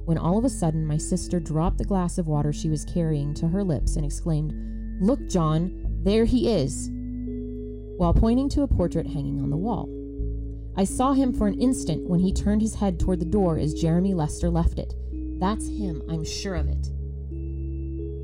when 0.07 0.17
all 0.17 0.39
of 0.39 0.47
a 0.47 0.51
sudden 0.51 0.87
my 0.87 0.97
sister 0.97 1.39
dropped 1.39 1.77
the 1.77 1.85
glass 1.85 2.17
of 2.17 2.27
water 2.27 2.55
she 2.55 2.71
was 2.71 2.87
carrying 2.87 3.35
to 3.35 3.49
her 3.49 3.63
lips 3.63 3.97
and 3.97 4.05
exclaimed, 4.05 4.55
Look, 5.03 5.29
John, 5.29 6.01
there 6.03 6.25
he 6.25 6.51
is! 6.51 6.91
while 7.99 8.15
pointing 8.15 8.49
to 8.51 8.63
a 8.63 8.69
portrait 8.69 9.07
hanging 9.07 9.41
on 9.41 9.51
the 9.51 9.57
wall. 9.57 9.89
I 10.77 10.85
saw 10.85 11.13
him 11.13 11.33
for 11.33 11.47
an 11.47 11.61
instant 11.61 12.09
when 12.09 12.21
he 12.21 12.33
turned 12.33 12.61
his 12.61 12.75
head 12.75 13.01
toward 13.01 13.21
the 13.21 13.27
door 13.27 13.59
as 13.59 13.75
Jeremy 13.75 14.15
Lester 14.15 14.51
left 14.51 14.79
it. 14.79 14.95
That's 15.39 15.67
him, 15.67 16.03
I'm 16.09 16.25
sure 16.25 16.55
of 16.55 16.69
it. 16.69 16.89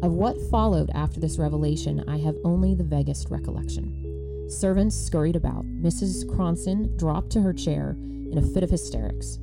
Of 0.02 0.12
what 0.12 0.40
followed 0.50 0.90
after 0.94 1.20
this 1.20 1.38
revelation, 1.38 2.04
I 2.08 2.18
have 2.18 2.36
only 2.44 2.74
the 2.74 2.84
vaguest 2.84 3.30
recollection. 3.30 4.48
Servants 4.50 4.96
scurried 4.96 5.36
about. 5.36 5.64
Mrs. 5.66 6.28
Cronson 6.34 6.94
dropped 6.96 7.30
to 7.32 7.42
her 7.42 7.52
chair 7.52 7.96
in 8.32 8.38
a 8.38 8.42
fit 8.42 8.64
of 8.64 8.70
hysterics. 8.70 9.38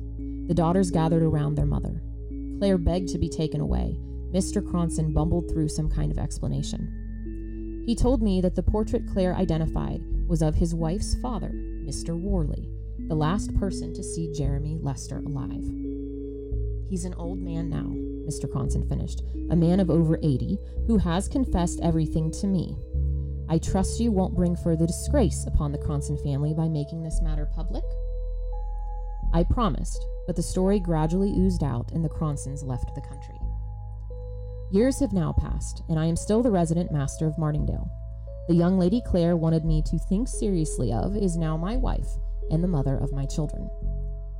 The 0.48 0.54
daughters 0.54 0.90
gathered 0.90 1.22
around 1.22 1.54
their 1.54 1.64
mother. 1.64 2.02
Claire 2.58 2.76
begged 2.76 3.08
to 3.10 3.18
be 3.18 3.28
taken 3.28 3.60
away. 3.60 3.96
Mr. 4.32 4.60
Cronson 4.64 5.14
bumbled 5.14 5.50
through 5.50 5.68
some 5.68 5.88
kind 5.88 6.12
of 6.12 6.18
explanation. 6.18 7.84
He 7.86 7.94
told 7.94 8.20
me 8.22 8.40
that 8.40 8.54
the 8.54 8.62
portrait 8.62 9.08
Claire 9.12 9.34
identified 9.34 10.02
was 10.28 10.42
of 10.42 10.54
his 10.54 10.74
wife's 10.74 11.14
father, 11.22 11.50
Mr. 11.54 12.18
Worley, 12.18 12.68
the 13.08 13.14
last 13.14 13.56
person 13.58 13.94
to 13.94 14.02
see 14.02 14.32
Jeremy 14.32 14.78
Lester 14.80 15.18
alive. 15.18 15.64
He's 16.88 17.04
an 17.04 17.14
old 17.14 17.38
man 17.38 17.70
now, 17.70 17.86
Mr. 18.28 18.50
Cronson 18.50 18.88
finished, 18.88 19.22
a 19.50 19.56
man 19.56 19.80
of 19.80 19.90
over 19.90 20.18
80 20.22 20.58
who 20.86 20.98
has 20.98 21.28
confessed 21.28 21.80
everything 21.82 22.30
to 22.32 22.46
me. 22.46 22.76
I 23.48 23.58
trust 23.58 24.00
you 24.00 24.12
won't 24.12 24.36
bring 24.36 24.54
further 24.56 24.86
disgrace 24.86 25.46
upon 25.46 25.72
the 25.72 25.78
Cronson 25.78 26.16
family 26.22 26.54
by 26.54 26.68
making 26.68 27.02
this 27.02 27.20
matter 27.22 27.48
public? 27.54 27.84
I 29.32 29.44
promised, 29.44 30.04
but 30.26 30.36
the 30.36 30.42
story 30.42 30.80
gradually 30.80 31.30
oozed 31.30 31.62
out 31.62 31.92
and 31.92 32.04
the 32.04 32.08
Cronsons 32.08 32.64
left 32.64 32.94
the 32.94 33.00
country. 33.00 33.38
Years 34.72 35.00
have 35.00 35.12
now 35.12 35.32
passed, 35.32 35.82
and 35.88 35.98
I 35.98 36.06
am 36.06 36.16
still 36.16 36.42
the 36.42 36.50
resident 36.50 36.92
master 36.92 37.26
of 37.26 37.38
Martingale. 37.38 37.90
The 38.48 38.54
young 38.54 38.78
lady 38.78 39.02
Claire 39.04 39.36
wanted 39.36 39.64
me 39.64 39.82
to 39.82 39.98
think 39.98 40.28
seriously 40.28 40.92
of 40.92 41.16
is 41.16 41.36
now 41.36 41.56
my 41.56 41.76
wife 41.76 42.08
and 42.50 42.62
the 42.62 42.68
mother 42.68 42.96
of 42.96 43.12
my 43.12 43.26
children. 43.26 43.68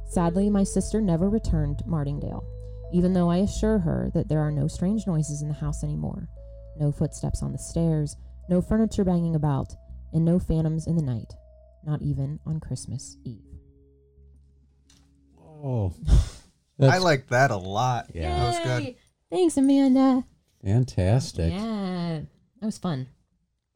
Sadly, 0.06 0.50
my 0.50 0.64
sister 0.64 1.00
never 1.00 1.28
returned 1.28 1.78
to 1.78 1.88
Martingale, 1.88 2.44
even 2.92 3.12
though 3.12 3.30
I 3.30 3.38
assure 3.38 3.78
her 3.78 4.10
that 4.14 4.28
there 4.28 4.40
are 4.40 4.50
no 4.50 4.66
strange 4.66 5.06
noises 5.06 5.42
in 5.42 5.48
the 5.48 5.54
house 5.54 5.84
anymore, 5.84 6.28
no 6.76 6.90
footsteps 6.90 7.42
on 7.42 7.52
the 7.52 7.58
stairs, 7.58 8.16
no 8.48 8.60
furniture 8.60 9.04
banging 9.04 9.36
about, 9.36 9.74
and 10.12 10.24
no 10.24 10.38
phantoms 10.38 10.86
in 10.86 10.96
the 10.96 11.02
night, 11.02 11.32
not 11.84 12.02
even 12.02 12.40
on 12.46 12.58
Christmas 12.58 13.16
Eve. 13.24 13.49
Oh, 15.62 15.92
I 16.80 16.98
like 16.98 17.28
that 17.28 17.50
a 17.50 17.56
lot. 17.56 18.06
Yeah. 18.14 18.38
That 18.38 18.46
was 18.46 18.58
good. 18.66 18.82
Yay! 18.84 18.96
Thanks, 19.30 19.56
Amanda. 19.56 20.24
fantastic. 20.64 21.52
Yeah, 21.52 22.20
that 22.60 22.66
was 22.66 22.78
fun. 22.78 23.08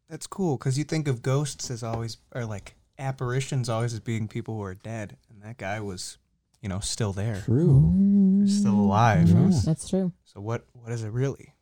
That's 0.09 0.26
cool 0.26 0.57
because 0.57 0.76
you 0.78 0.85
think 0.85 1.09
of 1.09 1.22
ghosts 1.22 1.70
as 1.70 1.82
always, 1.82 2.16
or 2.35 2.45
like 2.45 2.74
apparitions 2.99 3.68
always 3.68 3.93
as 3.93 4.01
being 4.01 4.28
people 4.28 4.55
who 4.57 4.62
are 4.62 4.74
dead, 4.74 5.16
and 5.30 5.43
that 5.43 5.59
guy 5.59 5.80
was, 5.80 6.18
you 6.62 6.68
know, 6.68 6.80
still 6.80 7.12
there, 7.12 7.43
True. 7.45 8.45
still 8.47 8.74
alive. 8.74 9.30
It 9.30 9.35
Yeah. 9.35 9.47
was- 9.47 9.64
That's 9.64 9.89
true. 9.89 10.12
So 10.24 10.41
what? 10.41 10.64
What 10.72 10.93
is 10.93 11.05
it 11.05 11.11
really? 11.11 11.55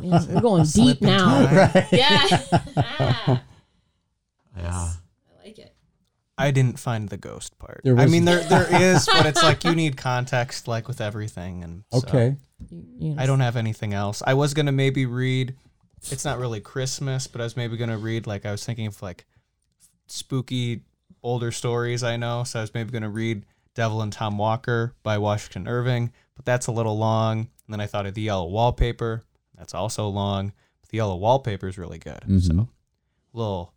Yeah, 0.00 0.24
we're 0.28 0.40
going 0.40 0.64
Slip 0.64 0.98
deep 0.98 1.02
in 1.02 1.08
now. 1.08 1.46
time? 1.46 1.84
Yeah. 1.92 2.42
Ah, 2.76 3.42
Yeah. 4.56 4.90
I 6.38 6.44
like 6.44 6.46
it. 6.46 6.48
I 6.48 6.50
didn't 6.52 6.78
find 6.78 7.08
the 7.08 7.16
ghost 7.16 7.58
part. 7.58 7.80
There 7.84 7.98
I 7.98 8.06
mean, 8.06 8.24
there 8.24 8.40
there 8.44 8.66
is, 8.94 9.06
but 9.06 9.26
it's 9.26 9.42
like 9.42 9.64
you 9.64 9.74
need 9.74 9.96
context, 9.96 10.68
like 10.68 10.88
with 10.88 11.00
everything, 11.00 11.62
and 11.64 11.84
so 11.92 11.98
Okay. 11.98 12.36
You, 12.70 12.86
you 12.98 13.14
I 13.18 13.26
don't 13.26 13.40
have 13.40 13.56
anything 13.56 13.94
else. 13.94 14.22
I 14.26 14.34
was 14.34 14.54
gonna 14.54 14.72
maybe 14.72 15.06
read. 15.06 15.54
It's 16.10 16.24
not 16.24 16.38
really 16.38 16.60
Christmas, 16.60 17.26
but 17.26 17.40
I 17.40 17.44
was 17.44 17.56
maybe 17.56 17.76
gonna 17.76 17.98
read 17.98 18.26
like 18.26 18.46
I 18.46 18.50
was 18.52 18.64
thinking 18.64 18.86
of 18.86 19.00
like 19.02 19.26
spooky 20.06 20.82
older 21.22 21.50
stories 21.52 22.02
I 22.02 22.16
know. 22.16 22.44
So 22.44 22.58
I 22.60 22.62
was 22.62 22.74
maybe 22.74 22.90
gonna 22.90 23.10
read 23.10 23.44
Devil 23.74 24.02
and 24.02 24.12
Tom 24.12 24.38
Walker 24.38 24.94
by 25.02 25.18
Washington 25.18 25.68
Irving, 25.68 26.12
but 26.36 26.44
that's 26.44 26.66
a 26.66 26.72
little 26.72 26.96
long. 26.98 27.38
And 27.38 27.48
then 27.74 27.80
I 27.80 27.86
thought 27.86 28.06
of 28.06 28.14
The 28.14 28.22
Yellow 28.22 28.46
Wallpaper. 28.48 29.24
That's 29.56 29.74
also 29.74 30.08
long. 30.08 30.52
But 30.80 30.90
the 30.90 30.96
Yellow 30.98 31.16
Wallpaper 31.16 31.68
is 31.68 31.78
really 31.78 31.98
good. 31.98 32.20
Mhm. 32.26 32.42
So 32.42 32.68
little 33.32 33.72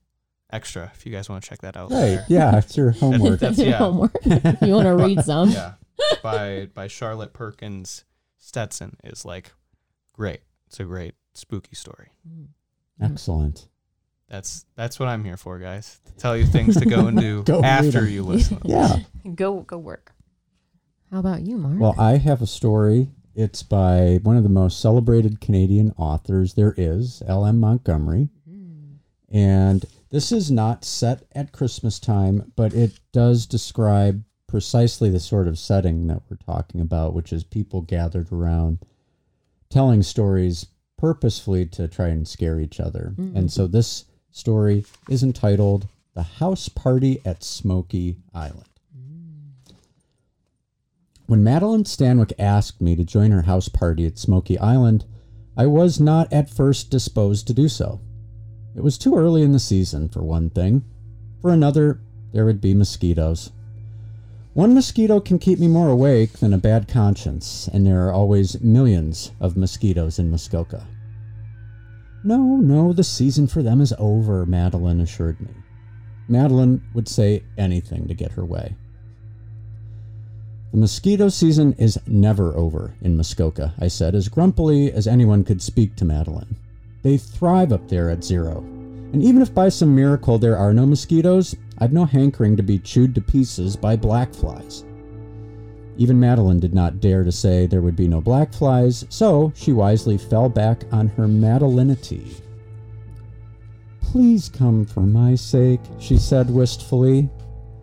extra 0.51 0.91
if 0.93 1.05
you 1.05 1.11
guys 1.11 1.29
want 1.29 1.43
to 1.43 1.49
check 1.49 1.59
that 1.61 1.75
out. 1.77 1.91
Right. 1.91 1.99
later. 1.99 2.25
Yeah, 2.27 2.57
it's 2.57 2.75
your 2.77 2.91
homework. 3.01 3.39
That's 3.39 3.57
Your 3.57 3.67
yeah. 3.69 3.77
homework. 3.77 4.15
you 4.25 4.73
want 4.73 4.85
to 4.87 4.95
read 4.95 5.21
some? 5.23 5.49
yeah 5.49 5.73
by 6.23 6.67
by 6.73 6.87
charlotte 6.87 7.31
perkins 7.31 8.05
stetson 8.39 8.97
is 9.03 9.23
like 9.23 9.51
great 10.13 10.41
it's 10.65 10.79
a 10.79 10.83
great 10.83 11.13
spooky 11.35 11.75
story 11.75 12.07
mm. 12.27 12.47
Excellent. 12.99 13.67
that's 14.27 14.65
that's 14.75 14.99
what 14.99 15.07
i'm 15.07 15.23
here 15.23 15.37
for 15.37 15.59
guys 15.59 15.99
to 16.05 16.13
tell 16.15 16.35
you 16.35 16.45
things 16.47 16.75
to 16.79 16.85
go 16.85 17.05
and 17.07 17.19
do 17.19 17.43
Go 17.43 17.61
read 17.61 17.65
after 17.65 17.99
'em. 17.99 18.09
you 18.09 18.23
listen 18.23 18.57
Yeah. 18.63 18.97
Go 19.35 19.59
go 19.61 19.77
work. 19.77 20.13
How 21.11 21.19
about 21.19 21.41
you, 21.41 21.57
Mark? 21.57 21.79
Well, 21.79 21.95
I 21.99 22.17
have 22.17 22.41
a 22.41 22.47
story. 22.47 23.09
It's 23.35 23.61
by 23.61 24.19
one 24.23 24.37
of 24.37 24.43
the 24.43 24.49
most 24.49 24.79
celebrated 24.81 25.39
Canadian 25.39 25.93
authors 25.97 26.55
there 26.55 26.73
is, 26.77 27.21
L.M. 27.27 27.59
Montgomery. 27.59 28.29
Mm. 28.49 28.95
And 29.29 29.85
this 30.11 30.31
is 30.31 30.51
not 30.51 30.83
set 30.83 31.23
at 31.33 31.53
Christmas 31.53 31.97
time, 31.97 32.51
but 32.55 32.73
it 32.73 32.99
does 33.13 33.45
describe 33.45 34.23
precisely 34.45 35.09
the 35.09 35.19
sort 35.19 35.47
of 35.47 35.57
setting 35.57 36.07
that 36.07 36.21
we're 36.29 36.35
talking 36.35 36.81
about, 36.81 37.13
which 37.13 37.31
is 37.31 37.45
people 37.45 37.81
gathered 37.81 38.31
around 38.31 38.79
telling 39.69 40.03
stories 40.03 40.67
purposefully 40.97 41.65
to 41.65 41.87
try 41.87 42.09
and 42.09 42.27
scare 42.27 42.59
each 42.59 42.79
other. 42.79 43.13
Mm-hmm. 43.17 43.37
And 43.37 43.51
so 43.51 43.65
this 43.65 44.05
story 44.29 44.83
is 45.09 45.23
entitled 45.23 45.87
The 46.13 46.23
House 46.23 46.67
Party 46.67 47.21
at 47.25 47.41
Smoky 47.41 48.17
Island. 48.33 48.67
Mm. 48.95 49.73
When 51.27 51.43
Madeline 51.43 51.85
Stanwyck 51.85 52.33
asked 52.37 52.81
me 52.81 52.97
to 52.97 53.05
join 53.05 53.31
her 53.31 53.43
house 53.43 53.69
party 53.69 54.05
at 54.05 54.19
Smoky 54.19 54.59
Island, 54.59 55.05
I 55.55 55.67
was 55.67 56.01
not 56.01 56.31
at 56.33 56.49
first 56.49 56.89
disposed 56.91 57.47
to 57.47 57.53
do 57.53 57.69
so. 57.69 58.01
It 58.75 58.83
was 58.83 58.97
too 58.97 59.15
early 59.15 59.41
in 59.41 59.51
the 59.51 59.59
season, 59.59 60.09
for 60.09 60.23
one 60.23 60.49
thing. 60.49 60.83
For 61.41 61.51
another, 61.51 61.99
there 62.33 62.45
would 62.45 62.61
be 62.61 62.73
mosquitoes. 62.73 63.51
One 64.53 64.73
mosquito 64.73 65.19
can 65.19 65.39
keep 65.39 65.59
me 65.59 65.67
more 65.67 65.89
awake 65.89 66.33
than 66.33 66.53
a 66.53 66.57
bad 66.57 66.87
conscience, 66.87 67.69
and 67.71 67.85
there 67.85 68.05
are 68.07 68.13
always 68.13 68.59
millions 68.61 69.31
of 69.39 69.57
mosquitoes 69.57 70.19
in 70.19 70.29
Muskoka. 70.29 70.87
No, 72.23 72.57
no, 72.57 72.93
the 72.93 73.03
season 73.03 73.47
for 73.47 73.63
them 73.63 73.81
is 73.81 73.93
over, 73.97 74.45
Madeline 74.45 74.99
assured 74.99 75.41
me. 75.41 75.51
Madeline 76.27 76.83
would 76.93 77.07
say 77.07 77.43
anything 77.57 78.07
to 78.07 78.13
get 78.13 78.33
her 78.33 78.45
way. 78.45 78.75
The 80.71 80.77
mosquito 80.77 81.29
season 81.29 81.73
is 81.73 81.99
never 82.07 82.55
over 82.55 82.95
in 83.01 83.17
Muskoka, 83.17 83.73
I 83.79 83.89
said, 83.89 84.15
as 84.15 84.29
grumpily 84.29 84.91
as 84.91 85.07
anyone 85.07 85.43
could 85.43 85.61
speak 85.61 85.95
to 85.97 86.05
Madeline. 86.05 86.55
They 87.03 87.17
thrive 87.17 87.71
up 87.71 87.87
there 87.87 88.09
at 88.09 88.23
zero. 88.23 88.59
And 89.13 89.23
even 89.23 89.41
if 89.41 89.53
by 89.53 89.69
some 89.69 89.95
miracle 89.95 90.37
there 90.37 90.57
are 90.57 90.73
no 90.73 90.85
mosquitoes, 90.85 91.55
I've 91.79 91.93
no 91.93 92.05
hankering 92.05 92.55
to 92.57 92.63
be 92.63 92.79
chewed 92.79 93.15
to 93.15 93.21
pieces 93.21 93.75
by 93.75 93.95
black 93.95 94.33
flies. 94.33 94.85
Even 95.97 96.19
Madeline 96.19 96.59
did 96.59 96.73
not 96.73 96.99
dare 96.99 97.23
to 97.23 97.31
say 97.31 97.65
there 97.65 97.81
would 97.81 97.95
be 97.95 98.07
no 98.07 98.21
black 98.21 98.53
flies, 98.53 99.05
so 99.09 99.51
she 99.55 99.73
wisely 99.73 100.17
fell 100.17 100.47
back 100.47 100.83
on 100.91 101.07
her 101.09 101.27
Madelinity. 101.27 102.41
Please 104.01 104.49
come 104.49 104.85
for 104.85 105.01
my 105.01 105.35
sake, 105.35 105.81
she 105.99 106.17
said 106.17 106.49
wistfully. 106.49 107.29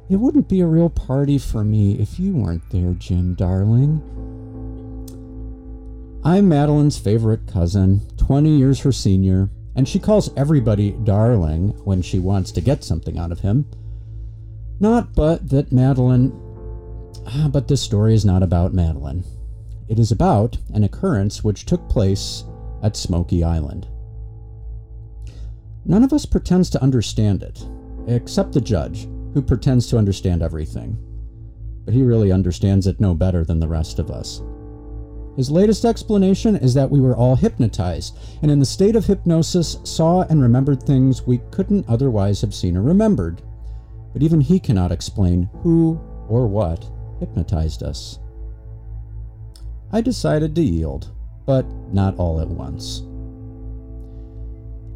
It 0.08 0.16
wouldn't 0.16 0.48
be 0.48 0.60
a 0.60 0.66
real 0.66 0.90
party 0.90 1.38
for 1.38 1.64
me 1.64 1.98
if 2.00 2.18
you 2.18 2.34
weren't 2.34 2.68
there, 2.70 2.94
Jim, 2.94 3.34
darling. 3.34 4.02
I'm 6.24 6.48
Madeline's 6.48 6.98
favorite 6.98 7.46
cousin, 7.46 8.00
20 8.28 8.58
years 8.58 8.80
her 8.80 8.92
senior, 8.92 9.48
and 9.74 9.88
she 9.88 9.98
calls 9.98 10.30
everybody 10.36 10.90
darling 11.02 11.70
when 11.84 12.02
she 12.02 12.18
wants 12.18 12.52
to 12.52 12.60
get 12.60 12.84
something 12.84 13.16
out 13.16 13.32
of 13.32 13.40
him. 13.40 13.64
Not 14.78 15.14
but 15.14 15.48
that 15.48 15.72
Madeline. 15.72 16.38
Ah, 17.26 17.48
But 17.50 17.68
this 17.68 17.80
story 17.80 18.12
is 18.12 18.26
not 18.26 18.42
about 18.42 18.74
Madeline. 18.74 19.24
It 19.88 19.98
is 19.98 20.12
about 20.12 20.58
an 20.74 20.84
occurrence 20.84 21.42
which 21.42 21.64
took 21.64 21.88
place 21.88 22.44
at 22.82 22.98
Smoky 22.98 23.42
Island. 23.42 23.88
None 25.86 26.04
of 26.04 26.12
us 26.12 26.26
pretends 26.26 26.68
to 26.68 26.82
understand 26.82 27.42
it, 27.42 27.66
except 28.08 28.52
the 28.52 28.60
judge, 28.60 29.08
who 29.32 29.40
pretends 29.40 29.86
to 29.86 29.96
understand 29.96 30.42
everything. 30.42 30.98
But 31.86 31.94
he 31.94 32.02
really 32.02 32.30
understands 32.30 32.86
it 32.86 33.00
no 33.00 33.14
better 33.14 33.42
than 33.42 33.58
the 33.58 33.68
rest 33.68 33.98
of 33.98 34.10
us. 34.10 34.42
His 35.38 35.52
latest 35.52 35.84
explanation 35.84 36.56
is 36.56 36.74
that 36.74 36.90
we 36.90 36.98
were 36.98 37.16
all 37.16 37.36
hypnotized, 37.36 38.18
and 38.42 38.50
in 38.50 38.58
the 38.58 38.66
state 38.66 38.96
of 38.96 39.06
hypnosis 39.06 39.78
saw 39.84 40.22
and 40.22 40.42
remembered 40.42 40.82
things 40.82 41.28
we 41.28 41.38
couldn't 41.52 41.88
otherwise 41.88 42.40
have 42.40 42.52
seen 42.52 42.76
or 42.76 42.82
remembered. 42.82 43.40
But 44.12 44.24
even 44.24 44.40
he 44.40 44.58
cannot 44.58 44.90
explain 44.90 45.48
who 45.62 46.00
or 46.28 46.48
what 46.48 46.90
hypnotized 47.20 47.84
us. 47.84 48.18
I 49.92 50.00
decided 50.00 50.56
to 50.56 50.60
yield, 50.60 51.12
but 51.46 51.64
not 51.92 52.18
all 52.18 52.40
at 52.40 52.48
once. 52.48 53.04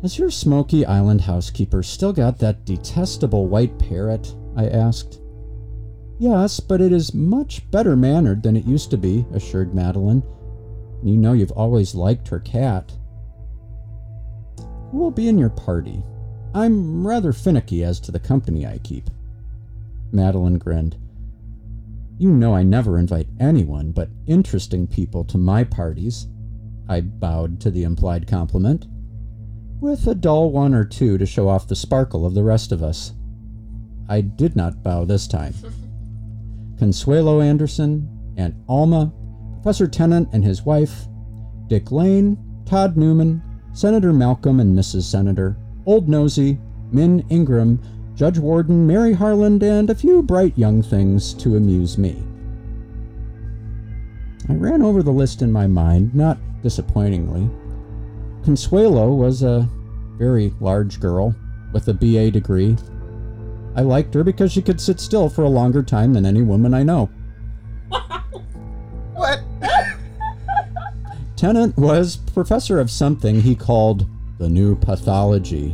Has 0.03 0.19
your 0.19 0.33
Smoky 0.33 0.85
Island 0.85 1.21
housekeeper 1.21 1.85
still 1.85 2.13
got 2.13 2.41
that 2.41 2.65
detestable 2.65 3.47
white 3.47 3.79
parrot? 3.79 4.35
I 4.57 4.67
asked. 4.67 5.22
Yes, 6.23 6.61
but 6.61 6.81
it 6.81 6.93
is 6.93 7.13
much 7.13 7.69
better 7.73 7.97
mannered 7.97 8.45
than 8.45 8.55
it 8.55 8.65
used 8.65 8.93
to 8.93 8.97
be, 8.97 9.27
assured 9.33 9.75
Madeline. 9.75 10.23
You 11.03 11.17
know 11.17 11.33
you've 11.33 11.51
always 11.51 11.97
liked 11.97 12.29
her 12.29 12.39
cat. 12.39 12.93
Who 14.93 14.99
will 14.99 15.11
be 15.11 15.27
in 15.27 15.37
your 15.37 15.51
party? 15.51 16.05
I'm 16.55 17.05
rather 17.05 17.33
finicky 17.33 17.83
as 17.83 17.99
to 17.99 18.13
the 18.13 18.21
company 18.21 18.65
I 18.65 18.79
keep. 18.85 19.11
Madeline 20.13 20.59
grinned. 20.59 20.97
You 22.19 22.31
know 22.31 22.55
I 22.55 22.63
never 22.63 23.01
invite 23.01 23.27
anyone 23.41 23.91
but 23.91 24.11
interesting 24.29 24.87
people 24.87 25.25
to 25.25 25.39
my 25.39 25.65
parties. 25.65 26.29
I 26.89 27.01
bowed 27.01 27.61
to 27.63 27.71
the 27.73 27.83
implied 27.83 28.29
compliment, 28.29 28.87
with 29.81 30.07
a 30.07 30.15
dull 30.15 30.53
one 30.53 30.73
or 30.73 30.85
two 30.85 31.19
to 31.19 31.27
show 31.27 31.49
off 31.49 31.67
the 31.67 31.75
sparkle 31.75 32.25
of 32.25 32.35
the 32.35 32.45
rest 32.45 32.71
of 32.71 32.81
us. 32.81 33.13
I 34.09 34.21
did 34.21 34.55
not 34.55 34.85
bow 34.85 35.05
this 35.05 35.27
time. 35.27 35.55
Consuelo 36.83 37.41
Anderson, 37.41 38.09
Aunt 38.37 38.57
Alma, 38.69 39.13
Professor 39.63 39.87
Tennant 39.87 40.29
and 40.33 40.43
his 40.43 40.63
wife, 40.65 41.07
Dick 41.69 41.93
Lane, 41.93 42.37
Todd 42.67 42.97
Newman, 42.97 43.41
Senator 43.73 44.13
Malcolm 44.13 44.59
and 44.59 44.77
Mrs. 44.77 45.03
Senator, 45.03 45.57
Old 45.87 46.09
Nosy, 46.09 46.59
Min 46.91 47.25
Ingram, 47.31 47.81
Judge 48.17 48.37
Warden, 48.37 48.85
Mary 48.85 49.13
Harland, 49.13 49.63
and 49.63 49.91
a 49.91 49.95
few 49.95 50.25
bright 50.25 50.59
young 50.59 50.83
things 50.83 51.35
to 51.35 51.55
amuse 51.55 51.99
me. 51.99 52.21
I 54.49 54.55
ran 54.55 54.83
over 54.83 55.05
the 55.05 55.13
list 55.13 55.41
in 55.41 55.53
my 55.53 55.69
mind, 55.69 56.13
not 56.17 56.37
disappointingly. 56.65 57.49
Consuelo 58.43 59.15
was 59.15 59.45
a 59.45 59.69
very 60.19 60.53
large 60.59 60.99
girl 60.99 61.33
with 61.73 61.87
a 61.87 61.95
BA 61.95 62.33
degree. 62.33 62.77
I 63.75 63.83
liked 63.83 64.15
her 64.15 64.25
because 64.25 64.53
she 64.53 64.63
could 64.63 64.81
sit 64.81 65.01
still 65.01 65.29
for 65.29 65.43
a 65.43 65.49
longer 65.49 65.83
time 65.83 66.13
than 66.13 66.27
any 66.27 66.43
woman 66.43 66.75
I 66.75 66.83
know. 66.83 67.11
What? 69.15 69.43
Tennant 71.37 71.77
was 71.77 72.17
professor 72.17 72.79
of 72.79 72.91
something 72.91 73.41
he 73.41 73.55
called 73.55 74.07
the 74.39 74.49
new 74.49 74.77
pathology, 74.77 75.71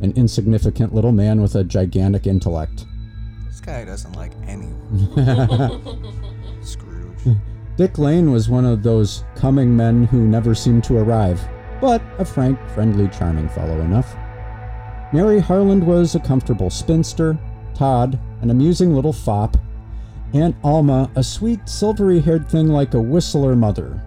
an 0.00 0.12
insignificant 0.16 0.94
little 0.94 1.12
man 1.12 1.40
with 1.40 1.54
a 1.54 1.64
gigantic 1.64 2.26
intellect. 2.26 2.86
This 3.46 3.60
guy 3.60 3.84
doesn't 3.84 4.14
like 4.16 4.32
anyone. 4.46 4.72
Scrooge. 6.62 7.36
Dick 7.76 7.98
Lane 7.98 8.30
was 8.30 8.48
one 8.48 8.64
of 8.64 8.82
those 8.82 9.24
coming 9.34 9.76
men 9.76 10.04
who 10.04 10.26
never 10.26 10.54
seemed 10.54 10.84
to 10.84 10.98
arrive, 10.98 11.40
but 11.80 12.02
a 12.18 12.24
frank, 12.24 12.58
friendly, 12.70 13.08
charming 13.08 13.48
fellow 13.48 13.80
enough. 13.80 14.16
Mary 15.12 15.40
Harland 15.40 15.84
was 15.84 16.14
a 16.14 16.20
comfortable 16.20 16.70
spinster, 16.70 17.38
Todd, 17.74 18.18
an 18.42 18.50
amusing 18.50 18.94
little 18.94 19.12
fop, 19.12 19.56
Aunt 20.32 20.54
Alma, 20.62 21.10
a 21.16 21.24
sweet, 21.24 21.68
silvery 21.68 22.20
haired 22.20 22.48
thing 22.48 22.68
like 22.68 22.94
a 22.94 23.00
Whistler 23.00 23.56
mother. 23.56 24.00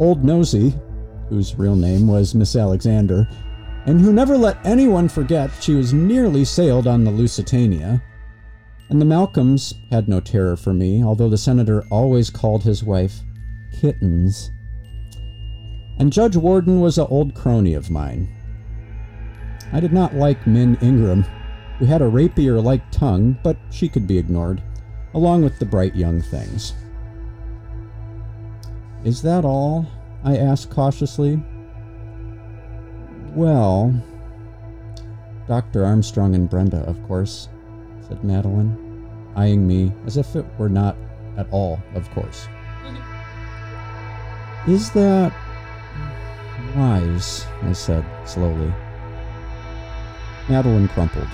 Old 0.00 0.24
Nosy, 0.24 0.74
whose 1.28 1.56
real 1.56 1.76
name 1.76 2.08
was 2.08 2.34
Miss 2.34 2.56
Alexander, 2.56 3.28
and 3.86 4.00
who 4.00 4.12
never 4.12 4.36
let 4.36 4.64
anyone 4.66 5.08
forget 5.08 5.50
she 5.60 5.74
was 5.74 5.92
nearly 5.92 6.44
sailed 6.44 6.88
on 6.88 7.04
the 7.04 7.10
Lusitania. 7.12 8.02
And 8.90 9.00
the 9.00 9.06
Malcolms 9.06 9.74
had 9.90 10.08
no 10.08 10.18
terror 10.18 10.56
for 10.56 10.74
me, 10.74 11.04
although 11.04 11.28
the 11.28 11.38
senator 11.38 11.84
always 11.90 12.30
called 12.30 12.64
his 12.64 12.82
wife 12.82 13.20
kittens. 13.80 14.50
And 15.98 16.12
Judge 16.12 16.36
Warden 16.36 16.80
was 16.80 16.98
an 16.98 17.06
old 17.08 17.34
crony 17.34 17.74
of 17.74 17.90
mine. 17.90 18.35
I 19.76 19.80
did 19.80 19.92
not 19.92 20.14
like 20.14 20.46
Min 20.46 20.78
Ingram, 20.80 21.26
who 21.78 21.84
had 21.84 22.00
a 22.00 22.08
rapier 22.08 22.58
like 22.62 22.90
tongue, 22.90 23.36
but 23.42 23.58
she 23.68 23.90
could 23.90 24.06
be 24.06 24.16
ignored, 24.16 24.62
along 25.12 25.44
with 25.44 25.58
the 25.58 25.66
bright 25.66 25.94
young 25.94 26.22
things. 26.22 26.72
Is 29.04 29.20
that 29.20 29.44
all? 29.44 29.84
I 30.24 30.38
asked 30.38 30.70
cautiously. 30.70 31.42
Well, 33.34 34.02
Dr. 35.46 35.84
Armstrong 35.84 36.34
and 36.34 36.48
Brenda, 36.48 36.78
of 36.78 36.96
course, 37.06 37.50
said 38.08 38.24
Madeline, 38.24 39.06
eyeing 39.36 39.68
me 39.68 39.92
as 40.06 40.16
if 40.16 40.34
it 40.36 40.46
were 40.56 40.70
not 40.70 40.96
at 41.36 41.48
all, 41.50 41.82
of 41.94 42.10
course. 42.12 42.48
Is 44.66 44.90
that 44.92 45.34
wise? 46.74 47.44
I 47.60 47.74
said 47.74 48.06
slowly. 48.24 48.72
Madeline 50.48 50.88
crumpled. 50.88 51.28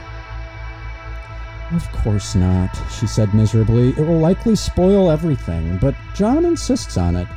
Of 1.72 1.90
course 1.92 2.34
not, 2.34 2.70
she 2.98 3.06
said 3.06 3.32
miserably. 3.32 3.90
It 3.90 4.00
will 4.00 4.18
likely 4.18 4.56
spoil 4.56 5.10
everything, 5.10 5.78
but 5.78 5.94
John 6.14 6.44
insists 6.44 6.96
on 6.96 7.16
it. 7.16 7.28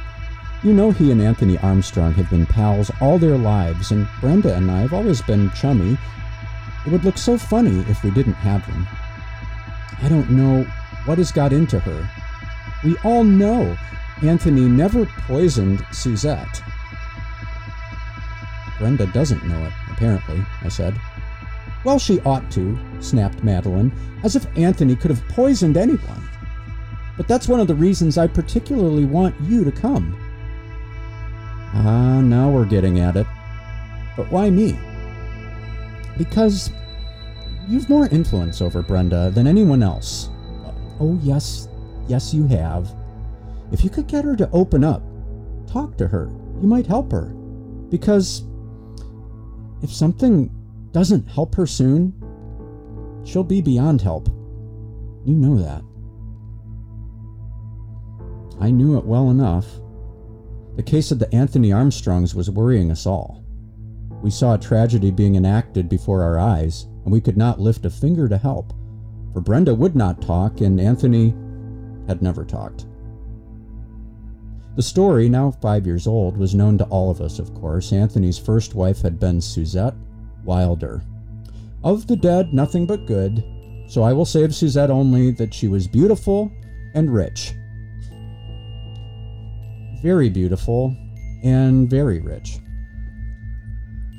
You 0.63 0.73
know 0.73 0.91
he 0.91 1.11
and 1.11 1.21
Anthony 1.21 1.57
Armstrong 1.59 2.13
have 2.13 2.29
been 2.29 2.45
pals 2.45 2.91
all 2.99 3.17
their 3.17 3.37
lives, 3.37 3.91
and 3.91 4.07
Brenda 4.19 4.55
and 4.55 4.69
I 4.69 4.79
have 4.79 4.93
always 4.93 5.21
been 5.21 5.51
chummy. 5.51 5.97
It 6.85 6.91
would 6.91 7.05
look 7.05 7.17
so 7.17 7.37
funny 7.37 7.79
if 7.89 8.03
we 8.03 8.11
didn't 8.11 8.33
have 8.33 8.65
them. 8.67 8.87
I 10.01 10.09
don't 10.09 10.31
know 10.31 10.63
what 11.05 11.17
has 11.17 11.31
got 11.31 11.53
into 11.53 11.79
her. 11.79 12.09
We 12.83 12.97
all 13.03 13.23
know 13.23 13.77
Anthony 14.21 14.67
never 14.67 15.05
poisoned 15.27 15.85
Suzette. 15.91 16.61
Brenda 18.79 19.05
doesn't 19.07 19.45
know 19.45 19.65
it, 19.65 19.73
apparently, 19.91 20.43
I 20.61 20.67
said. 20.67 20.99
Well, 21.85 21.99
she 21.99 22.19
ought 22.21 22.49
to, 22.51 22.77
snapped 22.99 23.43
Madeline, 23.43 23.93
as 24.23 24.35
if 24.35 24.47
Anthony 24.57 24.95
could 24.95 25.11
have 25.11 25.25
poisoned 25.29 25.77
anyone. 25.77 26.27
But 27.15 27.27
that's 27.27 27.47
one 27.47 27.59
of 27.59 27.67
the 27.67 27.75
reasons 27.75 28.17
I 28.17 28.25
particularly 28.25 29.05
want 29.05 29.39
you 29.41 29.63
to 29.63 29.71
come. 29.71 30.19
Ah, 31.75 32.21
now 32.21 32.49
we're 32.49 32.65
getting 32.65 32.99
at 32.99 33.15
it. 33.15 33.27
But 34.17 34.31
why 34.31 34.49
me? 34.49 34.77
Because 36.17 36.71
you've 37.67 37.87
more 37.87 38.07
influence 38.07 38.61
over 38.61 38.81
Brenda 38.81 39.29
than 39.29 39.45
anyone 39.45 39.83
else. 39.83 40.29
Oh, 40.99 41.19
yes, 41.21 41.67
yes, 42.07 42.33
you 42.33 42.47
have. 42.47 42.95
If 43.71 43.83
you 43.83 43.91
could 43.91 44.07
get 44.07 44.25
her 44.25 44.35
to 44.37 44.49
open 44.51 44.83
up, 44.83 45.03
talk 45.67 45.97
to 45.97 46.07
her, 46.07 46.31
you 46.61 46.67
might 46.67 46.87
help 46.87 47.11
her. 47.11 47.27
Because 47.89 48.43
if 49.83 49.93
something 49.93 50.49
doesn't 50.95 51.29
help 51.29 51.53
her 51.55 51.67
soon, 51.67 52.13
she'll 53.25 53.43
be 53.43 53.61
beyond 53.61 54.01
help. 54.01 54.29
You 55.25 55.35
know 55.35 55.57
that. 55.57 55.83
I 58.61 58.71
knew 58.71 58.97
it 58.97 59.03
well 59.03 59.29
enough. 59.29 59.67
The 60.77 60.83
case 60.83 61.11
of 61.11 61.19
the 61.19 61.35
Anthony 61.35 61.73
Armstrongs 61.73 62.33
was 62.33 62.49
worrying 62.49 62.91
us 62.91 63.05
all. 63.05 63.43
We 64.23 64.31
saw 64.31 64.53
a 64.53 64.57
tragedy 64.57 65.11
being 65.11 65.35
enacted 65.35 65.89
before 65.89 66.23
our 66.23 66.39
eyes, 66.39 66.87
and 67.03 67.11
we 67.11 67.19
could 67.19 67.35
not 67.35 67.59
lift 67.59 67.85
a 67.85 67.89
finger 67.89 68.29
to 68.29 68.37
help, 68.37 68.71
for 69.33 69.41
Brenda 69.41 69.75
would 69.75 69.97
not 69.97 70.21
talk, 70.21 70.61
and 70.61 70.79
Anthony 70.79 71.35
had 72.07 72.21
never 72.21 72.45
talked. 72.45 72.85
The 74.77 74.81
story, 74.81 75.27
now 75.27 75.51
five 75.51 75.85
years 75.85 76.07
old, 76.07 76.37
was 76.37 76.55
known 76.55 76.77
to 76.77 76.85
all 76.85 77.11
of 77.11 77.19
us, 77.19 77.37
of 77.37 77.53
course. 77.53 77.91
Anthony's 77.91 78.39
first 78.39 78.75
wife 78.75 79.01
had 79.01 79.19
been 79.19 79.41
Suzette 79.41 79.95
Wilder. 80.45 81.01
Of 81.83 82.07
the 82.07 82.15
dead, 82.15 82.53
nothing 82.53 82.85
but 82.85 83.05
good, 83.05 83.43
so 83.87 84.03
I 84.03 84.13
will 84.13 84.25
say 84.25 84.43
of 84.43 84.55
Suzette 84.55 84.89
only 84.89 85.31
that 85.31 85.53
she 85.53 85.67
was 85.67 85.87
beautiful 85.87 86.51
and 86.93 87.13
rich. 87.13 87.53
Very 90.01 90.29
beautiful 90.29 90.95
and 91.43 91.89
very 91.89 92.19
rich. 92.19 92.59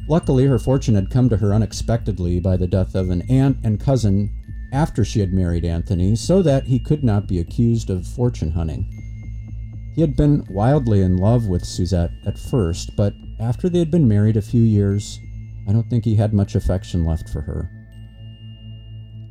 Luckily, 0.09 0.47
her 0.47 0.59
fortune 0.59 0.95
had 0.95 1.11
come 1.11 1.29
to 1.29 1.37
her 1.37 1.53
unexpectedly 1.53 2.39
by 2.39 2.57
the 2.57 2.69
death 2.69 2.95
of 2.95 3.11
an 3.11 3.23
aunt 3.29 3.57
and 3.65 3.81
cousin 3.81 4.31
after 4.73 5.05
she 5.05 5.21
had 5.21 5.33
married 5.33 5.65
Anthony, 5.65 6.15
so 6.15 6.43
that 6.43 6.65
he 6.65 6.79
could 6.79 7.03
not 7.03 7.27
be 7.27 7.39
accused 7.39 7.91
of 7.91 8.07
fortune 8.07 8.51
hunting. 8.51 8.87
He 9.95 10.01
had 10.01 10.17
been 10.17 10.45
wildly 10.51 11.01
in 11.01 11.17
love 11.17 11.47
with 11.47 11.65
Suzette 11.65 12.11
at 12.27 12.39
first, 12.39 12.95
but 12.97 13.15
after 13.41 13.69
they 13.69 13.79
had 13.79 13.91
been 13.91 14.07
married 14.07 14.37
a 14.37 14.43
few 14.43 14.63
years, 14.63 15.19
I 15.69 15.73
don't 15.73 15.89
think 15.91 16.05
he 16.05 16.17
had 16.17 16.33
much 16.33 16.55
affection 16.55 17.05
left 17.05 17.29
for 17.29 17.41
her. 17.43 17.71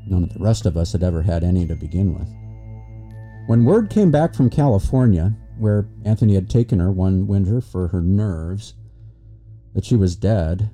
None 0.08 0.24
of 0.24 0.34
the 0.34 0.40
rest 0.40 0.66
of 0.66 0.78
us 0.78 0.92
had 0.92 1.04
ever 1.04 1.22
had 1.22 1.44
any 1.44 1.66
to 1.66 1.76
begin 1.76 2.14
with. 2.14 2.28
When 3.48 3.66
word 3.66 3.90
came 3.90 4.12
back 4.12 4.34
from 4.34 4.50
California, 4.50 5.36
where 5.58 5.88
Anthony 6.04 6.36
had 6.36 6.50
taken 6.50 6.80
her 6.80 6.92
one 6.92 7.28
winter 7.28 7.62
for 7.62 7.88
her 7.90 8.02
nerves, 8.02 8.74
that 9.74 9.86
she 9.86 9.96
was 9.96 10.16
dead, 10.16 10.70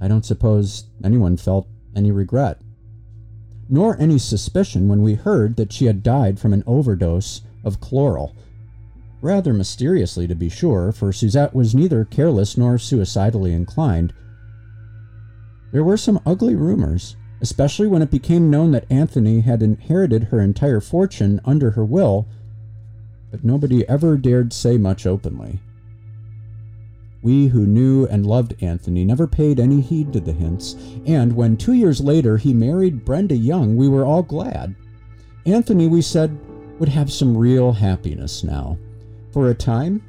I 0.00 0.08
don't 0.08 0.24
suppose 0.24 0.86
anyone 1.04 1.36
felt 1.36 1.68
any 1.94 2.10
regret, 2.10 2.60
nor 3.68 3.98
any 4.00 4.18
suspicion 4.18 4.88
when 4.88 5.02
we 5.02 5.14
heard 5.14 5.56
that 5.56 5.72
she 5.72 5.86
had 5.86 6.02
died 6.02 6.38
from 6.38 6.52
an 6.52 6.64
overdose 6.66 7.42
of 7.64 7.80
chloral. 7.80 8.34
Rather 9.20 9.52
mysteriously, 9.52 10.26
to 10.26 10.34
be 10.34 10.48
sure, 10.48 10.90
for 10.90 11.12
Suzette 11.12 11.54
was 11.54 11.74
neither 11.74 12.04
careless 12.04 12.58
nor 12.58 12.76
suicidally 12.76 13.52
inclined. 13.52 14.12
There 15.72 15.82
were 15.82 15.96
some 15.96 16.20
ugly 16.26 16.54
rumors, 16.54 17.16
especially 17.40 17.88
when 17.88 18.02
it 18.02 18.10
became 18.10 18.50
known 18.50 18.70
that 18.72 18.90
Anthony 18.90 19.40
had 19.40 19.62
inherited 19.62 20.24
her 20.24 20.40
entire 20.40 20.80
fortune 20.80 21.40
under 21.44 21.70
her 21.72 21.84
will, 21.84 22.28
but 23.30 23.42
nobody 23.42 23.88
ever 23.88 24.16
dared 24.16 24.52
say 24.52 24.76
much 24.76 25.06
openly. 25.06 25.58
We 27.22 27.46
who 27.48 27.66
knew 27.66 28.06
and 28.06 28.26
loved 28.26 28.62
Anthony 28.62 29.04
never 29.04 29.26
paid 29.26 29.58
any 29.58 29.80
heed 29.80 30.12
to 30.12 30.20
the 30.20 30.32
hints, 30.32 30.76
and 31.06 31.32
when 31.34 31.56
two 31.56 31.72
years 31.72 32.00
later 32.00 32.36
he 32.36 32.52
married 32.52 33.04
Brenda 33.04 33.36
Young, 33.36 33.76
we 33.76 33.88
were 33.88 34.04
all 34.04 34.22
glad. 34.22 34.74
Anthony, 35.46 35.88
we 35.88 36.02
said, 36.02 36.38
would 36.78 36.88
have 36.88 37.12
some 37.12 37.36
real 37.36 37.72
happiness 37.72 38.44
now. 38.44 38.76
For 39.32 39.48
a 39.48 39.54
time, 39.54 40.02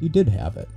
he 0.00 0.08
did 0.08 0.28
have 0.28 0.56
it. 0.56 0.68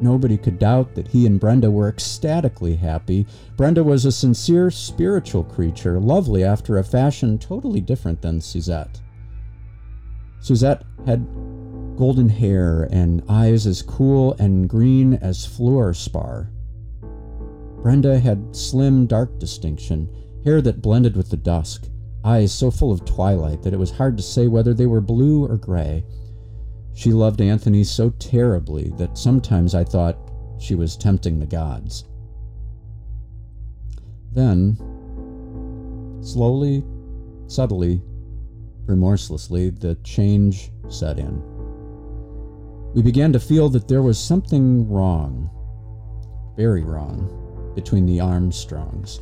Nobody 0.00 0.36
could 0.36 0.58
doubt 0.58 0.94
that 0.94 1.08
he 1.08 1.26
and 1.26 1.40
Brenda 1.40 1.70
were 1.70 1.88
ecstatically 1.88 2.76
happy. 2.76 3.26
Brenda 3.56 3.82
was 3.82 4.04
a 4.04 4.12
sincere 4.12 4.70
spiritual 4.70 5.44
creature, 5.44 5.98
lovely 5.98 6.44
after 6.44 6.78
a 6.78 6.84
fashion 6.84 7.38
totally 7.38 7.80
different 7.80 8.22
than 8.22 8.40
Suzette. 8.40 9.00
Suzette 10.40 10.84
had 11.04 11.26
golden 11.96 12.28
hair 12.28 12.88
and 12.92 13.22
eyes 13.28 13.66
as 13.66 13.82
cool 13.82 14.34
and 14.34 14.68
green 14.68 15.14
as 15.14 15.46
fluorspar. 15.46 16.48
Brenda 17.82 18.20
had 18.20 18.54
slim, 18.54 19.06
dark 19.06 19.38
distinction, 19.38 20.08
hair 20.44 20.60
that 20.62 20.80
blended 20.80 21.16
with 21.16 21.30
the 21.30 21.36
dusk, 21.36 21.88
eyes 22.24 22.52
so 22.52 22.70
full 22.70 22.92
of 22.92 23.04
twilight 23.04 23.62
that 23.62 23.72
it 23.72 23.78
was 23.78 23.90
hard 23.90 24.16
to 24.16 24.22
say 24.22 24.46
whether 24.46 24.74
they 24.74 24.86
were 24.86 25.00
blue 25.00 25.44
or 25.44 25.56
gray. 25.56 26.04
She 26.98 27.12
loved 27.12 27.40
Anthony 27.40 27.84
so 27.84 28.10
terribly 28.18 28.92
that 28.96 29.16
sometimes 29.16 29.72
I 29.72 29.84
thought 29.84 30.18
she 30.58 30.74
was 30.74 30.96
tempting 30.96 31.38
the 31.38 31.46
gods. 31.46 32.06
Then, 34.32 34.76
slowly, 36.20 36.82
subtly, 37.46 38.02
remorselessly, 38.86 39.70
the 39.70 39.94
change 40.02 40.72
set 40.88 41.20
in. 41.20 41.40
We 42.94 43.02
began 43.02 43.32
to 43.32 43.38
feel 43.38 43.68
that 43.68 43.86
there 43.86 44.02
was 44.02 44.18
something 44.18 44.88
wrong, 44.88 45.50
very 46.56 46.82
wrong, 46.82 47.72
between 47.76 48.06
the 48.06 48.18
Armstrongs. 48.18 49.20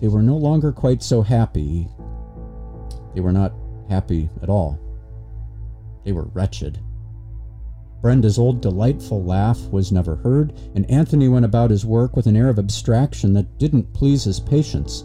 They 0.00 0.08
were 0.08 0.22
no 0.22 0.38
longer 0.38 0.72
quite 0.72 1.02
so 1.02 1.20
happy. 1.20 1.86
They 3.14 3.20
were 3.20 3.30
not 3.30 3.52
happy 3.90 4.30
at 4.42 4.48
all. 4.48 4.80
They 6.04 6.12
were 6.12 6.28
wretched. 6.34 6.78
Brenda's 8.02 8.38
old 8.38 8.60
delightful 8.60 9.24
laugh 9.24 9.58
was 9.70 9.90
never 9.90 10.16
heard, 10.16 10.52
and 10.74 10.88
Anthony 10.90 11.26
went 11.26 11.46
about 11.46 11.70
his 11.70 11.86
work 11.86 12.14
with 12.14 12.26
an 12.26 12.36
air 12.36 12.50
of 12.50 12.58
abstraction 12.58 13.32
that 13.32 13.58
didn't 13.58 13.94
please 13.94 14.24
his 14.24 14.40
patients. 14.40 15.04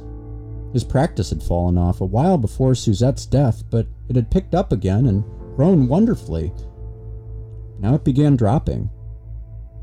His 0.74 0.84
practice 0.84 1.30
had 1.30 1.42
fallen 1.42 1.78
off 1.78 2.02
a 2.02 2.06
while 2.06 2.38
before 2.38 2.76
Suzette's 2.76 3.26
death, 3.26 3.64
but 3.70 3.88
it 4.10 4.18
had 4.18 4.30
picked 4.30 4.54
up 4.54 4.74
again 4.74 5.08
and 5.08 5.24
grown 5.56 5.88
wonderfully. 5.88 6.52
Now 7.80 7.96
it 7.96 8.04
began 8.04 8.36
dropping. 8.36 8.90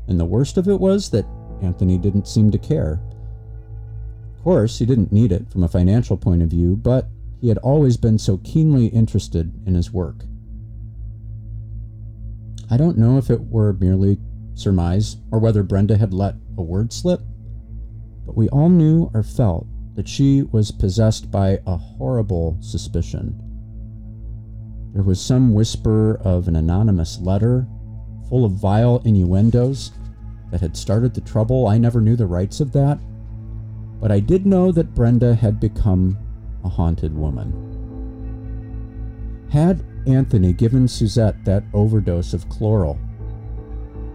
And 0.07 0.19
the 0.19 0.25
worst 0.25 0.57
of 0.57 0.67
it 0.67 0.79
was 0.79 1.09
that 1.09 1.25
Anthony 1.61 1.97
didn't 1.97 2.27
seem 2.27 2.51
to 2.51 2.59
care. 2.59 3.01
Of 4.35 4.43
course, 4.43 4.77
he 4.77 4.85
didn't 4.85 5.11
need 5.11 5.31
it 5.31 5.49
from 5.49 5.63
a 5.63 5.67
financial 5.67 6.17
point 6.17 6.43
of 6.43 6.49
view, 6.49 6.77
but 6.77 7.09
he 7.41 7.49
had 7.49 7.57
always 7.57 7.97
been 7.97 8.19
so 8.19 8.37
keenly 8.37 8.85
interested 8.87 9.51
in 9.65 9.73
his 9.73 9.91
work. 9.91 10.23
I 12.69 12.77
don't 12.77 12.97
know 12.97 13.17
if 13.17 13.29
it 13.29 13.41
were 13.41 13.73
merely 13.73 14.19
surmise 14.53 15.17
or 15.31 15.39
whether 15.39 15.63
Brenda 15.63 15.97
had 15.97 16.13
let 16.13 16.35
a 16.57 16.61
word 16.61 16.91
slip, 16.91 17.21
but 18.25 18.35
we 18.35 18.49
all 18.49 18.69
knew 18.69 19.09
or 19.13 19.23
felt 19.23 19.67
that 19.95 20.07
she 20.07 20.43
was 20.43 20.71
possessed 20.71 21.31
by 21.31 21.59
a 21.65 21.77
horrible 21.77 22.57
suspicion. 22.59 23.41
There 24.93 25.03
was 25.03 25.21
some 25.21 25.53
whisper 25.53 26.19
of 26.23 26.47
an 26.47 26.55
anonymous 26.55 27.19
letter 27.19 27.67
full 28.29 28.45
of 28.45 28.53
vile 28.53 29.01
innuendos 29.05 29.91
that 30.51 30.61
had 30.61 30.75
started 30.75 31.13
the 31.13 31.21
trouble. 31.21 31.67
I 31.67 31.77
never 31.77 32.01
knew 32.01 32.15
the 32.15 32.27
rights 32.27 32.59
of 32.59 32.71
that, 32.73 32.99
but 34.01 34.11
I 34.11 34.19
did 34.19 34.45
know 34.45 34.71
that 34.71 34.93
Brenda 34.93 35.35
had 35.35 35.59
become 35.59 36.17
a 36.63 36.69
haunted 36.69 37.15
woman. 37.15 37.63
Had 39.51 39.85
Anthony 40.07 40.53
given 40.53 40.87
Suzette 40.87 41.43
that 41.45 41.63
overdose 41.73 42.33
of 42.33 42.47
chloral, 42.49 42.97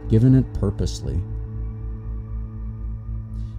given 0.09 0.35
it 0.35 0.53
purposely. 0.55 1.21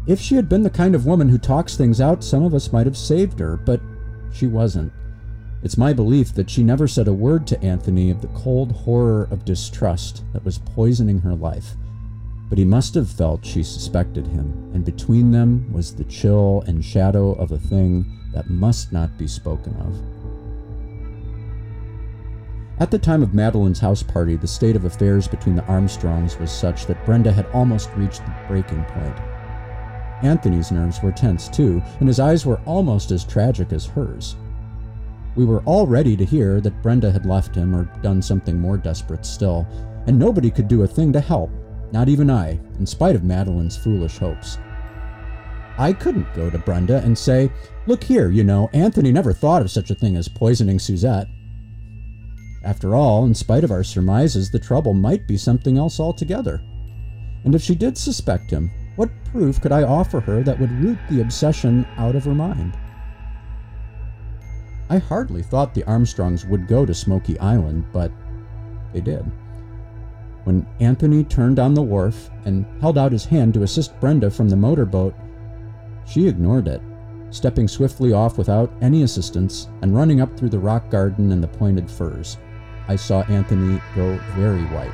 If 0.05 0.19
she 0.19 0.35
had 0.35 0.49
been 0.49 0.63
the 0.63 0.69
kind 0.69 0.95
of 0.95 1.05
woman 1.05 1.29
who 1.29 1.37
talks 1.37 1.77
things 1.77 2.01
out, 2.01 2.23
some 2.23 2.43
of 2.43 2.53
us 2.53 2.73
might 2.73 2.85
have 2.85 2.97
saved 2.97 3.39
her, 3.39 3.55
but 3.55 3.79
she 4.33 4.47
wasn't. 4.47 4.91
It's 5.61 5.77
my 5.77 5.93
belief 5.93 6.33
that 6.33 6.49
she 6.49 6.61
never 6.61 6.89
said 6.89 7.07
a 7.07 7.13
word 7.13 7.47
to 7.47 7.63
Anthony 7.63 8.09
of 8.09 8.21
the 8.21 8.27
cold 8.29 8.73
horror 8.73 9.29
of 9.31 9.45
distrust 9.45 10.23
that 10.33 10.43
was 10.43 10.57
poisoning 10.57 11.19
her 11.19 11.35
life. 11.35 11.75
But 12.49 12.57
he 12.57 12.65
must 12.65 12.95
have 12.95 13.09
felt 13.09 13.45
she 13.45 13.63
suspected 13.63 14.27
him, 14.27 14.71
and 14.73 14.83
between 14.83 15.31
them 15.31 15.71
was 15.71 15.95
the 15.95 16.03
chill 16.03 16.63
and 16.67 16.83
shadow 16.83 17.31
of 17.31 17.53
a 17.53 17.57
thing 17.57 18.05
that 18.33 18.49
must 18.49 18.91
not 18.91 19.17
be 19.17 19.27
spoken 19.27 19.73
of. 19.77 20.12
At 22.79 22.89
the 22.89 22.97
time 22.97 23.21
of 23.21 23.35
Madeline's 23.35 23.79
house 23.79 24.01
party, 24.01 24.35
the 24.35 24.47
state 24.47 24.75
of 24.75 24.85
affairs 24.85 25.27
between 25.27 25.55
the 25.55 25.65
Armstrongs 25.65 26.39
was 26.39 26.51
such 26.51 26.87
that 26.87 27.05
Brenda 27.05 27.31
had 27.31 27.45
almost 27.53 27.91
reached 27.95 28.25
the 28.25 28.35
breaking 28.47 28.83
point. 28.85 29.15
Anthony's 30.23 30.71
nerves 30.71 31.01
were 31.03 31.11
tense 31.11 31.47
too, 31.47 31.83
and 31.99 32.07
his 32.07 32.19
eyes 32.19 32.45
were 32.45 32.61
almost 32.65 33.11
as 33.11 33.23
tragic 33.23 33.71
as 33.73 33.85
hers. 33.85 34.35
We 35.35 35.45
were 35.45 35.61
all 35.65 35.85
ready 35.85 36.15
to 36.15 36.25
hear 36.25 36.61
that 36.61 36.81
Brenda 36.81 37.11
had 37.11 37.25
left 37.25 37.55
him 37.55 37.75
or 37.75 37.85
done 38.01 38.21
something 38.21 38.59
more 38.59 38.77
desperate 38.77 39.25
still, 39.25 39.67
and 40.07 40.17
nobody 40.17 40.49
could 40.49 40.67
do 40.67 40.83
a 40.83 40.87
thing 40.87 41.13
to 41.13 41.19
help, 41.19 41.51
not 41.91 42.09
even 42.09 42.29
I, 42.29 42.59
in 42.79 42.85
spite 42.85 43.15
of 43.15 43.23
Madeline's 43.23 43.77
foolish 43.77 44.17
hopes. 44.17 44.57
I 45.77 45.93
couldn't 45.93 46.33
go 46.35 46.49
to 46.49 46.57
Brenda 46.57 46.97
and 47.03 47.17
say, 47.17 47.51
Look 47.85 48.03
here, 48.03 48.29
you 48.29 48.43
know, 48.43 48.69
Anthony 48.73 49.11
never 49.11 49.33
thought 49.33 49.61
of 49.61 49.71
such 49.71 49.91
a 49.91 49.95
thing 49.95 50.15
as 50.15 50.27
poisoning 50.27 50.79
Suzette. 50.79 51.27
After 52.63 52.95
all, 52.95 53.25
in 53.25 53.33
spite 53.33 53.63
of 53.65 53.71
our 53.71 53.83
surmises, 53.83 54.49
the 54.49 54.59
trouble 54.59 54.93
might 54.93 55.27
be 55.27 55.35
something 55.35 55.77
else 55.77 55.99
altogether. 55.99 56.61
And 57.43 57.53
if 57.53 57.61
she 57.61 57.75
did 57.75 57.97
suspect 57.97 58.51
him, 58.51 58.71
what 58.95 59.09
proof 59.25 59.59
could 59.59 59.73
I 59.73 59.83
offer 59.83 60.21
her 60.21 60.43
that 60.43 60.59
would 60.59 60.71
root 60.71 60.97
the 61.09 61.21
obsession 61.21 61.85
out 61.97 62.15
of 62.15 62.23
her 62.23 62.33
mind? 62.33 62.77
I 64.89 64.97
hardly 64.97 65.43
thought 65.43 65.73
the 65.73 65.83
Armstrongs 65.85 66.45
would 66.45 66.67
go 66.67 66.85
to 66.85 66.93
Smoky 66.93 67.37
Island, 67.39 67.85
but 67.91 68.11
they 68.93 69.01
did. 69.01 69.29
When 70.43 70.67
Anthony 70.79 71.23
turned 71.23 71.59
on 71.59 71.73
the 71.73 71.81
wharf 71.81 72.29
and 72.45 72.65
held 72.79 72.97
out 72.97 73.11
his 73.11 73.25
hand 73.25 73.53
to 73.55 73.63
assist 73.63 73.99
Brenda 73.99 74.29
from 74.29 74.49
the 74.49 74.55
motorboat, 74.55 75.15
she 76.05 76.27
ignored 76.27 76.67
it, 76.67 76.81
stepping 77.29 77.67
swiftly 77.67 78.13
off 78.13 78.37
without 78.37 78.71
any 78.81 79.03
assistance 79.03 79.67
and 79.81 79.95
running 79.95 80.21
up 80.21 80.37
through 80.37 80.49
the 80.49 80.59
rock 80.59 80.89
garden 80.89 81.31
and 81.31 81.43
the 81.43 81.47
pointed 81.47 81.89
firs. 81.89 82.37
I 82.87 82.95
saw 82.95 83.21
Anthony 83.23 83.81
go 83.95 84.17
very 84.35 84.63
white. 84.65 84.93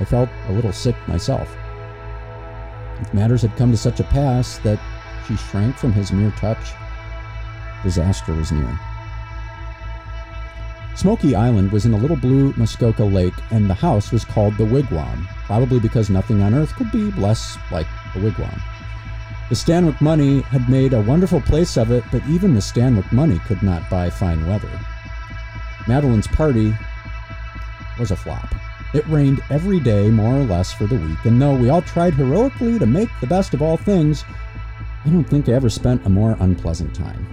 I 0.00 0.04
felt 0.04 0.28
a 0.48 0.52
little 0.52 0.72
sick 0.72 0.96
myself. 1.08 1.56
If 3.00 3.14
matters 3.14 3.42
had 3.42 3.56
come 3.56 3.70
to 3.70 3.76
such 3.76 4.00
a 4.00 4.04
pass 4.04 4.58
that 4.58 4.78
she 5.26 5.36
shrank 5.36 5.76
from 5.76 5.92
his 5.92 6.12
mere 6.12 6.32
touch, 6.32 6.72
disaster 7.82 8.34
was 8.34 8.52
near. 8.52 8.78
Smoky 10.96 11.34
Island 11.34 11.72
was 11.72 11.86
in 11.86 11.94
a 11.94 11.98
little 11.98 12.16
blue 12.16 12.52
Muskoka 12.56 13.04
lake, 13.04 13.34
and 13.50 13.68
the 13.68 13.74
house 13.74 14.12
was 14.12 14.24
called 14.24 14.56
the 14.56 14.64
Wigwam, 14.64 15.26
probably 15.46 15.80
because 15.80 16.08
nothing 16.08 16.40
on 16.40 16.54
earth 16.54 16.74
could 16.76 16.90
be 16.92 17.10
less 17.12 17.58
like 17.72 17.86
a 18.14 18.18
wigwam. 18.20 18.60
The 19.48 19.56
Stanwyck 19.56 20.00
money 20.00 20.40
had 20.42 20.70
made 20.70 20.92
a 20.92 21.02
wonderful 21.02 21.40
place 21.40 21.76
of 21.76 21.90
it, 21.90 22.04
but 22.12 22.24
even 22.26 22.54
the 22.54 22.60
Stanwyck 22.60 23.10
money 23.12 23.38
could 23.40 23.62
not 23.62 23.90
buy 23.90 24.08
fine 24.08 24.46
weather. 24.46 24.70
Madeline's 25.86 26.26
party 26.26 26.74
was 27.98 28.10
a 28.10 28.16
flop. 28.16 28.54
It 28.94 29.06
rained 29.08 29.42
every 29.50 29.80
day, 29.80 30.08
more 30.08 30.36
or 30.36 30.44
less, 30.44 30.72
for 30.72 30.86
the 30.86 30.96
week, 30.96 31.24
and 31.24 31.42
though 31.42 31.56
we 31.56 31.68
all 31.68 31.82
tried 31.82 32.14
heroically 32.14 32.78
to 32.78 32.86
make 32.86 33.08
the 33.20 33.26
best 33.26 33.52
of 33.52 33.60
all 33.60 33.76
things, 33.76 34.24
I 35.04 35.08
don't 35.10 35.24
think 35.24 35.48
I 35.48 35.52
ever 35.52 35.68
spent 35.68 36.06
a 36.06 36.08
more 36.08 36.36
unpleasant 36.40 36.94
time. 36.94 37.26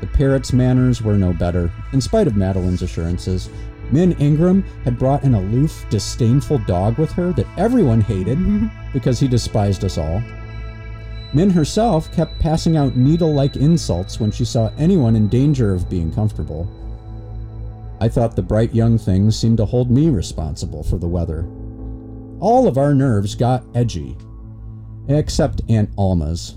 The 0.00 0.06
parrot's 0.06 0.52
manners 0.52 1.00
were 1.00 1.16
no 1.16 1.32
better, 1.32 1.72
in 1.92 2.00
spite 2.00 2.26
of 2.26 2.36
Madeline's 2.36 2.82
assurances. 2.82 3.48
Min 3.90 4.12
Ingram 4.12 4.62
had 4.84 4.98
brought 4.98 5.22
an 5.22 5.34
aloof, 5.34 5.86
disdainful 5.90 6.58
dog 6.66 6.98
with 6.98 7.12
her 7.12 7.32
that 7.32 7.46
everyone 7.56 8.00
hated 8.00 8.38
because 8.92 9.18
he 9.18 9.28
despised 9.28 9.84
us 9.84 9.98
all. 9.98 10.22
Min 11.34 11.50
herself 11.50 12.12
kept 12.12 12.38
passing 12.38 12.76
out 12.76 12.96
needle 12.96 13.32
like 13.32 13.56
insults 13.56 14.20
when 14.20 14.30
she 14.30 14.44
saw 14.44 14.70
anyone 14.76 15.16
in 15.16 15.28
danger 15.28 15.72
of 15.72 15.88
being 15.88 16.12
comfortable. 16.12 16.68
I 18.02 18.08
thought 18.08 18.34
the 18.34 18.42
bright 18.42 18.74
young 18.74 18.98
things 18.98 19.38
seemed 19.38 19.58
to 19.58 19.64
hold 19.64 19.88
me 19.88 20.10
responsible 20.10 20.82
for 20.82 20.98
the 20.98 21.06
weather. 21.06 21.46
All 22.40 22.66
of 22.66 22.76
our 22.76 22.96
nerves 22.96 23.36
got 23.36 23.64
edgy, 23.76 24.18
except 25.06 25.62
Aunt 25.68 25.88
Alma's. 25.96 26.56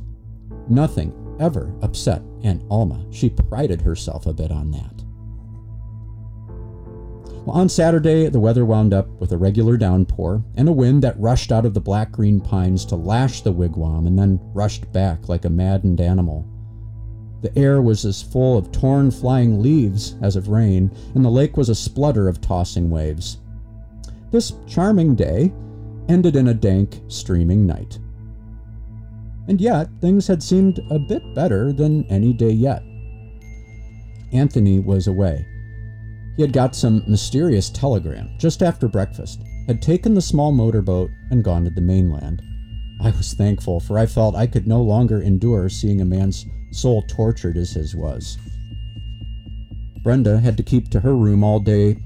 Nothing 0.68 1.14
ever 1.40 1.72
upset 1.84 2.24
Aunt 2.42 2.64
Alma. 2.72 3.06
She 3.12 3.30
prided 3.30 3.80
herself 3.80 4.26
a 4.26 4.34
bit 4.34 4.50
on 4.50 4.72
that. 4.72 5.04
Well, 7.46 7.58
on 7.58 7.70
Saturday, 7.70 8.28
the 8.28 8.40
weather 8.40 8.66
wound 8.66 8.92
up 8.92 9.08
with 9.22 9.32
a 9.32 9.38
regular 9.38 9.78
downpour 9.78 10.44
and 10.56 10.68
a 10.68 10.74
wind 10.74 11.04
that 11.04 11.20
rushed 11.20 11.52
out 11.52 11.68
of 11.68 11.76
the 11.76 11.80
black 11.80 12.12
green 12.12 12.42
pines 12.42 12.86
to 12.86 12.96
lash 12.96 13.42
the 13.42 13.54
wigwam 13.54 14.08
and 14.08 14.18
then 14.18 14.40
rushed 14.56 14.92
back 14.92 15.30
like 15.30 15.46
a 15.46 15.52
maddened 15.52 16.02
animal. 16.02 16.44
The 17.46 17.60
air 17.60 17.80
was 17.80 18.06
as 18.06 18.24
full 18.24 18.58
of 18.58 18.72
torn 18.72 19.12
flying 19.12 19.62
leaves 19.62 20.16
as 20.24 20.36
of 20.36 20.48
rain, 20.48 20.90
and 21.14 21.24
the 21.24 21.30
lake 21.30 21.58
was 21.58 21.70
a 21.70 21.76
splutter 21.76 22.28
of 22.28 22.42
tossing 22.42 22.90
waves. 22.90 23.38
This 24.32 24.54
charming 24.66 25.14
day 25.14 25.54
ended 26.10 26.36
in 26.36 26.48
a 26.48 26.56
dank, 26.56 27.04
streaming 27.08 27.68
night. 27.68 28.00
And 29.48 29.62
yet, 29.62 29.90
things 30.02 30.26
had 30.26 30.42
seemed 30.42 30.80
a 30.90 30.98
bit 30.98 31.22
better 31.36 31.72
than 31.72 32.06
any 32.06 32.34
day 32.34 32.50
yet. 32.50 32.82
Anthony 34.34 34.80
was 34.80 35.06
away. 35.06 35.46
He 36.38 36.42
had 36.42 36.52
got 36.52 36.76
some 36.76 37.04
mysterious 37.08 37.70
telegram 37.70 38.28
just 38.40 38.64
after 38.64 38.88
breakfast, 38.88 39.44
had 39.68 39.84
taken 39.84 40.16
the 40.16 40.22
small 40.22 40.52
motorboat, 40.52 41.12
and 41.30 41.44
gone 41.44 41.64
to 41.66 41.70
the 41.70 41.80
mainland. 41.80 42.42
I 43.02 43.12
was 43.12 43.36
thankful, 43.36 43.80
for 43.80 44.00
I 44.00 44.08
felt 44.08 44.36
I 44.36 44.48
could 44.48 44.66
no 44.66 44.82
longer 44.82 45.22
endure 45.22 45.70
seeing 45.70 46.02
a 46.02 46.06
man's 46.06 46.44
soul 46.76 47.02
tortured 47.04 47.58
as 47.58 47.72
his 47.72 47.96
was. 47.96 48.38
Brenda 50.04 50.40
had 50.40 50.58
to 50.58 50.64
keep 50.64 50.90
to 50.90 51.00
her 51.00 51.16
room 51.16 51.44
all 51.44 51.60
day 51.60 51.98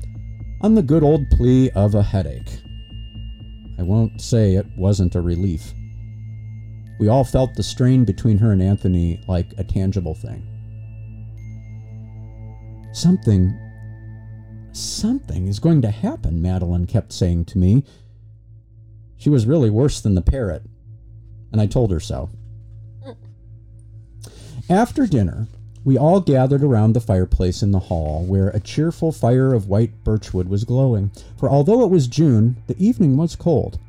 on 0.62 0.76
the 0.76 0.82
good 0.82 1.04
old 1.04 1.30
plea 1.32 1.70
of 1.72 1.96
a 1.96 2.04
headache. 2.04 2.62
I 3.78 3.84
won't 3.84 4.22
say 4.22 4.56
it 4.56 4.68
wasn't 4.78 5.16
a 5.16 5.22
relief. 5.22 5.74
We 7.00 7.08
all 7.08 7.24
felt 7.24 7.56
the 7.56 7.64
strain 7.64 8.04
between 8.06 8.38
her 8.40 8.52
and 8.52 8.62
Anthony 8.62 9.22
like 9.28 9.54
a 9.58 9.64
tangible 9.64 10.16
thing. 10.16 10.46
Something, 12.92 13.58
something 14.74 15.48
is 15.48 15.60
going 15.60 15.82
to 15.84 15.92
happen, 15.92 16.42
Madeline 16.42 16.88
kept 16.88 17.14
saying 17.14 17.46
to 17.46 17.58
me. 17.58 17.84
She 19.18 19.30
was 19.30 19.46
really 19.46 19.70
worse 19.70 20.02
than 20.02 20.16
the 20.16 20.22
parrot, 20.22 20.64
and 21.52 21.62
I 21.62 21.68
told 21.68 21.92
her 21.92 22.00
so. 22.00 22.30
After 24.70 25.08
dinner, 25.08 25.48
we 25.84 25.98
all 25.98 26.22
gathered 26.22 26.64
around 26.64 26.94
the 26.94 27.00
fireplace 27.02 27.64
in 27.64 27.72
the 27.72 27.80
hall, 27.80 28.24
where 28.24 28.50
a 28.50 28.60
cheerful 28.60 29.12
fire 29.12 29.52
of 29.52 29.68
white 29.68 30.04
birchwood 30.04 30.48
was 30.48 30.64
glowing, 30.64 31.10
for 31.38 31.50
although 31.50 31.84
it 31.84 31.90
was 31.90 32.06
June, 32.06 32.56
the 32.68 32.78
evening 32.78 33.18
was 33.18 33.36
cold. 33.36 33.80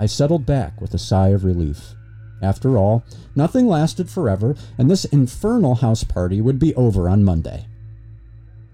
I 0.00 0.06
settled 0.06 0.44
back 0.44 0.80
with 0.80 0.92
a 0.92 0.98
sigh 0.98 1.28
of 1.28 1.44
relief. 1.44 1.94
After 2.42 2.76
all, 2.76 3.04
nothing 3.36 3.68
lasted 3.68 4.10
forever, 4.10 4.56
and 4.76 4.90
this 4.90 5.04
infernal 5.04 5.76
house 5.76 6.02
party 6.02 6.40
would 6.40 6.58
be 6.58 6.74
over 6.74 7.08
on 7.08 7.22
Monday. 7.22 7.66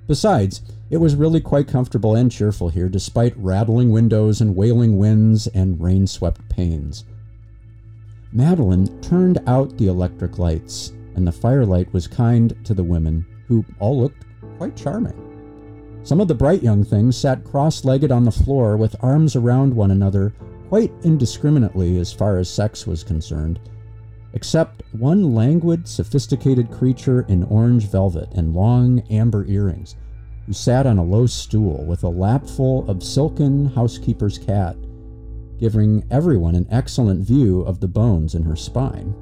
Besides, 0.07 0.63
it 0.89 0.97
was 0.97 1.15
really 1.15 1.43
quite 1.43 1.69
comfortable 1.69 2.15
and 2.15 2.33
cheerful 2.33 2.71
here, 2.71 2.89
despite 2.89 3.37
rattling 3.37 3.91
windows 3.91 4.41
and 4.41 4.57
wailing 4.57 4.97
winds 4.97 5.47
and 5.49 5.79
rain 5.79 6.07
swept 6.07 6.49
panes. 6.49 7.05
Madeline 8.33 8.87
turned 9.03 9.43
out 9.47 9.77
the 9.77 9.89
electric 9.89 10.39
lights 10.39 10.95
and 11.15 11.27
the 11.27 11.33
firelight 11.33 11.93
was 11.93 12.07
kind 12.07 12.57
to 12.65 12.75
the 12.75 12.85
women, 12.85 13.25
who 13.47 13.65
all 13.79 14.01
looked 14.01 14.25
quite 14.59 14.77
charming. 14.77 15.19
Some 16.05 16.21
of 16.21 16.29
the 16.29 16.35
bright 16.35 16.63
young 16.63 16.85
things 16.85 17.17
sat 17.17 17.45
cross 17.45 17.85
legged 17.85 18.11
on 18.11 18.25
the 18.25 18.31
floor 18.33 18.77
with 18.77 18.97
arms 19.01 19.37
around 19.37 19.75
one 19.75 19.93
another, 19.93 20.35
quite 20.69 20.93
indiscriminately 21.05 21.99
as 21.99 22.13
far 22.13 22.39
as 22.39 22.49
sex 22.49 22.87
was 22.87 23.05
concerned, 23.05 23.61
except 24.33 24.83
one 24.93 25.35
languid, 25.35 25.87
sophisticated 25.87 26.71
creature 26.71 27.23
in 27.29 27.45
orange 27.45 27.89
velvet 27.89 28.29
and 28.33 28.55
long 28.55 29.01
amber 29.11 29.45
earrings, 29.47 29.97
who 30.47 30.53
sat 30.53 30.87
on 30.87 30.99
a 30.99 31.05
low 31.05 31.27
stool 31.27 31.85
with 31.85 32.03
a 32.03 32.09
lapful 32.09 32.89
of 32.91 33.03
silken 33.03 33.67
housekeeper's 33.67 34.39
cat, 34.39 34.77
giving 35.61 36.05
everyone 36.11 36.57
an 36.57 36.67
excellent 36.71 37.25
view 37.25 37.61
of 37.61 37.79
the 37.79 37.87
bones 37.87 38.35
in 38.35 38.43
her 38.43 38.57
spine. 38.57 39.15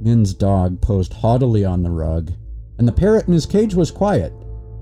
Min's 0.00 0.34
dog 0.34 0.80
posed 0.80 1.12
haughtily 1.12 1.64
on 1.64 1.82
the 1.82 1.90
rug, 1.90 2.32
and 2.78 2.86
the 2.86 2.92
parrot 2.92 3.26
in 3.26 3.32
his 3.34 3.46
cage 3.46 3.74
was 3.74 3.90
quiet, 3.90 4.32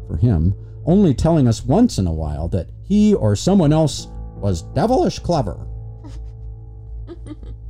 for 0.07 0.17
him, 0.17 0.55
only 0.85 1.15
telling 1.15 1.49
us 1.49 1.65
once 1.65 1.99
in 1.99 2.07
a 2.07 2.13
while 2.13 2.49
that 2.49 2.71
he 2.83 3.15
or 3.15 3.35
someone 3.35 3.73
else 3.73 4.09
was 4.37 4.63
devilish 4.63 5.19
clever. 5.19 5.67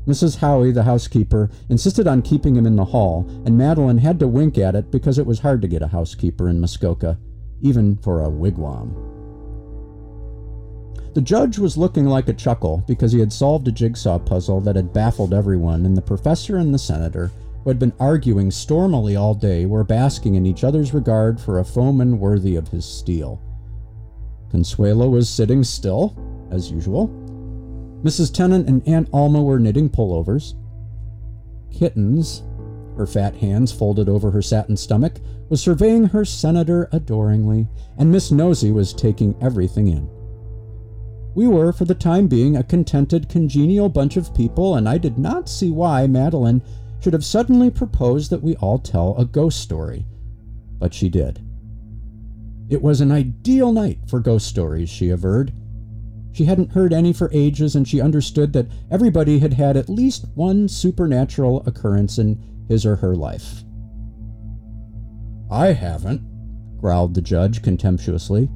Mrs. 0.06 0.38
Howie, 0.38 0.72
the 0.72 0.84
housekeeper, 0.84 1.50
insisted 1.68 2.06
on 2.06 2.22
keeping 2.22 2.54
him 2.54 2.66
in 2.66 2.76
the 2.76 2.84
hall, 2.84 3.26
and 3.44 3.56
Madeline 3.58 3.98
had 3.98 4.18
to 4.20 4.28
wink 4.28 4.58
at 4.58 4.74
it 4.74 4.90
because 4.90 5.18
it 5.18 5.26
was 5.26 5.40
hard 5.40 5.62
to 5.62 5.68
get 5.68 5.82
a 5.82 5.88
housekeeper 5.88 6.48
in 6.48 6.60
Muskoka, 6.60 7.18
even 7.60 7.96
for 7.96 8.22
a 8.22 8.28
wigwam. 8.28 9.15
The 11.16 11.22
judge 11.22 11.58
was 11.58 11.78
looking 11.78 12.04
like 12.04 12.28
a 12.28 12.34
chuckle 12.34 12.84
because 12.86 13.10
he 13.10 13.20
had 13.20 13.32
solved 13.32 13.66
a 13.66 13.72
jigsaw 13.72 14.18
puzzle 14.18 14.60
that 14.60 14.76
had 14.76 14.92
baffled 14.92 15.32
everyone, 15.32 15.86
and 15.86 15.96
the 15.96 16.02
professor 16.02 16.58
and 16.58 16.74
the 16.74 16.78
senator, 16.78 17.32
who 17.64 17.70
had 17.70 17.78
been 17.78 17.94
arguing 17.98 18.50
stormily 18.50 19.16
all 19.16 19.32
day, 19.32 19.64
were 19.64 19.82
basking 19.82 20.34
in 20.34 20.44
each 20.44 20.62
other's 20.62 20.92
regard 20.92 21.40
for 21.40 21.58
a 21.58 21.64
foeman 21.64 22.20
worthy 22.20 22.54
of 22.54 22.68
his 22.68 22.84
steel. 22.84 23.40
Consuelo 24.50 25.08
was 25.08 25.26
sitting 25.26 25.64
still, 25.64 26.14
as 26.50 26.70
usual. 26.70 27.08
Mrs. 28.02 28.30
Tennant 28.30 28.68
and 28.68 28.86
Aunt 28.86 29.08
Alma 29.10 29.42
were 29.42 29.58
knitting 29.58 29.88
pullovers. 29.88 30.52
Kittens, 31.72 32.42
her 32.98 33.06
fat 33.06 33.34
hands 33.36 33.72
folded 33.72 34.10
over 34.10 34.30
her 34.32 34.42
satin 34.42 34.76
stomach, 34.76 35.14
was 35.48 35.62
surveying 35.62 36.04
her 36.04 36.26
senator 36.26 36.90
adoringly, 36.92 37.68
and 37.96 38.12
Miss 38.12 38.30
Nosy 38.30 38.70
was 38.70 38.92
taking 38.92 39.34
everything 39.40 39.88
in. 39.88 40.10
We 41.36 41.46
were, 41.46 41.70
for 41.70 41.84
the 41.84 41.94
time 41.94 42.28
being, 42.28 42.56
a 42.56 42.62
contented, 42.62 43.28
congenial 43.28 43.90
bunch 43.90 44.16
of 44.16 44.34
people, 44.34 44.74
and 44.74 44.88
I 44.88 44.96
did 44.96 45.18
not 45.18 45.50
see 45.50 45.70
why 45.70 46.06
Madeline 46.06 46.62
should 46.98 47.12
have 47.12 47.26
suddenly 47.26 47.70
proposed 47.70 48.30
that 48.30 48.42
we 48.42 48.56
all 48.56 48.78
tell 48.78 49.14
a 49.18 49.26
ghost 49.26 49.60
story. 49.60 50.06
But 50.78 50.94
she 50.94 51.10
did. 51.10 51.42
It 52.70 52.80
was 52.80 53.02
an 53.02 53.12
ideal 53.12 53.70
night 53.70 53.98
for 54.08 54.18
ghost 54.18 54.46
stories, 54.46 54.88
she 54.88 55.10
averred. 55.10 55.52
She 56.32 56.46
hadn't 56.46 56.72
heard 56.72 56.94
any 56.94 57.12
for 57.12 57.30
ages, 57.34 57.76
and 57.76 57.86
she 57.86 58.00
understood 58.00 58.54
that 58.54 58.68
everybody 58.90 59.38
had 59.38 59.52
had 59.52 59.76
at 59.76 59.90
least 59.90 60.24
one 60.36 60.68
supernatural 60.68 61.62
occurrence 61.66 62.16
in 62.16 62.42
his 62.66 62.86
or 62.86 62.96
her 62.96 63.14
life. 63.14 63.62
I 65.50 65.74
haven't, 65.74 66.22
growled 66.80 67.12
the 67.12 67.20
judge 67.20 67.60
contemptuously. 67.60 68.48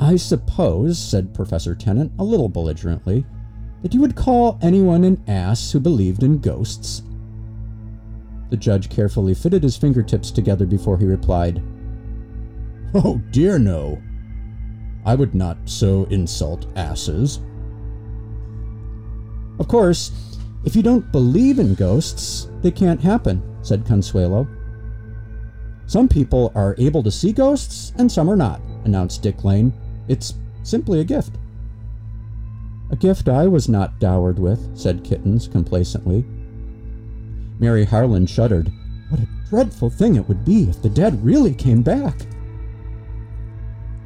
I 0.00 0.16
suppose, 0.16 0.98
said 0.98 1.34
Professor 1.34 1.74
Tennant 1.74 2.12
a 2.18 2.24
little 2.24 2.48
belligerently, 2.48 3.24
that 3.82 3.94
you 3.94 4.00
would 4.00 4.16
call 4.16 4.58
anyone 4.62 5.04
an 5.04 5.22
ass 5.28 5.72
who 5.72 5.80
believed 5.80 6.22
in 6.22 6.38
ghosts. 6.38 7.02
The 8.50 8.56
judge 8.56 8.88
carefully 8.88 9.34
fitted 9.34 9.62
his 9.62 9.76
fingertips 9.76 10.30
together 10.30 10.66
before 10.66 10.98
he 10.98 11.04
replied, 11.04 11.62
Oh 12.94 13.20
dear 13.30 13.58
no. 13.58 14.00
I 15.04 15.14
would 15.14 15.34
not 15.34 15.58
so 15.64 16.04
insult 16.04 16.66
asses. 16.76 17.40
Of 19.58 19.68
course, 19.68 20.38
if 20.64 20.74
you 20.74 20.82
don't 20.82 21.12
believe 21.12 21.58
in 21.58 21.74
ghosts, 21.74 22.48
they 22.62 22.70
can't 22.70 23.00
happen, 23.00 23.42
said 23.62 23.84
Consuelo. 23.84 24.48
Some 25.86 26.08
people 26.08 26.50
are 26.54 26.74
able 26.78 27.02
to 27.02 27.10
see 27.10 27.32
ghosts 27.32 27.92
and 27.98 28.10
some 28.10 28.30
are 28.30 28.36
not, 28.36 28.60
announced 28.84 29.22
Dick 29.22 29.44
Lane. 29.44 29.72
It's 30.08 30.34
simply 30.62 31.00
a 31.00 31.04
gift. 31.04 31.36
A 32.90 32.96
gift 32.96 33.28
I 33.28 33.46
was 33.46 33.68
not 33.68 33.98
dowered 33.98 34.38
with, 34.38 34.76
said 34.76 35.04
Kittens 35.04 35.48
complacently. 35.48 36.24
Mary 37.58 37.84
Harlan 37.84 38.26
shuddered. 38.26 38.70
What 39.08 39.20
a 39.20 39.28
dreadful 39.48 39.90
thing 39.90 40.16
it 40.16 40.28
would 40.28 40.44
be 40.44 40.64
if 40.64 40.82
the 40.82 40.90
dead 40.90 41.24
really 41.24 41.54
came 41.54 41.82
back. 41.82 42.26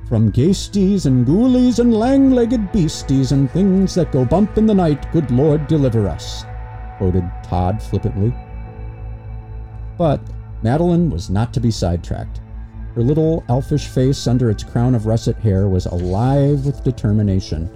From 0.09 0.33
ghasties 0.33 1.05
and 1.05 1.27
ghoulies 1.27 1.81
and 1.81 1.93
lang 1.93 2.31
legged 2.31 2.73
beasties 2.73 3.33
and 3.33 3.51
things 3.51 3.95
that 3.95 4.13
go 4.13 4.25
bump 4.25 4.57
in 4.57 4.65
the 4.65 4.75
night, 4.75 5.13
good 5.13 5.31
Lord 5.31 5.67
deliver 5.67 6.09
us, 6.09 6.45
quoted 6.97 7.31
Todd 7.43 7.83
flippantly. 7.83 8.33
But 9.99 10.21
Madeline 10.63 11.11
was 11.11 11.29
not 11.29 11.53
to 11.55 11.61
be 11.61 11.71
sidetracked. 11.71 12.41
Her 12.99 13.05
little 13.05 13.45
elfish 13.49 13.87
face 13.87 14.27
under 14.27 14.51
its 14.51 14.65
crown 14.65 14.97
of 14.97 15.07
russet 15.07 15.37
hair 15.37 15.69
was 15.69 15.87
alive 15.87 16.67
with 16.67 16.83
determination. 16.83 17.71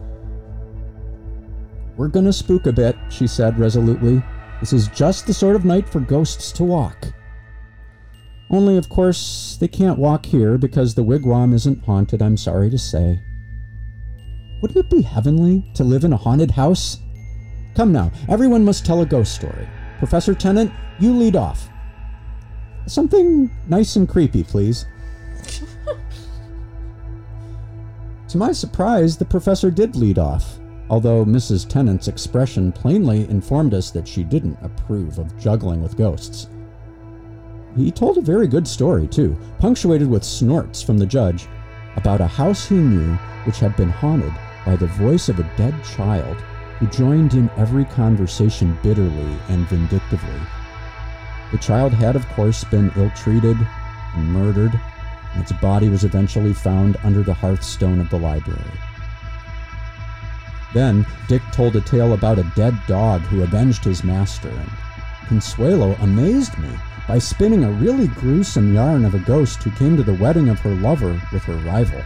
We're 1.96 2.08
gonna 2.08 2.32
spook 2.32 2.66
a 2.66 2.72
bit, 2.72 2.96
she 3.08 3.28
said 3.28 3.56
resolutely. 3.56 4.20
This 4.58 4.72
is 4.72 4.88
just 4.88 5.28
the 5.28 5.32
sort 5.32 5.54
of 5.54 5.64
night 5.64 5.88
for 5.88 6.00
ghosts 6.00 6.50
to 6.50 6.64
walk. 6.64 7.06
Only, 8.50 8.76
of 8.76 8.88
course, 8.88 9.56
they 9.60 9.68
can't 9.68 9.96
walk 9.96 10.26
here 10.26 10.58
because 10.58 10.92
the 10.92 11.04
wigwam 11.04 11.54
isn't 11.54 11.84
haunted, 11.84 12.20
I'm 12.20 12.36
sorry 12.36 12.68
to 12.70 12.78
say. 12.78 13.20
Wouldn't 14.60 14.84
it 14.84 14.90
be 14.90 15.02
heavenly 15.02 15.70
to 15.74 15.84
live 15.84 16.02
in 16.02 16.12
a 16.12 16.16
haunted 16.16 16.50
house? 16.50 16.98
Come 17.76 17.92
now, 17.92 18.10
everyone 18.28 18.64
must 18.64 18.84
tell 18.84 19.02
a 19.02 19.06
ghost 19.06 19.36
story. 19.36 19.68
Professor 20.00 20.34
Tennant, 20.34 20.72
you 20.98 21.12
lead 21.16 21.36
off. 21.36 21.68
Something 22.86 23.52
nice 23.68 23.94
and 23.94 24.08
creepy, 24.08 24.42
please. 24.42 24.84
To 28.32 28.38
my 28.38 28.52
surprise, 28.52 29.18
the 29.18 29.26
professor 29.26 29.70
did 29.70 29.94
lead 29.94 30.18
off, 30.18 30.58
although 30.88 31.22
Mrs. 31.22 31.68
Tennant's 31.68 32.08
expression 32.08 32.72
plainly 32.72 33.28
informed 33.28 33.74
us 33.74 33.90
that 33.90 34.08
she 34.08 34.24
didn't 34.24 34.56
approve 34.62 35.18
of 35.18 35.38
juggling 35.38 35.82
with 35.82 35.98
ghosts. 35.98 36.48
He 37.76 37.90
told 37.90 38.16
a 38.16 38.22
very 38.22 38.48
good 38.48 38.66
story, 38.66 39.06
too, 39.06 39.36
punctuated 39.58 40.08
with 40.08 40.24
snorts 40.24 40.80
from 40.80 40.96
the 40.96 41.04
judge, 41.04 41.46
about 41.96 42.22
a 42.22 42.26
house 42.26 42.66
he 42.66 42.76
knew 42.76 43.16
which 43.44 43.58
had 43.58 43.76
been 43.76 43.90
haunted 43.90 44.32
by 44.64 44.76
the 44.76 44.86
voice 44.86 45.28
of 45.28 45.38
a 45.38 45.56
dead 45.58 45.74
child 45.84 46.38
who 46.78 46.86
joined 46.86 47.34
in 47.34 47.50
every 47.58 47.84
conversation 47.84 48.78
bitterly 48.82 49.36
and 49.50 49.68
vindictively. 49.68 50.40
The 51.50 51.58
child 51.58 51.92
had, 51.92 52.16
of 52.16 52.26
course, 52.30 52.64
been 52.64 52.90
ill 52.96 53.10
treated 53.10 53.58
and 54.14 54.32
murdered, 54.32 54.72
and 55.32 55.42
its 55.42 55.52
body 55.52 55.88
was 55.88 56.04
eventually 56.04 56.52
found 56.52 56.96
under 57.04 57.22
the 57.22 57.34
hearthstone 57.34 58.00
of 58.00 58.10
the 58.10 58.18
library. 58.18 58.60
Then 60.74 61.06
Dick 61.28 61.42
told 61.52 61.76
a 61.76 61.80
tale 61.80 62.14
about 62.14 62.38
a 62.38 62.52
dead 62.56 62.78
dog 62.86 63.20
who 63.22 63.42
avenged 63.42 63.84
his 63.84 64.04
master, 64.04 64.48
and 64.48 64.70
Consuelo 65.28 65.94
amazed 66.00 66.56
me 66.58 66.70
by 67.06 67.18
spinning 67.18 67.64
a 67.64 67.72
really 67.72 68.08
gruesome 68.08 68.74
yarn 68.74 69.04
of 69.04 69.14
a 69.14 69.18
ghost 69.18 69.62
who 69.62 69.70
came 69.72 69.96
to 69.96 70.02
the 70.02 70.14
wedding 70.14 70.48
of 70.48 70.60
her 70.60 70.74
lover 70.74 71.20
with 71.32 71.42
her 71.44 71.56
rival. 71.56 72.02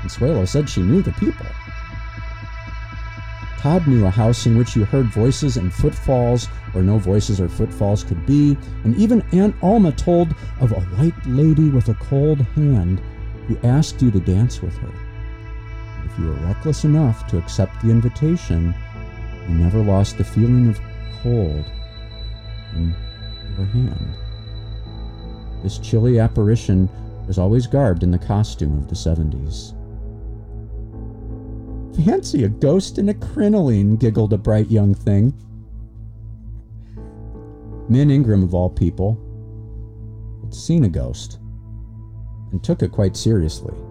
Consuelo 0.00 0.44
said 0.44 0.68
she 0.68 0.82
knew 0.82 1.02
the 1.02 1.12
people. 1.12 1.46
Todd 3.62 3.86
knew 3.86 4.04
a 4.06 4.10
house 4.10 4.44
in 4.44 4.58
which 4.58 4.74
you 4.74 4.84
heard 4.84 5.06
voices 5.06 5.56
and 5.56 5.72
footfalls 5.72 6.46
where 6.72 6.82
no 6.82 6.98
voices 6.98 7.40
or 7.40 7.48
footfalls 7.48 8.02
could 8.02 8.26
be, 8.26 8.58
and 8.82 8.96
even 8.96 9.22
Aunt 9.30 9.54
Alma 9.62 9.92
told 9.92 10.34
of 10.60 10.72
a 10.72 10.80
white 10.96 11.26
lady 11.26 11.68
with 11.68 11.88
a 11.88 11.94
cold 11.94 12.40
hand 12.56 13.00
who 13.46 13.56
asked 13.62 14.02
you 14.02 14.10
to 14.10 14.18
dance 14.18 14.60
with 14.60 14.76
her. 14.78 14.92
If 16.04 16.18
you 16.18 16.26
were 16.26 16.44
reckless 16.44 16.82
enough 16.82 17.24
to 17.28 17.38
accept 17.38 17.80
the 17.80 17.90
invitation, 17.92 18.74
you 19.48 19.54
never 19.54 19.80
lost 19.80 20.18
the 20.18 20.24
feeling 20.24 20.68
of 20.68 20.80
cold 21.22 21.64
in 22.74 22.92
your 23.56 23.66
hand. 23.66 24.16
This 25.62 25.78
chilly 25.78 26.18
apparition 26.18 26.88
was 27.28 27.38
always 27.38 27.68
garbed 27.68 28.02
in 28.02 28.10
the 28.10 28.18
costume 28.18 28.76
of 28.76 28.88
the 28.88 28.96
70s. 28.96 29.72
Fancy 31.96 32.44
a 32.44 32.48
ghost 32.48 32.98
in 32.98 33.08
a 33.10 33.14
crinoline, 33.14 33.96
giggled 33.96 34.32
a 34.32 34.38
bright 34.38 34.70
young 34.70 34.94
thing. 34.94 35.34
Min 37.88 38.10
Ingram, 38.10 38.42
of 38.42 38.54
all 38.54 38.70
people, 38.70 39.18
had 40.42 40.54
seen 40.54 40.84
a 40.84 40.88
ghost 40.88 41.38
and 42.50 42.62
took 42.62 42.82
it 42.82 42.92
quite 42.92 43.16
seriously. 43.16 43.74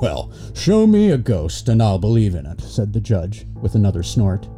Well, 0.00 0.32
show 0.54 0.86
me 0.86 1.10
a 1.10 1.18
ghost 1.18 1.68
and 1.68 1.82
I'll 1.82 1.98
believe 1.98 2.36
in 2.36 2.46
it, 2.46 2.60
said 2.60 2.92
the 2.92 3.00
judge, 3.00 3.46
with 3.60 3.74
another 3.74 4.04
snort. 4.04 4.48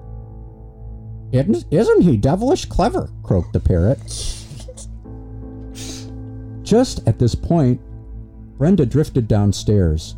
Isn't, 1.32 2.02
he 2.02 2.16
devilish 2.18 2.66
clever? 2.66 3.10
croaked 3.22 3.54
the 3.54 3.58
parrot. 3.58 3.98
Just 6.62 7.08
at 7.08 7.18
this 7.18 7.34
point, 7.34 7.80
Brenda 8.58 8.84
drifted 8.86 9.26
downstairs 9.26 10.16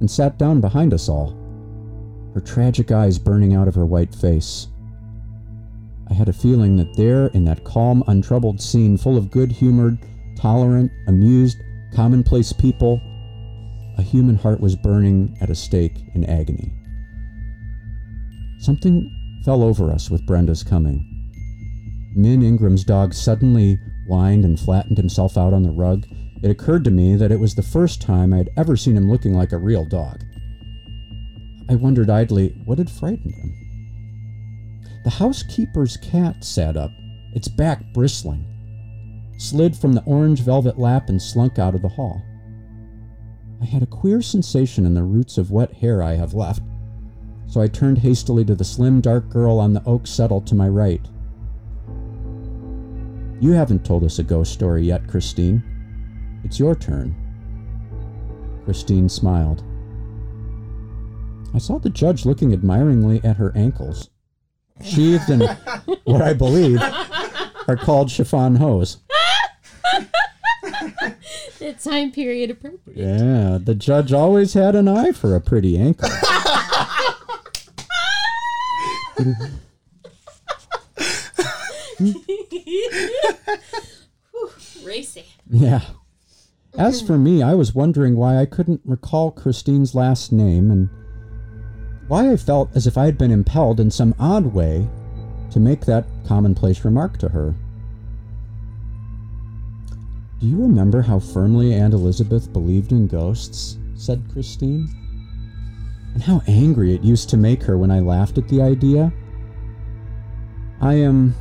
and 0.00 0.10
sat 0.10 0.38
down 0.38 0.60
behind 0.60 0.92
us 0.92 1.08
all, 1.08 1.36
her 2.34 2.40
tragic 2.40 2.92
eyes 2.92 3.18
burning 3.18 3.54
out 3.54 3.68
of 3.68 3.74
her 3.74 3.86
white 3.86 4.14
face. 4.14 4.68
I 6.08 6.14
had 6.14 6.28
a 6.28 6.32
feeling 6.32 6.76
that 6.76 6.96
there, 6.96 7.28
in 7.28 7.44
that 7.46 7.64
calm, 7.64 8.04
untroubled 8.06 8.60
scene 8.60 8.96
full 8.96 9.16
of 9.16 9.30
good 9.30 9.50
humored, 9.50 9.98
tolerant, 10.36 10.92
amused, 11.08 11.58
commonplace 11.94 12.52
people, 12.52 13.00
a 13.98 14.02
human 14.02 14.36
heart 14.36 14.60
was 14.60 14.76
burning 14.76 15.36
at 15.40 15.50
a 15.50 15.54
stake 15.54 15.96
in 16.14 16.24
agony. 16.24 16.72
Something 18.58 19.10
fell 19.44 19.62
over 19.62 19.90
us 19.90 20.10
with 20.10 20.26
Brenda's 20.26 20.62
coming. 20.62 21.04
Min 22.14 22.42
Ingram's 22.42 22.84
dog 22.84 23.14
suddenly 23.14 23.78
whined 24.06 24.44
and 24.44 24.58
flattened 24.58 24.96
himself 24.96 25.36
out 25.36 25.52
on 25.52 25.62
the 25.62 25.70
rug. 25.70 26.06
It 26.42 26.50
occurred 26.50 26.84
to 26.84 26.90
me 26.90 27.16
that 27.16 27.32
it 27.32 27.40
was 27.40 27.54
the 27.54 27.62
first 27.62 28.02
time 28.02 28.32
I 28.32 28.38
had 28.38 28.50
ever 28.56 28.76
seen 28.76 28.96
him 28.96 29.10
looking 29.10 29.34
like 29.34 29.52
a 29.52 29.58
real 29.58 29.84
dog. 29.84 30.22
I 31.68 31.74
wondered 31.74 32.10
idly 32.10 32.60
what 32.64 32.78
had 32.78 32.90
frightened 32.90 33.34
him. 33.34 33.52
The 35.04 35.10
housekeeper's 35.10 35.96
cat 35.96 36.44
sat 36.44 36.76
up, 36.76 36.90
its 37.34 37.48
back 37.48 37.82
bristling, 37.94 38.44
slid 39.38 39.76
from 39.76 39.92
the 39.92 40.04
orange 40.04 40.40
velvet 40.40 40.78
lap 40.78 41.08
and 41.08 41.20
slunk 41.20 41.58
out 41.58 41.74
of 41.74 41.82
the 41.82 41.88
hall. 41.88 42.22
I 43.60 43.64
had 43.64 43.82
a 43.82 43.86
queer 43.86 44.20
sensation 44.20 44.84
in 44.84 44.94
the 44.94 45.02
roots 45.02 45.38
of 45.38 45.50
wet 45.50 45.72
hair 45.72 46.02
I 46.02 46.14
have 46.14 46.34
left, 46.34 46.62
so 47.46 47.60
I 47.60 47.68
turned 47.68 47.98
hastily 47.98 48.44
to 48.44 48.54
the 48.54 48.64
slim, 48.64 49.00
dark 49.00 49.28
girl 49.28 49.58
on 49.58 49.72
the 49.72 49.84
oak 49.84 50.06
settle 50.06 50.40
to 50.42 50.54
my 50.54 50.68
right. 50.68 51.04
You 53.40 53.52
haven't 53.52 53.84
told 53.84 54.04
us 54.04 54.18
a 54.18 54.22
ghost 54.22 54.52
story 54.52 54.84
yet, 54.84 55.08
Christine. 55.08 55.62
It's 56.46 56.60
your 56.60 56.76
turn. 56.76 57.12
Christine 58.64 59.08
smiled. 59.08 59.64
I 61.52 61.58
saw 61.58 61.80
the 61.80 61.90
judge 61.90 62.24
looking 62.24 62.52
admiringly 62.52 63.20
at 63.24 63.36
her 63.36 63.50
ankles, 63.56 64.10
sheathed 64.80 65.28
in 65.28 65.40
what 66.04 66.22
I 66.22 66.34
believe 66.34 66.80
are 67.66 67.76
called 67.76 68.12
chiffon 68.12 68.54
hose. 68.54 68.98
The 71.58 71.72
time 71.82 72.12
period 72.12 72.52
appropriate. 72.52 72.96
Yeah, 72.96 73.58
the 73.60 73.74
judge 73.74 74.12
always 74.12 74.54
had 74.54 74.76
an 74.76 74.86
eye 74.86 75.10
for 75.10 75.34
a 75.34 75.40
pretty 75.40 75.76
ankle. 75.76 76.08
Racy. 84.84 85.24
Yeah. 85.50 85.80
As 86.78 87.00
for 87.00 87.16
me, 87.16 87.42
I 87.42 87.54
was 87.54 87.74
wondering 87.74 88.16
why 88.16 88.36
I 88.36 88.44
couldn't 88.44 88.82
recall 88.84 89.30
Christine's 89.30 89.94
last 89.94 90.30
name 90.30 90.70
and 90.70 90.90
why 92.06 92.30
I 92.30 92.36
felt 92.36 92.70
as 92.74 92.86
if 92.86 92.98
I 92.98 93.06
had 93.06 93.16
been 93.16 93.30
impelled 93.30 93.80
in 93.80 93.90
some 93.90 94.14
odd 94.18 94.52
way 94.52 94.86
to 95.52 95.58
make 95.58 95.86
that 95.86 96.06
commonplace 96.26 96.84
remark 96.84 97.16
to 97.18 97.30
her. 97.30 97.54
Do 100.38 100.46
you 100.46 100.60
remember 100.60 101.00
how 101.00 101.18
firmly 101.18 101.72
Aunt 101.72 101.94
Elizabeth 101.94 102.52
believed 102.52 102.92
in 102.92 103.06
ghosts? 103.06 103.78
said 103.94 104.22
Christine. 104.30 104.86
And 106.12 106.22
how 106.22 106.42
angry 106.46 106.94
it 106.94 107.02
used 107.02 107.30
to 107.30 107.38
make 107.38 107.62
her 107.62 107.78
when 107.78 107.90
I 107.90 108.00
laughed 108.00 108.36
at 108.36 108.48
the 108.48 108.60
idea? 108.60 109.10
I 110.82 110.94
am 110.94 111.34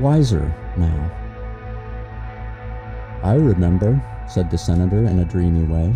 wiser 0.00 0.54
now. 0.78 1.19
I 3.22 3.34
remember, 3.34 4.02
said 4.28 4.50
the 4.50 4.56
senator 4.56 5.04
in 5.04 5.18
a 5.18 5.24
dreamy 5.24 5.64
way. 5.64 5.94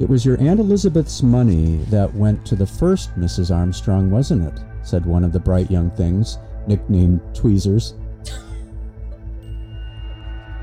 It 0.00 0.08
was 0.08 0.24
your 0.24 0.40
Aunt 0.40 0.58
Elizabeth's 0.58 1.22
money 1.22 1.76
that 1.90 2.14
went 2.14 2.44
to 2.46 2.56
the 2.56 2.66
first 2.66 3.14
Mrs. 3.16 3.54
Armstrong, 3.54 4.10
wasn't 4.10 4.46
it? 4.46 4.60
said 4.82 5.04
one 5.04 5.24
of 5.24 5.32
the 5.32 5.38
bright 5.38 5.70
young 5.70 5.90
things, 5.90 6.38
nicknamed 6.66 7.20
Tweezers. 7.34 7.94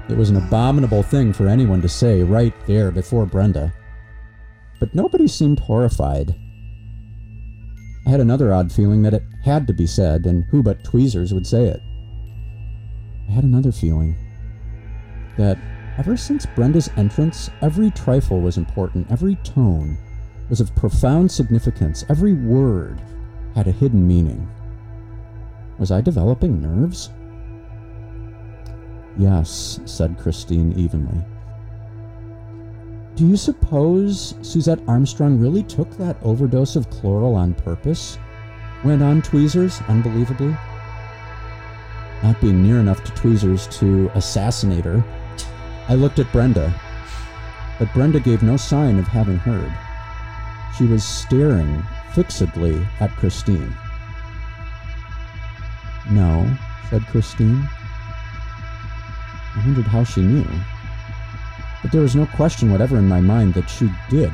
It 0.10 0.18
was 0.18 0.30
an 0.30 0.38
abominable 0.38 1.04
thing 1.04 1.34
for 1.34 1.48
anyone 1.48 1.82
to 1.82 1.90
say 1.90 2.24
right 2.24 2.54
there 2.66 2.92
before 2.92 3.26
Brenda. 3.26 3.74
But 4.80 4.96
nobody 4.96 5.28
seemed 5.28 5.60
horrified. 5.60 6.36
I 8.06 8.10
had 8.10 8.22
another 8.22 8.54
odd 8.54 8.72
feeling 8.72 9.02
that 9.04 9.14
it 9.14 9.24
had 9.44 9.68
to 9.68 9.74
be 9.74 9.86
said, 9.86 10.26
and 10.26 10.46
who 10.46 10.64
but 10.64 10.84
Tweezers 10.84 11.34
would 11.34 11.46
say 11.46 11.66
it? 11.66 11.82
I 13.30 13.34
had 13.34 13.44
another 13.44 13.72
feeling 13.72 14.16
that 15.38 15.58
ever 15.98 16.18
since 16.18 16.46
Brenda's 16.46 16.90
entrance, 16.98 17.50
every 17.62 17.92
trifle 17.92 18.42
was 18.42 18.58
important, 18.58 19.12
every 19.12 19.36
tone 19.38 19.98
was 20.50 20.62
of 20.62 20.76
profound 20.76 21.32
significance, 21.32 22.06
every 22.10 22.34
word 22.34 23.02
had 23.56 23.68
a 23.68 23.72
hidden 23.72 24.08
meaning. 24.08 24.48
Was 25.78 25.92
I 25.92 26.02
developing 26.02 26.62
nerves? 26.62 27.10
Yes, 29.18 29.80
said 29.86 30.18
Christine 30.18 30.74
evenly. 30.74 31.24
Do 33.16 33.26
you 33.26 33.36
suppose 33.36 34.36
Suzette 34.44 34.80
Armstrong 34.88 35.40
really 35.40 35.64
took 35.64 35.90
that 35.98 36.18
overdose 36.22 36.76
of 36.76 36.90
chloral 36.92 37.34
on 37.34 37.56
purpose? 37.56 38.20
Went 38.84 39.02
on 39.02 39.24
Tweezers, 39.24 39.82
unbelievably. 39.88 40.56
Not 42.22 42.40
being 42.42 42.62
near 42.62 42.80
enough 42.80 43.04
to 43.04 43.12
Tweezers 43.14 43.66
to 43.80 44.12
assassinate 44.14 44.86
her, 44.86 45.04
I 45.90 45.96
looked 45.96 46.20
at 46.20 46.32
Brenda, 46.32 46.74
but 47.80 47.94
Brenda 47.94 48.20
gave 48.20 48.44
no 48.44 48.58
sign 48.58 49.00
of 49.00 49.08
having 49.08 49.38
heard. 49.38 49.72
She 50.78 50.86
was 50.86 51.04
staring 51.04 51.82
fixedly 52.14 52.86
at 53.00 53.16
Christine. 53.16 53.74
No, 56.10 56.50
said 56.90 57.06
Christine. 57.08 57.68
I 59.56 59.64
wondered 59.66 59.86
how 59.86 60.04
she 60.04 60.22
knew. 60.22 60.48
But 61.82 61.92
there 61.92 62.02
was 62.02 62.16
no 62.16 62.26
question 62.26 62.72
whatever 62.72 62.98
in 62.98 63.08
my 63.08 63.22
mind 63.22 63.54
that 63.54 63.70
she 63.70 63.90
did 64.10 64.32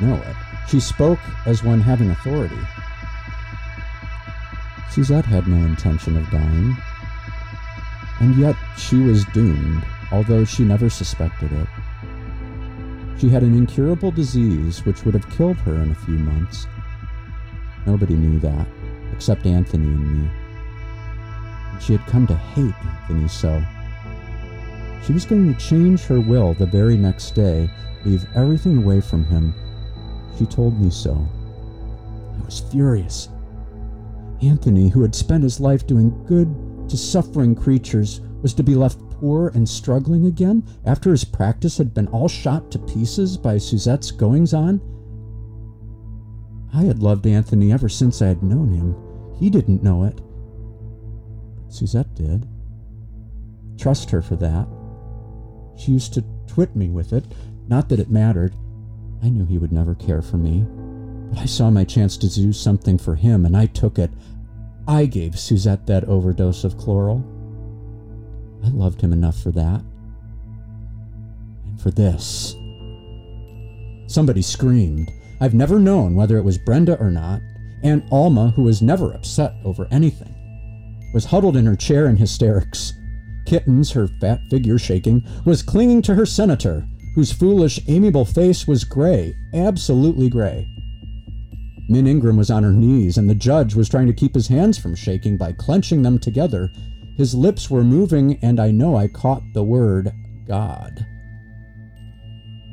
know 0.00 0.16
it. 0.16 0.36
She 0.68 0.80
spoke 0.80 1.20
as 1.46 1.62
one 1.62 1.80
having 1.80 2.10
authority. 2.10 2.58
Suzette 4.90 5.26
had 5.26 5.46
no 5.46 5.56
intention 5.56 6.16
of 6.16 6.28
dying. 6.30 6.76
And 8.20 8.34
yet 8.36 8.56
she 8.76 8.96
was 8.96 9.24
doomed, 9.26 9.84
although 10.12 10.44
she 10.44 10.64
never 10.64 10.88
suspected 10.88 11.52
it. 11.52 11.68
She 13.18 13.28
had 13.28 13.42
an 13.42 13.56
incurable 13.56 14.10
disease 14.10 14.84
which 14.84 15.04
would 15.04 15.14
have 15.14 15.30
killed 15.30 15.56
her 15.58 15.74
in 15.82 15.90
a 15.90 15.94
few 15.94 16.18
months. 16.18 16.66
Nobody 17.86 18.14
knew 18.14 18.38
that, 18.40 18.66
except 19.12 19.46
Anthony 19.46 19.86
and 19.86 20.22
me. 20.22 20.30
And 21.72 21.82
she 21.82 21.96
had 21.96 22.06
come 22.06 22.26
to 22.26 22.36
hate 22.36 22.74
Anthony 22.84 23.28
so. 23.28 23.62
She 25.06 25.12
was 25.12 25.24
going 25.24 25.54
to 25.54 25.60
change 25.60 26.02
her 26.02 26.20
will 26.20 26.52
the 26.54 26.66
very 26.66 26.96
next 26.96 27.34
day, 27.34 27.70
leave 28.04 28.26
everything 28.34 28.78
away 28.78 29.00
from 29.00 29.24
him. 29.24 29.54
She 30.36 30.46
told 30.46 30.80
me 30.80 30.90
so. 30.90 31.26
I 32.38 32.44
was 32.44 32.60
furious. 32.60 33.28
Anthony, 34.42 34.88
who 34.88 35.02
had 35.02 35.14
spent 35.14 35.42
his 35.42 35.60
life 35.60 35.86
doing 35.86 36.24
good 36.24 36.48
to 36.90 36.96
suffering 36.96 37.54
creatures, 37.54 38.20
was 38.42 38.52
to 38.54 38.62
be 38.62 38.74
left 38.74 38.98
poor 39.20 39.48
and 39.48 39.68
struggling 39.68 40.26
again 40.26 40.64
after 40.84 41.10
his 41.10 41.24
practice 41.24 41.78
had 41.78 41.94
been 41.94 42.08
all 42.08 42.28
shot 42.28 42.70
to 42.70 42.78
pieces 42.78 43.36
by 43.36 43.58
Suzette's 43.58 44.10
goings 44.10 44.54
on? 44.54 44.80
I 46.74 46.82
had 46.82 47.02
loved 47.02 47.26
Anthony 47.26 47.72
ever 47.72 47.88
since 47.88 48.20
I 48.20 48.26
had 48.26 48.42
known 48.42 48.72
him. 48.72 48.94
He 49.38 49.50
didn't 49.50 49.82
know 49.82 50.04
it. 50.04 50.20
But 51.64 51.72
Suzette 51.72 52.14
did. 52.14 52.46
Trust 53.78 54.10
her 54.10 54.22
for 54.22 54.36
that. 54.36 54.66
She 55.76 55.92
used 55.92 56.14
to 56.14 56.24
twit 56.46 56.74
me 56.74 56.88
with 56.88 57.12
it. 57.12 57.24
Not 57.68 57.88
that 57.88 58.00
it 58.00 58.10
mattered. 58.10 58.54
I 59.22 59.28
knew 59.28 59.44
he 59.44 59.58
would 59.58 59.72
never 59.72 59.94
care 59.94 60.22
for 60.22 60.36
me. 60.36 60.66
But 61.30 61.38
I 61.40 61.46
saw 61.46 61.70
my 61.70 61.84
chance 61.84 62.16
to 62.18 62.28
do 62.32 62.52
something 62.52 62.98
for 62.98 63.14
him, 63.14 63.44
and 63.44 63.56
I 63.56 63.66
took 63.66 63.98
it. 63.98 64.10
I 64.88 65.06
gave 65.06 65.38
Suzette 65.38 65.86
that 65.86 66.04
overdose 66.04 66.62
of 66.62 66.78
chloral. 66.78 67.24
I 68.64 68.68
loved 68.68 69.00
him 69.00 69.12
enough 69.12 69.40
for 69.40 69.50
that. 69.52 69.82
And 71.64 71.80
for 71.80 71.90
this. 71.90 72.54
Somebody 74.06 74.42
screamed. 74.42 75.10
I've 75.40 75.54
never 75.54 75.78
known 75.78 76.14
whether 76.14 76.36
it 76.36 76.44
was 76.44 76.58
Brenda 76.58 76.98
or 76.98 77.10
not. 77.10 77.40
Aunt 77.82 78.04
Alma, 78.10 78.50
who 78.50 78.62
was 78.62 78.82
never 78.82 79.12
upset 79.12 79.54
over 79.64 79.86
anything, 79.90 80.34
was 81.12 81.26
huddled 81.26 81.56
in 81.56 81.66
her 81.66 81.76
chair 81.76 82.06
in 82.06 82.16
hysterics. 82.16 82.92
Kittens, 83.46 83.92
her 83.92 84.08
fat 84.08 84.40
figure 84.50 84.78
shaking, 84.78 85.24
was 85.44 85.62
clinging 85.62 86.02
to 86.02 86.14
her 86.14 86.26
senator, 86.26 86.86
whose 87.14 87.32
foolish, 87.32 87.80
amiable 87.88 88.24
face 88.24 88.66
was 88.66 88.84
gray, 88.84 89.34
absolutely 89.54 90.28
gray. 90.28 90.68
Min 91.88 92.06
Ingram 92.06 92.36
was 92.36 92.50
on 92.50 92.64
her 92.64 92.72
knees, 92.72 93.16
and 93.16 93.30
the 93.30 93.34
judge 93.34 93.74
was 93.74 93.88
trying 93.88 94.08
to 94.08 94.12
keep 94.12 94.34
his 94.34 94.48
hands 94.48 94.76
from 94.76 94.94
shaking 94.94 95.36
by 95.36 95.52
clenching 95.52 96.02
them 96.02 96.18
together. 96.18 96.72
His 97.16 97.34
lips 97.34 97.70
were 97.70 97.84
moving, 97.84 98.38
and 98.42 98.60
I 98.60 98.70
know 98.70 98.96
I 98.96 99.08
caught 99.08 99.42
the 99.54 99.64
word 99.64 100.12
God. 100.46 101.06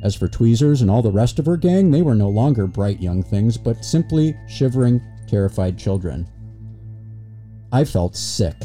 As 0.02 0.14
for 0.14 0.28
Tweezers 0.28 0.82
and 0.82 0.90
all 0.90 1.00
the 1.00 1.10
rest 1.10 1.38
of 1.38 1.46
her 1.46 1.56
gang, 1.56 1.90
they 1.90 2.02
were 2.02 2.14
no 2.14 2.28
longer 2.28 2.66
bright 2.66 3.00
young 3.00 3.22
things, 3.22 3.56
but 3.56 3.84
simply 3.84 4.36
shivering, 4.46 5.00
terrified 5.26 5.78
children. 5.78 6.28
I 7.72 7.84
felt 7.84 8.14
sick. 8.14 8.56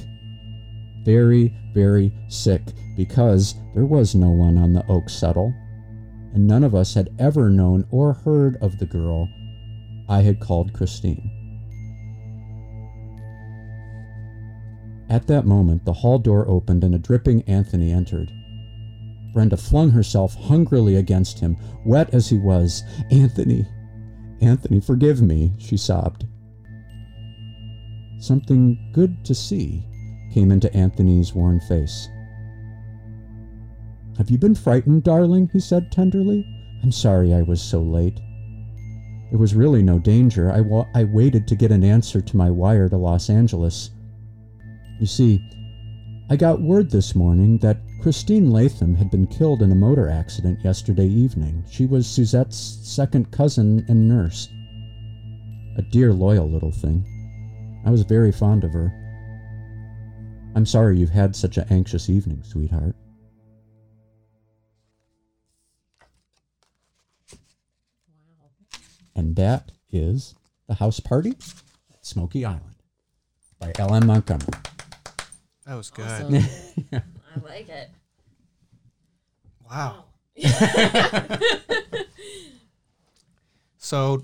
Very, 1.05 1.55
very 1.73 2.13
sick, 2.27 2.61
because 2.97 3.55
there 3.73 3.85
was 3.85 4.15
no 4.15 4.31
one 4.31 4.57
on 4.57 4.73
the 4.73 4.85
oak 4.87 5.09
settle, 5.09 5.53
and 6.33 6.45
none 6.45 6.65
of 6.65 6.75
us 6.75 6.93
had 6.93 7.09
ever 7.19 7.49
known 7.49 7.85
or 7.89 8.11
heard 8.11 8.57
of 8.61 8.77
the 8.77 8.85
girl 8.85 9.29
I 10.09 10.21
had 10.21 10.41
called 10.41 10.73
Christine. 10.73 11.38
At 15.09 15.27
that 15.27 15.45
moment, 15.45 15.85
the 15.85 15.93
hall 15.93 16.19
door 16.19 16.47
opened 16.47 16.83
and 16.83 16.93
a 16.93 16.99
dripping 16.99 17.41
Anthony 17.43 17.91
entered. 17.91 18.31
Brenda 19.33 19.57
flung 19.57 19.91
herself 19.91 20.35
hungrily 20.35 20.95
against 20.95 21.39
him, 21.39 21.57
wet 21.85 22.13
as 22.13 22.29
he 22.29 22.37
was. 22.37 22.83
Anthony, 23.11 23.65
Anthony, 24.41 24.79
forgive 24.79 25.21
me, 25.21 25.53
she 25.57 25.77
sobbed. 25.77 26.25
Something 28.19 28.91
good 28.93 29.23
to 29.25 29.33
see 29.33 29.85
came 30.33 30.51
into 30.51 30.73
Anthony's 30.75 31.33
worn 31.33 31.59
face. 31.61 32.07
Have 34.17 34.29
you 34.29 34.37
been 34.37 34.55
frightened, 34.55 35.03
darling? 35.03 35.49
he 35.53 35.59
said 35.59 35.91
tenderly. 35.91 36.45
I'm 36.83 36.91
sorry 36.91 37.33
I 37.33 37.41
was 37.41 37.61
so 37.61 37.81
late. 37.81 38.19
There 39.29 39.39
was 39.39 39.55
really 39.55 39.81
no 39.81 39.99
danger. 39.99 40.51
I, 40.51 40.61
wa- 40.61 40.87
I 40.93 41.03
waited 41.05 41.47
to 41.47 41.55
get 41.55 41.71
an 41.71 41.83
answer 41.83 42.19
to 42.21 42.37
my 42.37 42.49
wire 42.49 42.89
to 42.89 42.97
Los 42.97 43.29
Angeles. 43.29 43.91
You 44.99 45.05
see, 45.05 45.41
I 46.29 46.35
got 46.35 46.61
word 46.61 46.91
this 46.91 47.15
morning 47.15 47.57
that 47.59 47.77
Christine 48.01 48.51
Latham 48.51 48.95
had 48.95 49.09
been 49.09 49.27
killed 49.27 49.61
in 49.61 49.71
a 49.71 49.75
motor 49.75 50.09
accident 50.09 50.59
yesterday 50.61 51.07
evening. 51.07 51.63
She 51.69 51.85
was 51.85 52.05
Suzette's 52.05 52.79
second 52.83 53.31
cousin 53.31 53.85
and 53.87 54.07
nurse. 54.07 54.49
A 55.77 55.81
dear, 55.91 56.11
loyal 56.11 56.49
little 56.49 56.71
thing. 56.71 57.05
I 57.85 57.91
was 57.91 58.03
very 58.03 58.33
fond 58.33 58.65
of 58.65 58.73
her. 58.73 58.93
I'm 60.53 60.65
sorry 60.65 60.97
you've 60.97 61.09
had 61.09 61.33
such 61.35 61.57
an 61.57 61.65
anxious 61.69 62.09
evening, 62.09 62.43
sweetheart. 62.43 62.95
And 69.15 69.35
that 69.37 69.71
is 69.91 70.35
The 70.67 70.75
House 70.75 70.99
Party 70.99 71.31
at 71.93 72.05
Smoky 72.05 72.43
Island 72.43 72.75
by 73.59 73.71
L.M. 73.77 74.07
Montgomery. 74.07 74.47
That 75.69 75.75
was 75.75 75.91
good. 75.91 76.03
Awesome. 76.07 76.33
I 76.93 77.01
like 77.47 77.69
it. 77.69 77.91
Wow. 79.69 80.05
so, 83.77 84.23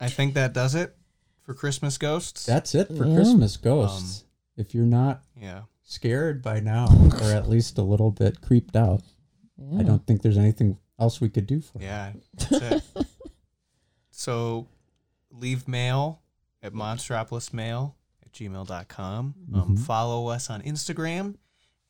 I 0.00 0.08
think 0.08 0.34
that 0.34 0.52
does 0.52 0.74
it 0.74 0.96
for 1.44 1.54
Christmas 1.54 1.98
ghosts. 1.98 2.44
That's 2.44 2.74
it 2.74 2.88
for 2.88 3.06
Yeah. 3.06 3.14
Christmas 3.14 3.54
um, 3.54 3.62
Ghosts. 3.62 4.24
if 4.56 4.74
you're 4.74 4.84
not 4.84 5.22
yeah. 5.40 5.62
scared 5.84 6.42
by 6.42 6.58
now, 6.58 6.88
or 7.20 7.30
at 7.30 7.48
least 7.48 7.78
a 7.78 7.82
little 7.82 8.10
bit 8.10 8.40
creeped 8.40 8.74
out, 8.74 9.02
Yeah. 9.56 9.78
I 9.78 9.82
don't 9.84 10.04
think 10.04 10.22
there's 10.22 10.38
anything 10.38 10.78
else 10.98 11.20
we 11.20 11.28
could 11.28 11.46
do 11.46 11.60
for 11.60 11.78
you. 11.78 11.84
Yeah. 11.86 12.12
That's 12.34 12.82
it. 12.96 13.06
so, 14.10 14.66
leave 15.30 15.68
mail 15.68 16.22
at 16.60 16.72
monstropolismail 16.72 17.94
at 18.32 18.38
gmail.com. 18.38 19.34
Um, 19.54 19.76
Mhm. 19.76 19.78
follow 19.78 20.28
us 20.28 20.48
on 20.50 20.62
Instagram 20.62 21.36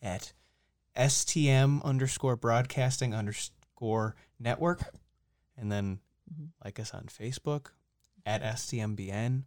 at 0.01 0.33
STM 0.97 1.81
underscore 1.83 2.37
broadcasting 2.37 3.15
underscore 3.15 4.15
network. 4.39 4.95
And 5.57 5.71
then 5.71 6.01
Mhm. 6.33 6.49
like 6.65 6.79
us 6.81 6.93
on 6.95 7.05
Facebook 7.05 7.69
at 8.27 8.43
STMBN 8.43 9.45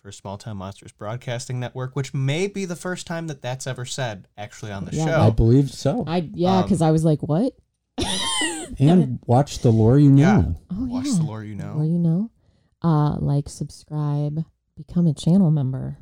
for 0.00 0.12
Small 0.12 0.38
Town 0.38 0.58
Monsters 0.58 0.92
Broadcasting 0.92 1.58
Network, 1.58 1.96
which 1.96 2.14
may 2.14 2.46
be 2.46 2.64
the 2.64 2.76
first 2.76 3.06
time 3.06 3.26
that 3.28 3.42
that's 3.42 3.66
ever 3.66 3.84
said 3.84 4.28
actually 4.36 4.72
on 4.72 4.84
the 4.84 4.94
Yeah, 4.94 5.04
show. 5.06 5.20
I 5.22 5.30
believe 5.30 5.70
so. 5.72 6.04
I 6.06 6.30
yeah, 6.34 6.58
Um, 6.58 6.62
because 6.64 6.82
I 6.82 6.90
was 6.90 7.04
like, 7.04 7.22
what? 7.22 7.54
and 8.78 9.18
watch 9.26 9.60
the 9.60 9.72
lore 9.72 9.98
you 9.98 10.14
Yeah. 10.16 10.36
know. 10.40 10.54
Oh 10.70 10.84
Watch 10.86 11.06
yeah. 11.06 11.14
the 11.18 11.22
lore, 11.24 11.44
you 11.44 11.54
know. 11.54 11.74
Lore 11.76 11.84
you 11.84 11.98
know, 11.98 12.30
uh, 12.82 13.16
like, 13.18 13.48
subscribe, 13.48 14.44
become 14.76 15.06
a 15.06 15.14
channel 15.14 15.50
member. 15.50 15.98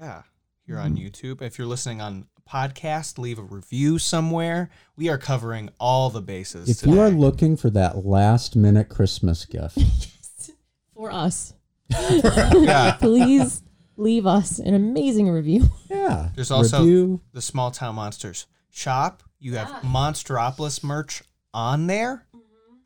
Yeah. 0.00 0.22
Here 0.66 0.78
on 0.78 0.96
mm-hmm. 0.96 1.06
YouTube. 1.06 1.42
If 1.42 1.58
you're 1.58 1.66
listening 1.66 2.00
on 2.00 2.26
podcast, 2.50 3.18
leave 3.18 3.38
a 3.38 3.42
review 3.42 3.98
somewhere. 3.98 4.70
We 4.96 5.08
are 5.08 5.18
covering 5.18 5.70
all 5.78 6.10
the 6.10 6.20
bases. 6.20 6.68
If 6.68 6.88
you 6.88 7.00
are 7.00 7.10
looking 7.10 7.56
for 7.56 7.70
that 7.70 8.04
last 8.04 8.56
minute 8.56 8.88
Christmas 8.88 9.44
gift, 9.44 9.78
For 10.94 11.10
us, 11.12 11.52
Yeah. 11.90 12.92
please 13.00 13.62
leave 13.96 14.26
us 14.26 14.58
an 14.58 14.74
amazing 14.74 15.28
review. 15.28 15.68
yeah. 15.90 16.30
There's 16.34 16.50
also- 16.50 16.80
review. 16.80 17.20
the 17.32 17.42
Small 17.42 17.70
Town 17.70 17.96
Monsters 17.96 18.46
shop, 18.70 19.22
you 19.38 19.54
have 19.56 19.68
ah. 19.70 19.80
Monstropolis 19.82 20.82
merch 20.82 21.22
on 21.52 21.86
there. 21.86 22.26
Mm-hmm. 22.34 22.76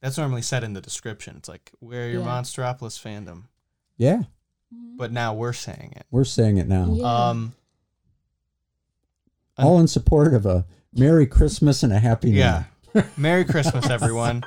That's 0.00 0.16
normally 0.16 0.42
said 0.42 0.64
in 0.64 0.72
the 0.72 0.80
description. 0.80 1.36
It's 1.36 1.48
like, 1.48 1.72
where 1.80 2.06
are 2.06 2.10
your 2.10 2.22
Yeah. 2.22 2.28
Monstropolis 2.28 2.98
fandom. 3.00 3.44
Yeah, 3.98 4.22
But 4.70 5.12
now 5.12 5.32
we're 5.34 5.52
saying 5.52 5.94
it. 5.96 6.06
we're 6.10 6.24
saying 6.24 6.58
it 6.58 6.68
now. 6.68 6.88
Yeah. 6.90 7.28
Um, 7.28 7.54
All 9.56 9.78
in 9.80 9.86
support 9.88 10.34
of 10.34 10.44
a 10.44 10.66
Merry 10.92 11.26
Christmas 11.26 11.82
and 11.82 11.92
a 11.92 11.98
Happy 11.98 12.30
New 12.30 12.38
yeah. 12.38 12.64
Year. 12.94 13.10
Merry 13.16 13.44
Christmas, 13.44 13.88
everyone. 13.88 14.42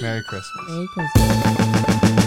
Merry 0.00 0.22
Christmas. 0.24 0.68
Merry 0.68 0.86
Christmas. 0.94 2.25